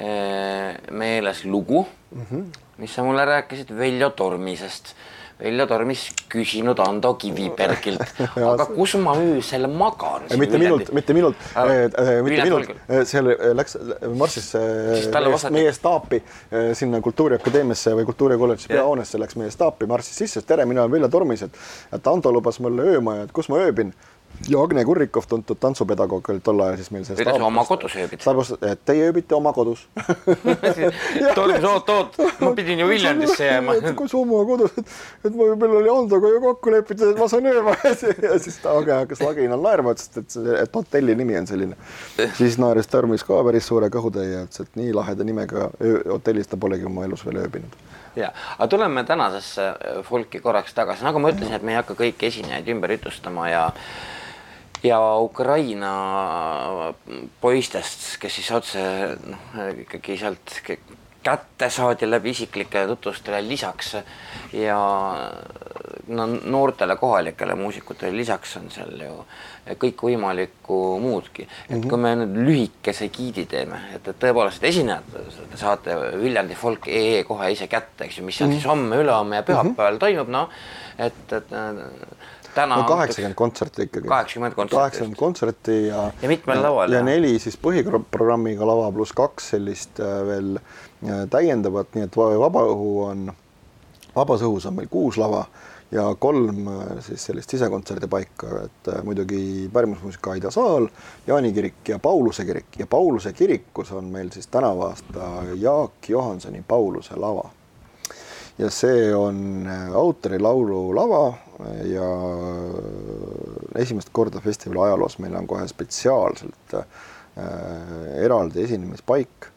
meeles 0.00 1.44
lugu 1.44 1.84
mm, 1.84 2.26
-hmm 2.30 2.66
mis 2.80 2.94
sa 2.94 3.04
mulle 3.04 3.24
rääkisid 3.24 3.76
Veljo 3.76 4.10
Tormisest. 4.10 4.94
Veljo 5.40 5.64
Tormis 5.66 6.02
küsinud 6.28 6.78
Ando 6.84 7.14
Kivibergilt, 7.16 8.02
aga 8.52 8.66
kus 8.68 8.92
ma 9.00 9.14
öösel 9.16 9.64
magan? 9.72 10.26
mitte 10.36 10.60
minult, 10.60 10.90
mitte 10.92 11.16
minult. 11.16 11.46
Äh,, 11.56 11.70
äh, 11.88 12.10
mitte 12.24 12.44
minult, 12.44 12.74
seal 13.08 13.30
läks, 13.56 13.78
marssis 14.20 14.50
meie, 14.52 15.40
meie 15.56 15.72
staapi 15.72 16.20
sinna 16.76 17.00
Kultuuriakadeemiasse 17.04 17.96
või 17.96 18.04
Kultuurikolledži 18.12 18.68
peahoonesse 18.74 19.20
läks 19.22 19.40
meie 19.40 19.52
staapi, 19.54 19.88
marssis 19.88 20.20
sisse, 20.20 20.44
tere, 20.44 20.68
mina 20.68 20.84
olen 20.84 20.98
Veljo 20.98 21.12
Tormis, 21.16 21.48
et, 21.48 21.60
et 21.96 22.12
Ando 22.12 22.36
lubas 22.36 22.60
mulle 22.60 22.92
öömaja, 22.96 23.24
et 23.24 23.32
kus 23.36 23.48
ma 23.48 23.64
ööbin 23.64 23.96
ja 24.48 24.62
Agne 24.62 24.84
Kurrikov, 24.84 25.26
tuntud 25.28 25.58
tantsupedagoog 25.60 26.30
oli 26.32 26.40
tol 26.44 26.60
ajal 26.64 26.78
siis 26.80 26.90
meil 26.94 27.04
see 27.04 27.16
kuidas 27.18 27.36
sa 27.36 27.46
oma 27.46 27.64
kodus 27.68 27.96
ööbid? 28.00 28.24
et 28.70 28.82
teie 28.88 29.08
ööbite 29.10 29.36
oma 29.36 29.52
kodus 29.56 29.82
Tolmus, 31.36 31.66
oot, 31.68 31.92
oot, 31.94 32.16
ma 32.40 32.52
pidin 32.56 32.80
ju 32.80 32.88
Viljandisse 32.88 33.50
jääma. 33.50 33.76
kus 33.98 34.14
oma 34.16 34.40
kodus, 34.48 34.72
et, 34.80 35.34
ma 35.34 35.50
meil 35.60 35.76
oli 35.82 35.92
Andoga 35.92 36.32
ju 36.32 36.40
kokku 36.46 36.74
lepitud, 36.74 37.12
et 37.12 37.20
ma 37.20 37.28
saan 37.28 37.50
ööma 37.50 37.76
ja 38.28 38.38
siis 38.40 38.58
ta 38.62 38.74
Agne 38.78 39.02
hakkas 39.02 39.20
laginal 39.24 39.60
naerma, 39.64 39.94
ütles, 39.96 40.10
et, 40.16 40.38
et 40.64 40.80
hotelli 40.80 41.16
nimi 41.20 41.36
on 41.38 41.48
selline. 41.50 41.78
siis 42.38 42.58
naeris 42.62 42.88
Tarmis 42.90 43.26
ka 43.26 43.42
päris 43.46 43.68
suure 43.68 43.92
kõhutäie, 43.92 44.46
ütles, 44.46 44.64
et 44.64 44.80
nii 44.80 44.94
laheda 44.96 45.26
nimega 45.26 45.68
hotellis 46.08 46.48
ta 46.48 46.60
polegi 46.60 46.88
oma 46.88 47.04
elus 47.08 47.26
veel 47.26 47.42
ööbinud 47.44 47.76
ja, 48.16 48.32
aga 48.58 48.68
tuleme 48.68 49.04
tänasesse 49.04 49.68
folki 50.08 50.40
korraks 50.40 50.74
tagasi, 50.74 51.04
nagu 51.06 51.20
ma 51.22 51.30
ütlesin, 51.34 51.54
et 51.56 51.66
me 51.66 51.74
ei 51.74 51.80
hakka 51.80 51.98
kõiki 51.98 52.30
esinejaid 52.30 52.72
ümber 52.72 52.96
jutustama 52.96 53.48
ja 53.50 53.66
ja 54.82 55.00
Ukraina 55.18 55.92
poistest, 57.40 58.16
kes 58.20 58.40
siis 58.40 58.50
otse 58.56 58.82
noh, 59.26 59.68
ikkagi 59.84 60.16
sealt 60.20 60.60
kätte 61.22 61.68
saadi 61.70 62.08
läbi 62.08 62.32
isiklike 62.32 62.86
tutvustele 62.88 63.42
lisaks 63.44 63.96
ja 64.56 64.78
no 66.08 66.26
noortele 66.26 66.96
kohalikele 66.96 67.54
muusikutele 67.54 68.16
lisaks 68.16 68.56
on 68.56 68.70
seal 68.72 69.02
ju 69.04 69.18
kõikvõimalikku 69.82 70.78
muudki. 71.00 71.42
et 71.42 71.70
mm 71.70 71.82
-hmm. 71.82 71.88
kui 71.88 71.98
me 71.98 72.14
nüüd 72.16 72.36
lühikese 72.46 73.08
giidi 73.08 73.46
teeme, 73.46 73.80
et, 73.94 74.08
et 74.08 74.18
tõepoolest 74.18 74.64
esinejad 74.64 75.04
te 75.50 75.56
saate 75.56 75.96
Viljandi 76.22 76.54
folk 76.54 76.88
ee 76.88 77.24
kohe 77.24 77.52
ise 77.52 77.66
kätte, 77.66 78.04
eks 78.04 78.18
ju, 78.18 78.24
mis 78.24 78.36
seal 78.36 78.48
mm 78.48 78.52
-hmm. 78.52 78.56
siis 78.56 78.66
homme, 78.66 78.96
ülehomme 78.96 79.36
ja 79.36 79.42
pühapäeval 79.42 79.92
mm 79.92 79.96
-hmm. 79.96 80.00
toimub, 80.00 80.28
noh 80.28 80.48
et, 81.00 81.32
et 81.32 81.48
täna 81.48 81.84
no 82.56 82.84
kaheksakümmend 82.84 83.34
kontserti 83.34 83.82
ikkagi. 83.82 84.08
kaheksakümmend 84.08 84.54
kontserti. 84.54 84.76
kaheksakümmend 84.76 85.16
kontserti 85.16 85.86
ja 85.86 86.10
ja 86.22 86.28
mitmel 86.28 86.62
laval. 86.62 86.92
ja, 86.92 87.02
neli 87.02 87.38
siis 87.38 87.58
põhiprogrammiga 87.62 88.66
lava 88.66 88.90
pluss 88.92 89.14
kaks 89.16 89.50
sellist 89.54 90.00
äh, 90.00 90.20
veel 90.26 90.56
äh, 90.58 91.26
täiendavat, 91.30 91.94
nii 91.94 92.06
et 92.08 92.16
vabaõhu 92.16 92.94
on, 93.06 93.26
vabas 94.16 94.46
õhus 94.46 94.66
on 94.68 94.78
meil 94.78 94.90
kuus 94.90 95.18
lava 95.20 95.44
ja 95.90 96.06
kolm 96.18 96.66
äh, 96.70 96.90
siis 97.06 97.28
sellist 97.30 97.54
sisekontserdipaika, 97.54 98.64
et 98.64 98.92
muidugi 99.06 99.70
pärimusmuusika 99.72 100.34
Aida 100.36 100.50
saal, 100.54 100.88
Jaani 101.26 101.52
kirik 101.54 101.94
ja 101.94 101.98
Pauluse 101.98 102.44
kirik 102.48 102.78
ja 102.78 102.86
Pauluse 102.86 103.32
kirikus 103.32 103.92
on 103.92 104.10
meil 104.10 104.30
siis 104.34 104.46
tänavu 104.46 104.88
aasta 104.90 105.32
Jaak 105.54 106.08
Johansoni 106.08 106.64
Pauluse 106.66 107.16
lava 107.16 107.50
ja 108.60 108.70
see 108.70 109.14
on 109.14 109.68
autorilaulu 109.94 110.90
lava, 110.96 111.32
ja 111.84 112.08
esimest 113.78 114.10
korda 114.12 114.40
festivali 114.40 114.88
ajaloos 114.88 115.18
meil 115.18 115.34
on 115.38 115.46
kohe 115.46 115.68
spetsiaalselt 115.68 116.74
äh, 116.74 116.84
eraldi 118.24 118.64
esinemispaik 118.64 119.48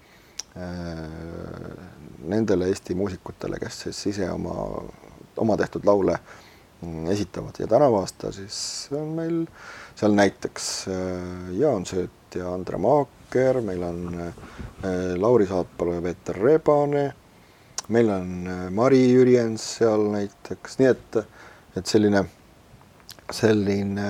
äh, 0.57 1.03
nendele 2.23 2.67
Eesti 2.71 2.95
muusikutele, 2.95 3.59
kes 3.59 3.79
siis 3.87 4.01
ise 4.13 4.29
oma, 4.31 4.55
oma 5.37 5.57
tehtud 5.57 5.85
laule 5.85 6.17
mm, 6.81 7.07
esitavad. 7.11 7.59
Ja 7.59 7.67
tänavu 7.67 7.99
aasta 7.99 8.31
siis 8.31 8.57
on 8.95 9.15
meil 9.17 9.45
seal 9.95 10.15
näiteks 10.17 10.69
äh, 10.87 11.57
Jaan 11.59 11.85
Sööt 11.85 12.37
ja 12.37 12.53
Andre 12.53 12.77
Maaker, 12.77 13.61
meil 13.61 13.83
on 13.83 14.05
äh, 14.27 14.33
Lauri 15.19 15.47
Saatpalu 15.47 15.99
ja 15.99 16.01
Peeter 16.01 16.39
Rebane, 16.39 17.13
meil 17.87 18.09
on 18.09 18.47
äh, 18.47 18.69
Mari 18.71 19.03
Jürjens 19.11 19.65
seal 19.79 20.07
näiteks, 20.13 20.79
nii 20.79 20.91
et 20.93 21.23
et 21.77 21.89
selline, 21.89 22.23
selline 23.33 24.07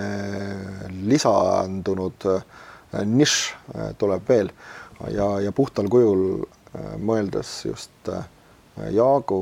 lisandunud 1.07 2.27
äh, 2.31 2.45
nišš 3.07 3.39
äh, 3.75 3.89
tuleb 3.97 4.29
veel. 4.29 4.51
Ja, 5.11 5.27
ja 5.43 5.51
puhtal 5.55 5.89
kujul 5.91 6.43
äh, 6.43 6.95
mõeldes 6.99 7.63
just 7.69 8.13
Jaagu 8.73 9.37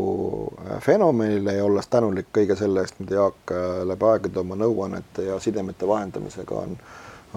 fenomenile 0.83 1.53
ja 1.55 1.63
olles 1.63 1.87
tänulik 1.87 2.33
kõige 2.35 2.57
selle 2.59 2.81
eest, 2.83 2.97
mida 2.99 3.15
Jaak 3.15 3.53
läbi 3.87 4.03
aegade 4.09 4.41
oma 4.41 4.57
nõuannete 4.59 5.23
ja 5.29 5.37
sidemete 5.39 5.87
vahendamisega 5.87 6.57
on, 6.59 6.75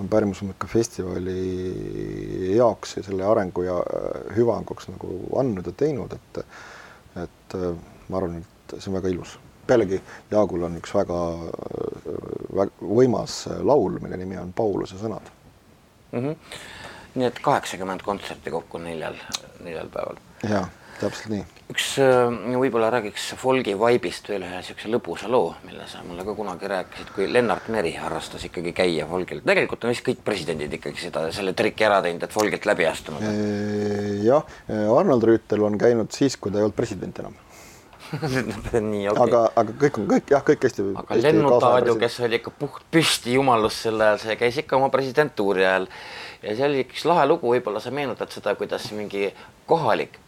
on 0.02 0.08
Pärnumusmuusika 0.10 0.66
festivali 0.66 1.36
jaoks 2.56 2.96
ja 2.98 3.06
selle 3.06 3.22
arengu 3.30 3.62
ja 3.68 3.78
hüvanguks 4.34 4.90
nagu 4.90 5.20
andnud 5.38 5.70
ja 5.70 5.78
teinud, 5.84 6.18
et 6.18 6.42
et 7.22 7.58
ma 8.10 8.18
arvan, 8.18 8.40
et 8.42 8.74
see 8.80 8.90
on 8.90 8.98
väga 8.98 9.14
ilus 9.14 9.38
pealegi 9.66 10.00
Jaagul 10.30 10.68
on 10.68 10.78
üks 10.80 10.94
väga, 10.94 11.20
väga 12.54 12.70
võimas 12.80 13.44
laul, 13.62 13.98
mille 14.02 14.20
nimi 14.20 14.38
on 14.40 14.52
Pauluse 14.56 14.98
sõnad 15.00 15.32
mm. 16.12 16.20
-hmm. 16.20 16.36
nii 17.14 17.26
et 17.26 17.42
kaheksakümmend 17.42 18.02
kontserti 18.02 18.50
kokku 18.50 18.78
neljal, 18.78 19.18
neljal 19.64 19.90
päeval. 19.92 20.22
jaa, 20.48 20.64
täpselt 21.00 21.32
nii. 21.32 21.44
üks, 21.72 21.86
äh, 22.02 22.56
võib-olla 22.60 22.90
räägiks 22.94 23.30
folgi 23.40 23.76
vaibist 23.78 24.28
veel 24.28 24.46
ühe 24.46 24.56
niisuguse 24.60 24.90
lõbusa 24.92 25.30
loo, 25.30 25.54
mille 25.66 25.86
sa 25.90 26.02
mulle 26.06 26.24
ka 26.24 26.34
kunagi 26.34 26.70
rääkisid, 26.74 27.14
kui 27.16 27.30
Lennart 27.32 27.68
Meri 27.68 27.94
harrastas 27.98 28.44
ikkagi 28.50 28.72
käia 28.72 29.06
folgil. 29.10 29.40
tegelikult 29.46 29.84
on 29.84 29.94
vist 29.94 30.06
kõik 30.06 30.24
presidendid 30.24 30.72
ikkagi 30.80 31.08
seda, 31.08 31.26
selle 31.32 31.52
triki 31.52 31.84
ära 31.84 32.02
teinud, 32.02 32.22
et 32.22 32.36
folgilt 32.36 32.66
läbi 32.66 32.86
astunud. 32.86 33.24
jah, 34.24 34.44
Arnold 34.98 35.30
Rüütel 35.30 35.64
on 35.64 35.78
käinud 35.78 36.12
siis, 36.12 36.36
kui 36.36 36.52
ta 36.52 36.58
ei 36.58 36.68
olnud 36.68 36.76
president 36.76 37.18
enam 37.24 37.43
nii 38.92 39.06
okay.. 39.10 39.22
aga, 39.26 39.44
aga 39.60 39.76
kõik 39.84 40.00
on 40.00 40.08
kõik 40.10 40.34
jah, 40.34 40.44
kõik 40.46 40.66
hästi. 40.68 40.88
aga 41.02 41.20
Lennutaad 41.20 41.88
ju, 41.90 41.96
kes 42.00 42.18
oli 42.26 42.40
ikka 42.40 42.52
puht 42.58 42.84
püsti 42.94 43.36
jumalus 43.36 43.80
sel 43.86 44.00
ajal, 44.00 44.20
see 44.22 44.36
käis 44.40 44.58
ikka 44.64 44.78
oma 44.78 44.90
presidentuuri 44.94 45.64
ajal 45.64 45.88
ja 46.42 46.58
see 46.58 46.68
oli 46.68 46.84
üks 46.84 47.06
lahe 47.08 47.24
lugu, 47.30 47.54
võib-olla 47.54 47.82
sa 47.82 47.94
meenutad 47.94 48.32
seda, 48.34 48.54
kuidas 48.58 48.90
mingi 48.96 49.30
kohalik 49.70 50.20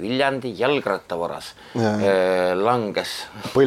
Viljandi 0.00 0.54
jalgrattavaras 0.56 1.50
Jaa. 1.74 1.90
äh, 1.94 2.54
langes, 2.56 3.10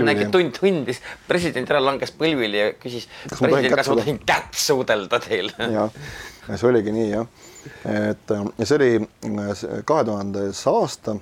nägi 0.01 0.25
tund 0.33 0.55
tundis, 0.57 0.97
president 1.27 1.69
ära 1.69 1.83
langes 1.83 2.09
põlvili 2.17 2.57
ja 2.57 2.71
küsis, 2.81 3.05
president, 3.29 3.75
kas 3.75 3.77
ma 3.77 3.83
suudelda?" 3.91 4.01
tohin 4.01 4.17
kätt 4.25 4.57
suudelda 4.57 5.19
teile? 5.21 5.67
jah, 5.77 5.99
see 6.49 6.69
oligi 6.71 6.95
nii 6.95 7.11
jah, 7.11 7.29
et 7.93 8.33
äh, 8.33 8.47
ja 8.57 8.65
see 8.65 8.79
oli 8.79 9.83
kahe 9.85 10.07
tuhandes 10.09 10.63
aasta, 10.71 11.13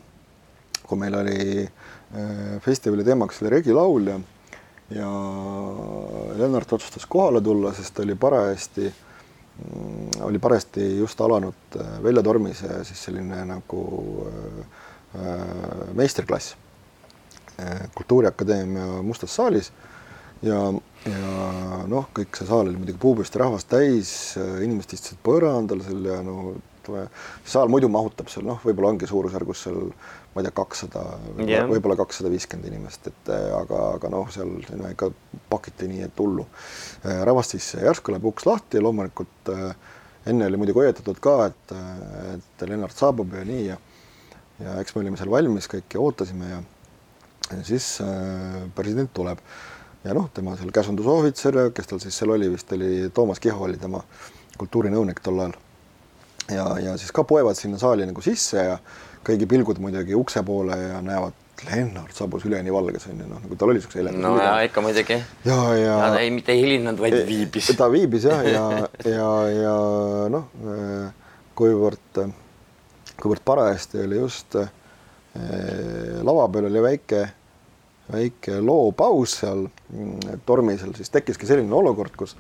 kui 0.88 1.04
meil 1.04 1.20
oli 1.20 1.42
äh, 1.66 1.92
festivali 2.62 3.04
teemaks 3.08 3.42
oli 3.42 3.50
regilaul 3.54 4.08
ja 4.96 5.10
Lennart 6.36 6.74
otsustas 6.74 7.06
kohale 7.06 7.42
tulla, 7.42 7.74
sest 7.74 8.00
oli 8.00 8.16
parajasti, 8.16 8.94
oli 10.22 10.40
parajasti 10.40 10.98
just 10.98 11.22
alanud 11.22 11.78
äh, 11.80 12.04
Veljo 12.04 12.24
Tormise 12.24 12.84
siis 12.84 13.04
selline 13.04 13.46
nagu 13.46 13.84
äh, 14.28 14.66
äh, 15.16 15.94
meistriklass 15.94 16.56
äh, 17.60 17.88
Kultuuriakadeemia 17.96 19.02
Mustas 19.02 19.36
saalis. 19.36 19.72
Ja, 20.42 20.58
ja 21.06 21.32
noh, 21.86 22.08
kõik 22.18 22.34
see 22.34 22.48
saal 22.50 22.66
oli 22.66 22.80
muidugi 22.80 22.98
puupüsti 22.98 23.38
rahvast 23.38 23.68
täis, 23.70 24.10
inimesed 24.40 24.96
istusid 24.98 25.20
põrandal 25.22 25.84
seal 25.86 26.08
ja 26.10 26.16
no 26.26 26.56
saal 27.46 27.70
muidu 27.70 27.92
mahutab 27.94 28.32
seal 28.34 28.48
noh, 28.48 28.58
võib-olla 28.66 28.96
ongi 28.96 29.06
suurusjärgus 29.06 29.68
seal 29.68 29.92
ma 30.32 30.42
ei 30.42 30.48
tea, 30.48 30.56
kakssada 30.56 31.04
Jah. 31.44 31.68
võib-olla 31.68 31.98
kakssada 32.00 32.32
viiskümmend 32.32 32.70
inimest, 32.72 33.08
et 33.12 33.32
äh, 33.34 33.48
aga, 33.58 33.82
aga 33.98 34.12
noh, 34.14 34.30
seal 34.32 34.54
no, 34.80 34.92
ikka 34.92 35.12
pakiti 35.52 35.90
nii, 35.92 36.06
et 36.08 36.22
hullu. 36.24 36.46
rahvast 37.04 37.58
sisse, 37.58 37.82
järsku 37.84 38.14
läheb 38.14 38.28
uks 38.32 38.48
lahti 38.48 38.80
ja 38.80 38.86
loomulikult 38.86 39.52
äh, 39.52 39.72
enne 40.32 40.48
oli 40.48 40.60
muidugi 40.62 40.84
hoiatatud 40.84 41.20
ka, 41.24 41.38
et, 41.50 41.74
et 42.36 42.68
Lennart 42.70 42.96
saabub 42.96 43.34
ja 43.36 43.46
nii 43.48 43.66
ja 43.70 43.80
ja 44.62 44.78
eks 44.82 44.94
me 44.94 45.02
olime 45.02 45.18
seal 45.18 45.32
valmis 45.34 45.68
kõik 45.70 45.96
ja 45.96 46.02
ootasime 46.04 46.50
ja 46.52 46.60
ja 47.52 47.64
siis 47.66 47.98
äh, 48.04 48.62
president 48.76 49.12
tuleb 49.14 49.42
ja 50.06 50.16
noh, 50.18 50.30
tema 50.34 50.56
seal 50.58 50.72
käsundusohvitser, 50.74 51.58
kes 51.76 51.90
tal 51.90 52.02
siis 52.04 52.18
seal 52.18 52.34
oli, 52.34 52.50
vist 52.54 52.72
oli 52.74 53.10
Toomas 53.14 53.42
Kiho 53.42 53.66
oli 53.68 53.80
tema 53.82 54.02
kultuurinõunik 54.58 55.22
tol 55.24 55.40
ajal. 55.40 55.56
ja, 56.50 56.66
ja 56.88 56.98
siis 56.98 57.12
ka 57.16 57.26
poevad 57.28 57.58
sinna 57.60 57.80
saali 57.82 58.08
nagu 58.08 58.24
sisse 58.26 58.66
ja 58.70 58.78
kõigi 59.26 59.48
pilgud 59.50 59.80
muidugi 59.82 60.18
ukse 60.18 60.44
poole 60.46 60.78
ja 60.78 61.00
näevad, 61.06 61.38
Lennart 61.62 62.16
saabus 62.18 62.42
üleni 62.48 62.74
valges 62.74 63.04
on 63.12 63.20
ju 63.22 63.28
noh, 63.30 63.42
nagu 63.44 63.56
tal 63.60 63.70
oli 63.70 63.82
siukse 63.84 64.00
heledas 64.00 64.18
no 64.18 64.32
ja 64.42 64.54
ikka 64.66 64.82
muidugi. 64.82 65.18
ja, 65.46 65.58
ja, 65.78 65.92
ja 65.92 66.08
ta 66.16 66.22
ei, 66.24 66.32
mitte 66.34 66.56
ei 66.56 66.64
helinud, 66.64 66.98
vaid 66.98 67.20
viibis. 67.28 67.70
ta 67.78 67.90
viibis 67.94 68.26
jah, 68.26 68.42
ja, 68.50 68.64
ja, 69.18 69.28
ja 69.54 69.76
noh, 70.34 70.48
kuivõrd, 71.58 72.24
kuivõrd 73.22 73.44
parajasti 73.46 74.02
oli 74.08 74.18
just 74.24 74.58
eh, 74.58 74.72
lava 76.26 76.48
peal 76.50 76.72
oli 76.72 76.82
väike, 76.88 77.22
väike 78.10 78.58
loopaus 78.66 79.38
seal 79.44 79.68
tormisel, 80.50 80.96
siis 80.98 81.14
tekkiski 81.14 81.50
selline 81.50 81.78
olukord, 81.78 82.18
kus 82.18 82.34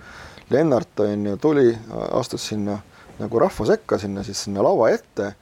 Lennart 0.51 1.05
on 1.05 1.29
ju 1.29 1.37
tuli, 1.39 1.69
astus 2.17 2.49
sinna 2.49 2.81
nagu 3.21 3.39
rahva 3.39 3.69
sekka 3.69 4.01
sinna 4.01 4.25
siis 4.25 4.41
sinna 4.47 4.65
lava 4.65 4.89
ette 4.89 5.35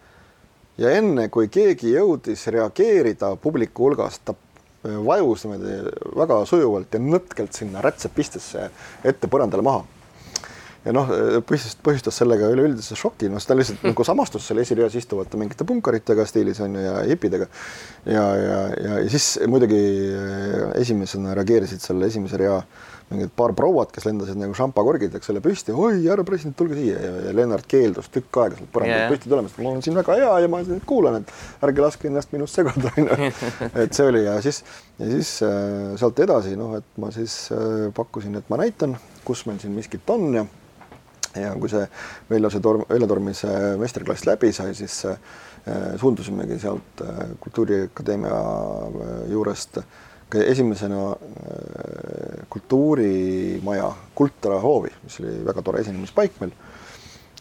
ja 0.80 0.95
enne 0.95 1.27
kui 1.34 1.49
keegi 1.51 1.93
jõudis 1.95 2.45
reageerida 2.53 3.34
publiku 3.41 3.88
hulgast, 3.89 4.23
ta 4.25 4.36
äh, 4.36 4.97
vajus 5.05 5.45
niimoodi 5.45 5.77
väga 6.19 6.41
sujuvalt 6.49 6.95
ja 6.95 7.03
nõtkelt 7.03 7.55
sinna 7.55 7.84
rätsepistesse 7.86 8.69
ette 9.03 9.32
põrandale 9.32 9.65
maha. 9.65 9.86
ja 10.86 10.93
noh, 10.95 11.09
põhjustas, 11.43 11.75
põhjustas 11.84 12.21
sellega 12.21 12.47
üleüldise 12.53 12.95
šoki, 12.95 13.27
noh, 13.30 13.43
ta 13.43 13.57
lihtsalt 13.57 13.84
nagu 13.84 14.05
samastus 14.07 14.45
seal 14.47 14.61
esireas 14.63 14.95
istuvate 14.95 15.38
mingite 15.38 15.67
punkaritega 15.67 16.23
stiilis 16.25 16.61
on 16.63 16.77
ju 16.80 16.86
ja 16.86 17.01
hipidega. 17.09 17.49
ja, 18.05 18.23
ja, 18.39 18.61
ja, 18.69 18.93
ja 19.03 19.09
siis 19.11 19.34
muidugi 19.47 19.82
äh, 20.15 20.69
esimesena 20.80 21.36
reageerisid 21.38 21.84
seal 21.84 22.07
esimese 22.07 22.39
rea 22.39 22.61
mingid 23.10 23.32
paar 23.36 23.53
prouad, 23.57 23.89
kes 23.93 24.05
lendasid 24.05 24.38
nagu 24.38 24.53
šampakorgid, 24.57 25.16
eks 25.18 25.32
ole, 25.34 25.41
püsti, 25.43 25.74
oi, 25.74 26.03
härra 26.05 26.26
president, 26.28 26.55
tulge 26.60 26.78
siia 26.78 26.99
ja, 27.01 27.14
ja 27.28 27.34
Lennart 27.36 27.66
keeldus 27.70 28.12
tükk 28.14 28.41
aega 28.43 28.60
sealt 28.60 28.72
põrandalt 28.76 29.01
yeah. 29.01 29.12
püsti 29.14 29.32
tulemast, 29.32 29.57
mul 29.57 29.72
on 29.72 29.84
siin 29.86 29.97
väga 29.97 30.18
hea 30.20 30.36
ja 30.43 30.51
ma 30.51 30.62
kuulan, 30.89 31.20
et 31.24 31.66
ärge 31.66 31.86
laske 31.86 32.10
ennast 32.12 32.36
minust 32.36 32.60
segada, 32.60 32.93
onju. 32.93 33.32
et 33.84 33.97
see 33.97 34.07
oli 34.12 34.24
ja 34.28 34.38
siis, 34.45 34.62
ja 35.01 35.10
siis 35.10 35.34
äh, 35.47 35.97
sealt 36.01 36.22
edasi, 36.26 36.53
noh, 36.60 36.78
et 36.78 37.01
ma 37.01 37.12
siis 37.16 37.41
äh, 37.55 37.89
pakkusin, 37.97 38.38
et 38.39 38.53
ma 38.53 38.62
näitan, 38.62 38.97
kus 39.26 39.45
meil 39.49 39.62
siin 39.64 39.74
miskit 39.78 40.16
on 40.16 40.30
ja 40.38 40.45
ja 41.38 41.53
kui 41.60 41.70
see 41.70 41.86
Veljo 42.30 42.49
see 42.53 42.64
torm, 42.64 42.84
Veljo 42.89 43.07
Tormise 43.10 43.51
meistriklass 43.80 44.26
läbi 44.26 44.51
sai, 44.55 44.74
siis 44.78 44.95
äh, 45.10 45.18
suundusimegi 45.99 46.60
sealt 46.62 47.03
äh, 47.05 47.34
Kultuuriakadeemia 47.43 48.39
äh, 48.39 49.10
juurest 49.34 49.82
kõige 49.82 50.09
esimesena 50.36 51.09
äh, 51.11 52.45
kultuurimaja 52.49 53.91
Kultra 54.15 54.59
hoovi, 54.61 54.91
mis 55.03 55.19
oli 55.21 55.34
väga 55.45 55.63
tore 55.65 55.82
esinemispaik 55.82 56.39
meil. 56.41 56.53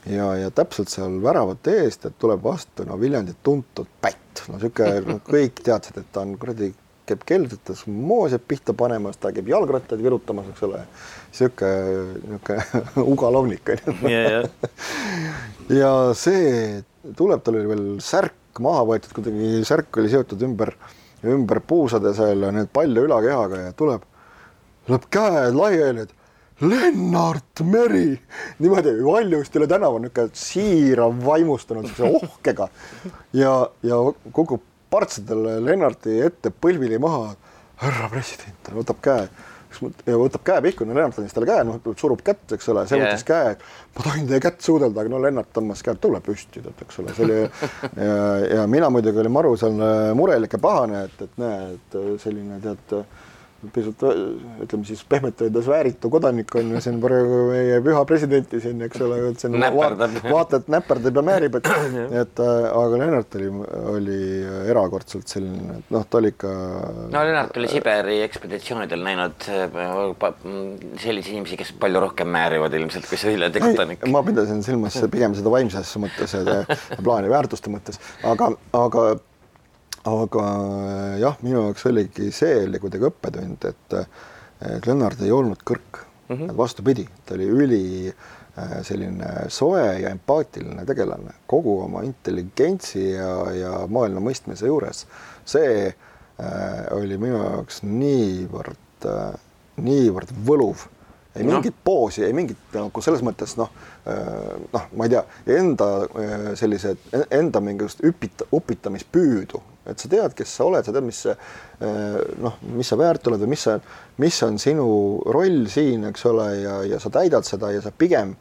ja, 0.07 0.28
ja 0.36 0.51
täpselt 0.51 0.89
seal 0.93 1.18
väravate 1.22 1.74
eest, 1.84 2.07
et 2.07 2.18
tuleb 2.18 2.43
vastu 2.43 2.86
no 2.89 3.01
Viljandit 3.01 3.43
tuntud 3.43 3.89
pätt, 4.01 4.45
no 4.49 4.61
sihuke 4.62 4.93
no, 5.07 5.18
kõik 5.34 5.62
teadsid, 5.64 5.99
et 6.01 6.12
ta 6.12 6.24
on 6.24 6.36
kuradi 6.41 6.72
käib 7.09 7.24
keldrites 7.28 7.86
moose 7.89 8.39
pihta 8.39 8.74
panemas, 8.76 9.16
ta 9.20 9.32
käib 9.32 9.49
jalgrattaid 9.49 10.03
virutamas, 10.05 10.49
eks 10.53 10.64
ole. 10.68 10.82
sihuke, 11.32 11.70
nihuke 12.24 12.59
ugalovnik 13.12 13.74
onju. 13.74 14.12
ja, 14.12 14.22
ja, 14.32 14.43
ja 15.80 15.93
see 16.18 16.82
tuleb, 17.16 17.43
tal 17.45 17.59
oli 17.61 17.70
veel 17.70 17.86
särk 18.05 18.62
maha 18.62 18.84
võetud, 18.89 19.12
kuidagi 19.16 19.62
särk 19.66 20.01
oli 20.01 20.11
seotud 20.12 20.43
ümber, 20.47 20.74
ümber 21.25 21.61
puusade 21.61 22.12
seal 22.14 22.47
ja 22.47 22.53
need 22.55 22.71
palja 22.73 23.03
ülakehaga 23.03 23.64
ja 23.66 23.75
tuleb, 23.77 24.05
lööb 24.89 25.09
käed 25.12 25.57
laiali, 25.57 26.07
et 26.07 26.14
Lennart 26.61 27.61
Meri, 27.62 28.16
niimoodi 28.59 28.97
valjusti 29.05 29.61
üle 29.61 29.69
tänava, 29.71 30.01
niisugune 30.03 30.35
siirav 30.35 31.21
vaimustunud 31.23 32.01
ohkega. 32.09 32.66
Ja, 33.33 33.53
ja 33.87 33.99
kukub 34.35 34.64
partsadele 34.91 35.59
Lennarti 35.62 36.19
ette 36.27 36.51
põlvili 36.51 36.99
maha. 36.99 37.37
härra 37.79 38.09
president, 38.11 38.73
võtab 38.75 38.99
käe 38.99 39.29
võtab 39.77 40.45
käe 40.47 40.62
pihku, 40.64 40.87
no 40.89 40.97
Lennart 40.97 41.19
andis 41.21 41.35
talle 41.37 41.49
käe, 41.49 41.64
noh, 41.69 41.79
surub 42.01 42.23
kätt, 42.25 42.47
eks 42.57 42.71
ole, 42.73 42.85
see 42.89 42.99
Jaa. 42.99 43.11
võttis 43.11 43.27
käe, 43.29 43.55
ma 43.97 44.07
tohin 44.07 44.29
teie 44.31 44.41
kätt 44.43 44.64
suudelda, 44.64 45.03
aga 45.03 45.12
no 45.12 45.21
Lennart 45.23 45.53
tõmbas 45.55 45.85
käed, 45.85 46.01
tule 46.03 46.21
püsti, 46.25 46.62
tead, 46.64 46.85
eks 46.87 47.01
ole, 47.03 47.14
see 47.16 47.27
oli 47.27 47.39
ja, 48.09 48.19
ja 48.59 48.66
mina 48.71 48.91
muidugi 48.95 49.23
olin 49.23 49.35
maru 49.35 49.55
seal 49.61 49.77
äh, 49.85 50.11
murelik 50.19 50.57
ja 50.57 50.62
pahane, 50.62 51.05
et, 51.11 51.27
et 51.29 51.41
näe, 51.43 51.73
et 51.77 51.99
äh, 52.01 52.12
selline 52.23 52.61
tead 52.64 52.97
pisut 53.74 54.02
ütleme 54.62 54.86
siis 54.86 55.00
pehmelt 55.09 55.40
öeldes 55.42 55.66
vääritu 55.66 56.11
kodanik 56.12 56.52
on 56.54 56.68
ju 56.74 56.80
siin 56.82 57.00
praegu 57.02 57.38
meie 57.50 57.80
püha 57.82 58.04
presidenti 58.06 58.61
siin, 58.62 58.82
eks 58.86 59.00
ole, 59.02 59.18
siin 59.40 59.56
Näperdab. 59.59 60.14
vaat- 60.14 60.30
vaata, 60.32 60.61
et 60.62 60.68
näperdab 60.70 61.18
ja 61.18 61.24
määrib, 61.26 61.59
et, 61.59 61.70
et 62.22 62.42
äh, 62.44 62.68
aga 62.70 63.00
Lennart 63.02 63.34
oli, 63.40 63.50
oli 63.94 64.18
erakordselt 64.70 65.26
selline, 65.34 65.80
et 65.80 65.90
noh, 65.94 66.06
ta 66.06 66.20
oli 66.20 66.30
ikka. 66.34 66.52
no 67.11 67.24
Lennart 67.26 67.59
oli 67.59 67.70
Siberi 67.72 68.20
ekspeditsioonidel 68.28 69.02
näinud 69.09 69.48
äh, 69.50 69.78
selliseid 71.02 71.34
inimesi, 71.34 71.59
kes 71.59 71.74
palju 71.82 72.04
rohkem 72.06 72.30
määrivad 72.34 72.78
ilmselt 72.78 73.11
kui 73.11 73.18
see 73.18 73.34
Viljandi 73.34 73.64
kodanik. 73.64 74.06
ma 74.12 74.22
pidasin 74.26 74.62
silmas 74.66 75.00
pigem 75.11 75.34
seda 75.38 75.50
vaimses 75.50 75.96
mõttes 75.98 76.36
plaani 77.04 77.30
väärtuste 77.34 77.74
mõttes, 77.74 77.98
aga, 78.22 78.52
aga, 78.76 79.09
aga 80.07 80.44
jah, 81.18 81.38
minu 81.42 81.64
jaoks 81.66 81.86
oligi 81.90 82.30
see 82.34 82.64
oli 82.66 82.80
kuidagi 82.82 83.09
õppetund, 83.09 83.64
et, 83.68 83.96
et 84.68 84.86
Lennart 84.86 85.22
ei 85.22 85.32
olnud 85.34 85.62
kõrk 85.66 86.03
mm, 86.28 86.36
-hmm. 86.36 86.57
vastupidi, 86.57 87.09
ta 87.26 87.34
oli 87.34 87.49
üli 87.49 87.84
äh, 88.09 88.78
selline 88.82 89.49
soe 89.49 89.84
ja 90.03 90.11
empaatiline 90.11 90.86
tegelane 90.86 91.34
kogu 91.46 91.80
oma 91.84 92.03
intelligentsi 92.07 93.11
ja, 93.11 93.32
ja 93.55 93.72
maailma 93.88 94.22
mõistmise 94.30 94.66
juures. 94.66 95.07
see 95.44 95.88
äh, 95.88 96.86
oli 96.94 97.18
minu 97.18 97.42
jaoks 97.42 97.82
niivõrd 97.82 99.07
äh,, 99.07 99.34
niivõrd 99.76 100.32
võluv 100.46 100.86
ei 101.38 101.44
Noh. 101.44 101.55
mingit 101.55 101.74
poosi, 101.84 102.24
ei 102.24 102.32
mingit 102.32 102.74
nagu 102.74 103.03
selles 103.05 103.22
mõttes 103.22 103.55
noh, 103.59 103.70
noh, 104.72 104.84
ma 104.96 105.06
ei 105.06 105.12
tea, 105.12 105.24
enda 105.59 105.88
äh, 106.06 106.44
sellised, 106.59 107.09
enda 107.34 107.61
mingisugust 107.64 108.04
üpita-, 108.06 108.48
upitamispüüdu, 108.54 109.61
et 109.88 110.00
sa 110.00 110.11
tead, 110.12 110.36
kes 110.36 110.52
sa 110.59 110.68
oled, 110.68 110.86
sa 110.86 110.94
tead, 110.94 111.06
mis 111.06 111.22
äh, 111.28 111.36
noh, 112.42 112.59
mis 112.76 112.88
sa 112.88 112.98
väärt 113.00 113.28
oled 113.30 113.42
või 113.44 113.54
mis 113.54 113.66
sa, 113.68 113.78
mis 114.22 114.38
on 114.46 114.61
sinu 114.62 114.88
roll 115.28 115.66
siin, 115.72 116.06
eks 116.11 116.24
ole, 116.30 116.48
ja, 116.62 116.78
ja 116.94 117.00
sa 117.02 117.12
täidad 117.14 117.46
seda 117.48 117.72
ja 117.74 117.84
sa 117.84 117.92
pigem, 117.94 118.36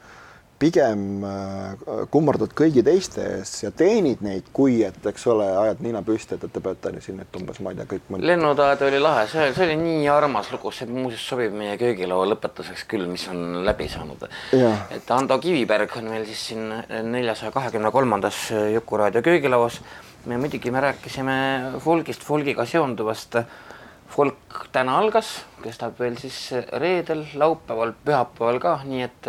pigem 0.59 1.23
äh, 1.27 2.05
kummardad 2.13 2.53
kõigi 2.57 2.83
teiste 2.85 3.21
ees 3.37 3.51
ja 3.63 3.71
teenid 3.75 4.23
neid, 4.25 4.49
kui 4.55 4.79
et 4.87 5.05
eks 5.11 5.27
ole, 5.29 5.45
ajad 5.63 5.83
nina 5.85 6.01
püsti, 6.05 6.37
et, 6.37 6.47
et 6.47 6.53
te 6.53 6.63
peate 6.63 6.93
siin 7.03 7.19
nüüd 7.21 7.39
umbes, 7.41 7.61
ma 7.61 7.73
ei 7.73 7.79
tea, 7.79 7.87
kõik 7.93 8.09
lennutäed 8.25 8.83
oli 8.87 9.01
lahe, 9.03 9.27
see, 9.31 9.51
see 9.53 9.67
oli 9.67 9.77
nii 9.83 10.09
armas 10.13 10.51
lugu, 10.53 10.73
see 10.73 10.89
muuseas 10.89 11.27
sobib 11.29 11.53
meie 11.57 11.77
köögilaua 11.79 12.25
lõpetuseks 12.33 12.87
küll, 12.89 13.05
mis 13.11 13.27
on 13.31 13.61
läbi 13.67 13.89
saanud. 13.91 14.27
Et 14.95 15.13
Ando 15.13 15.37
Kiviberg 15.43 15.93
on 15.99 16.09
meil 16.11 16.25
siis 16.29 16.49
siin 16.51 16.67
neljasaja 17.11 17.53
kahekümne 17.55 17.93
kolmandas 17.93 18.47
Juku 18.73 19.01
raadio 19.01 19.21
köögilauas 19.25 19.81
me 20.27 20.37
muidugi, 20.37 20.71
me 20.71 20.81
rääkisime 20.83 21.37
folgist, 21.79 22.23
folgiga 22.23 22.65
seonduvast. 22.65 23.37
folk 24.07 24.69
täna 24.71 24.93
algas, 25.01 25.27
kestab 25.59 25.97
veel 25.99 26.15
siis 26.15 26.37
reedel, 26.79 27.25
laupäeval, 27.35 27.91
pühapäeval 28.05 28.59
ka, 28.63 28.71
nii 28.87 29.01
et 29.03 29.27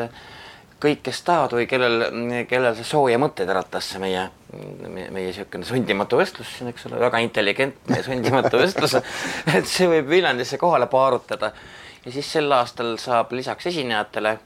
kõik, 0.82 1.02
kes 1.08 1.22
tahavad 1.26 1.56
või 1.58 1.66
kellel, 1.70 2.06
kellel 2.50 2.76
see 2.78 2.86
sooja 2.86 3.18
mõtteid 3.20 3.50
äratas, 3.50 3.90
see 3.92 4.02
meie, 4.02 4.28
meie, 4.54 5.10
meie 5.10 5.30
niisugune 5.30 5.66
sundimatu 5.66 6.20
vestlus 6.20 6.54
siin, 6.58 6.70
eks 6.72 6.86
ole, 6.88 7.00
väga 7.02 7.20
intelligentne 7.24 8.00
sundimatu 8.06 8.60
vestlus, 8.64 8.98
et 8.98 9.68
see 9.68 9.90
võib 9.90 10.10
Viljandisse 10.10 10.58
kohale 10.60 10.86
paarutada. 10.90 11.52
ja 12.04 12.12
siis 12.14 12.32
sel 12.32 12.52
aastal 12.52 12.96
saab 13.02 13.32
lisaks 13.32 13.66
esinejatele 13.72 14.38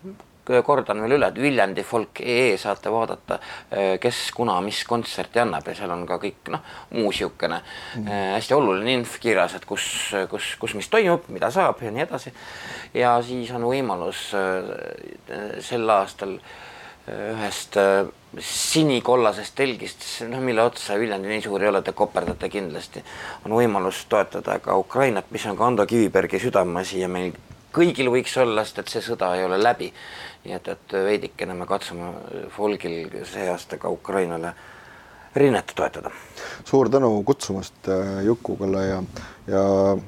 kordan 0.66 1.02
veel 1.04 1.16
üle, 1.18 1.28
et 1.28 1.38
Viljandi 1.38 1.84
folk 1.86 2.20
ee 2.24 2.56
saate 2.58 2.90
vaadata, 2.90 3.38
kes, 4.02 4.22
kuna, 4.34 4.56
mis 4.64 4.82
kontserti 4.88 5.42
annab 5.42 5.68
ja 5.70 5.76
seal 5.78 5.92
on 5.94 6.02
ka 6.08 6.18
kõik 6.22 6.50
noh, 6.50 6.64
muu 6.90 7.12
niisugune 7.12 7.60
mm 7.60 8.06
-hmm. 8.06 8.32
hästi 8.34 8.54
oluline 8.54 8.92
inf 8.98 9.18
kirjas, 9.20 9.54
et 9.54 9.64
kus, 9.64 9.84
kus, 10.30 10.56
kus 10.58 10.74
mis 10.74 10.88
toimub, 10.88 11.28
mida 11.28 11.50
saab 11.50 11.82
ja 11.82 11.90
nii 11.90 12.02
edasi. 12.02 12.32
ja 12.94 13.22
siis 13.22 13.50
on 13.50 13.62
võimalus 13.62 14.32
äh, 14.34 15.60
sel 15.60 15.90
aastal 15.90 16.34
äh, 16.34 16.72
ühest 17.08 17.76
äh, 17.76 18.06
sinikollasest 18.38 19.54
telgist, 19.58 20.04
noh, 20.30 20.40
mille 20.40 20.62
otsa 20.62 20.98
Viljandi 20.98 21.28
nii 21.28 21.42
suur 21.44 21.62
ei 21.62 21.68
ole, 21.68 21.82
te 21.82 21.92
koperdate 21.92 22.48
kindlasti, 22.48 23.02
on 23.44 23.56
võimalus 23.58 24.04
toetada 24.08 24.58
ka 24.62 24.76
Ukrainat, 24.78 25.30
mis 25.30 25.46
on 25.46 25.58
ka 25.58 25.66
Ando 25.66 25.86
Kivibergi 25.86 26.40
südameasi 26.42 27.02
ja 27.02 27.10
meil 27.12 27.34
kõigil 27.72 28.10
võiks 28.12 28.36
olla, 28.40 28.64
sest 28.64 28.82
et 28.82 28.92
see 28.92 29.04
sõda 29.04 29.32
ei 29.36 29.44
ole 29.44 29.58
läbi 29.60 29.90
nii 30.44 30.54
et, 30.56 30.68
et 30.68 30.94
veidikene 31.06 31.54
me 31.54 31.66
katsume 31.70 32.12
Folgil 32.50 33.24
see 33.28 33.48
aasta 33.50 33.78
ka 33.78 33.90
Ukrainale 33.90 34.54
rinnet 35.34 35.72
toetada. 35.76 36.10
suur 36.64 36.88
tänu 36.90 37.22
kutsumast 37.22 37.88
äh, 37.88 38.24
Juku-Kalle 38.24 38.82
ja, 38.86 39.02
ja 39.46 39.62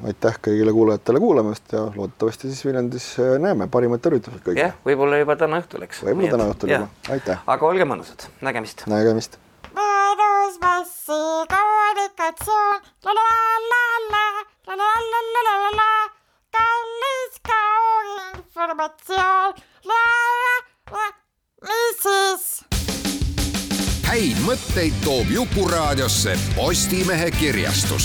aitäh 0.07 0.37
kõigile 0.47 0.73
kuulajatele 0.73 1.21
kuulamast 1.21 1.73
ja 1.73 1.87
loodetavasti 1.97 2.51
siis 2.51 2.65
Viljandis 2.67 3.07
äh, 3.19 3.39
näeme, 3.41 3.69
parimad 3.69 4.03
tervitused 4.05 4.43
kõigile. 4.45 4.67
jah, 4.67 4.77
võib-olla 4.87 5.21
juba 5.23 5.37
täna 5.41 5.63
õhtul, 5.63 5.87
eks. 5.87 6.03
võib-olla 6.09 6.37
täna 6.37 6.51
õhtul 6.53 6.75
juba, 6.75 6.91
aitäh. 7.17 7.41
aga 7.47 7.71
olge 7.71 7.89
mõnusad, 7.89 8.29
nägemist. 8.45 8.85
nägemist. 8.91 9.39
möödus 9.79 10.61
messi 10.67 11.23
kommunikatsioon 11.55 12.85
la 13.09 13.15
la 13.17 13.31
la 13.71 13.87
la 14.13 14.27
la 14.67 14.83
la 14.83 14.93
la 15.09 15.25
la 15.33 15.49
la 15.49 15.57
la 15.65 15.73
la 15.81 16.24
kallis 16.57 17.35
kauginformatsioon 17.51 19.53
mis 21.69 21.97
siis? 22.05 22.45
häid 24.09 24.39
mõtteid 24.47 24.95
toob 25.05 25.27
Jukuraadiosse 25.33 26.33
Postimehe 26.55 27.31
kirjastus 27.35 28.05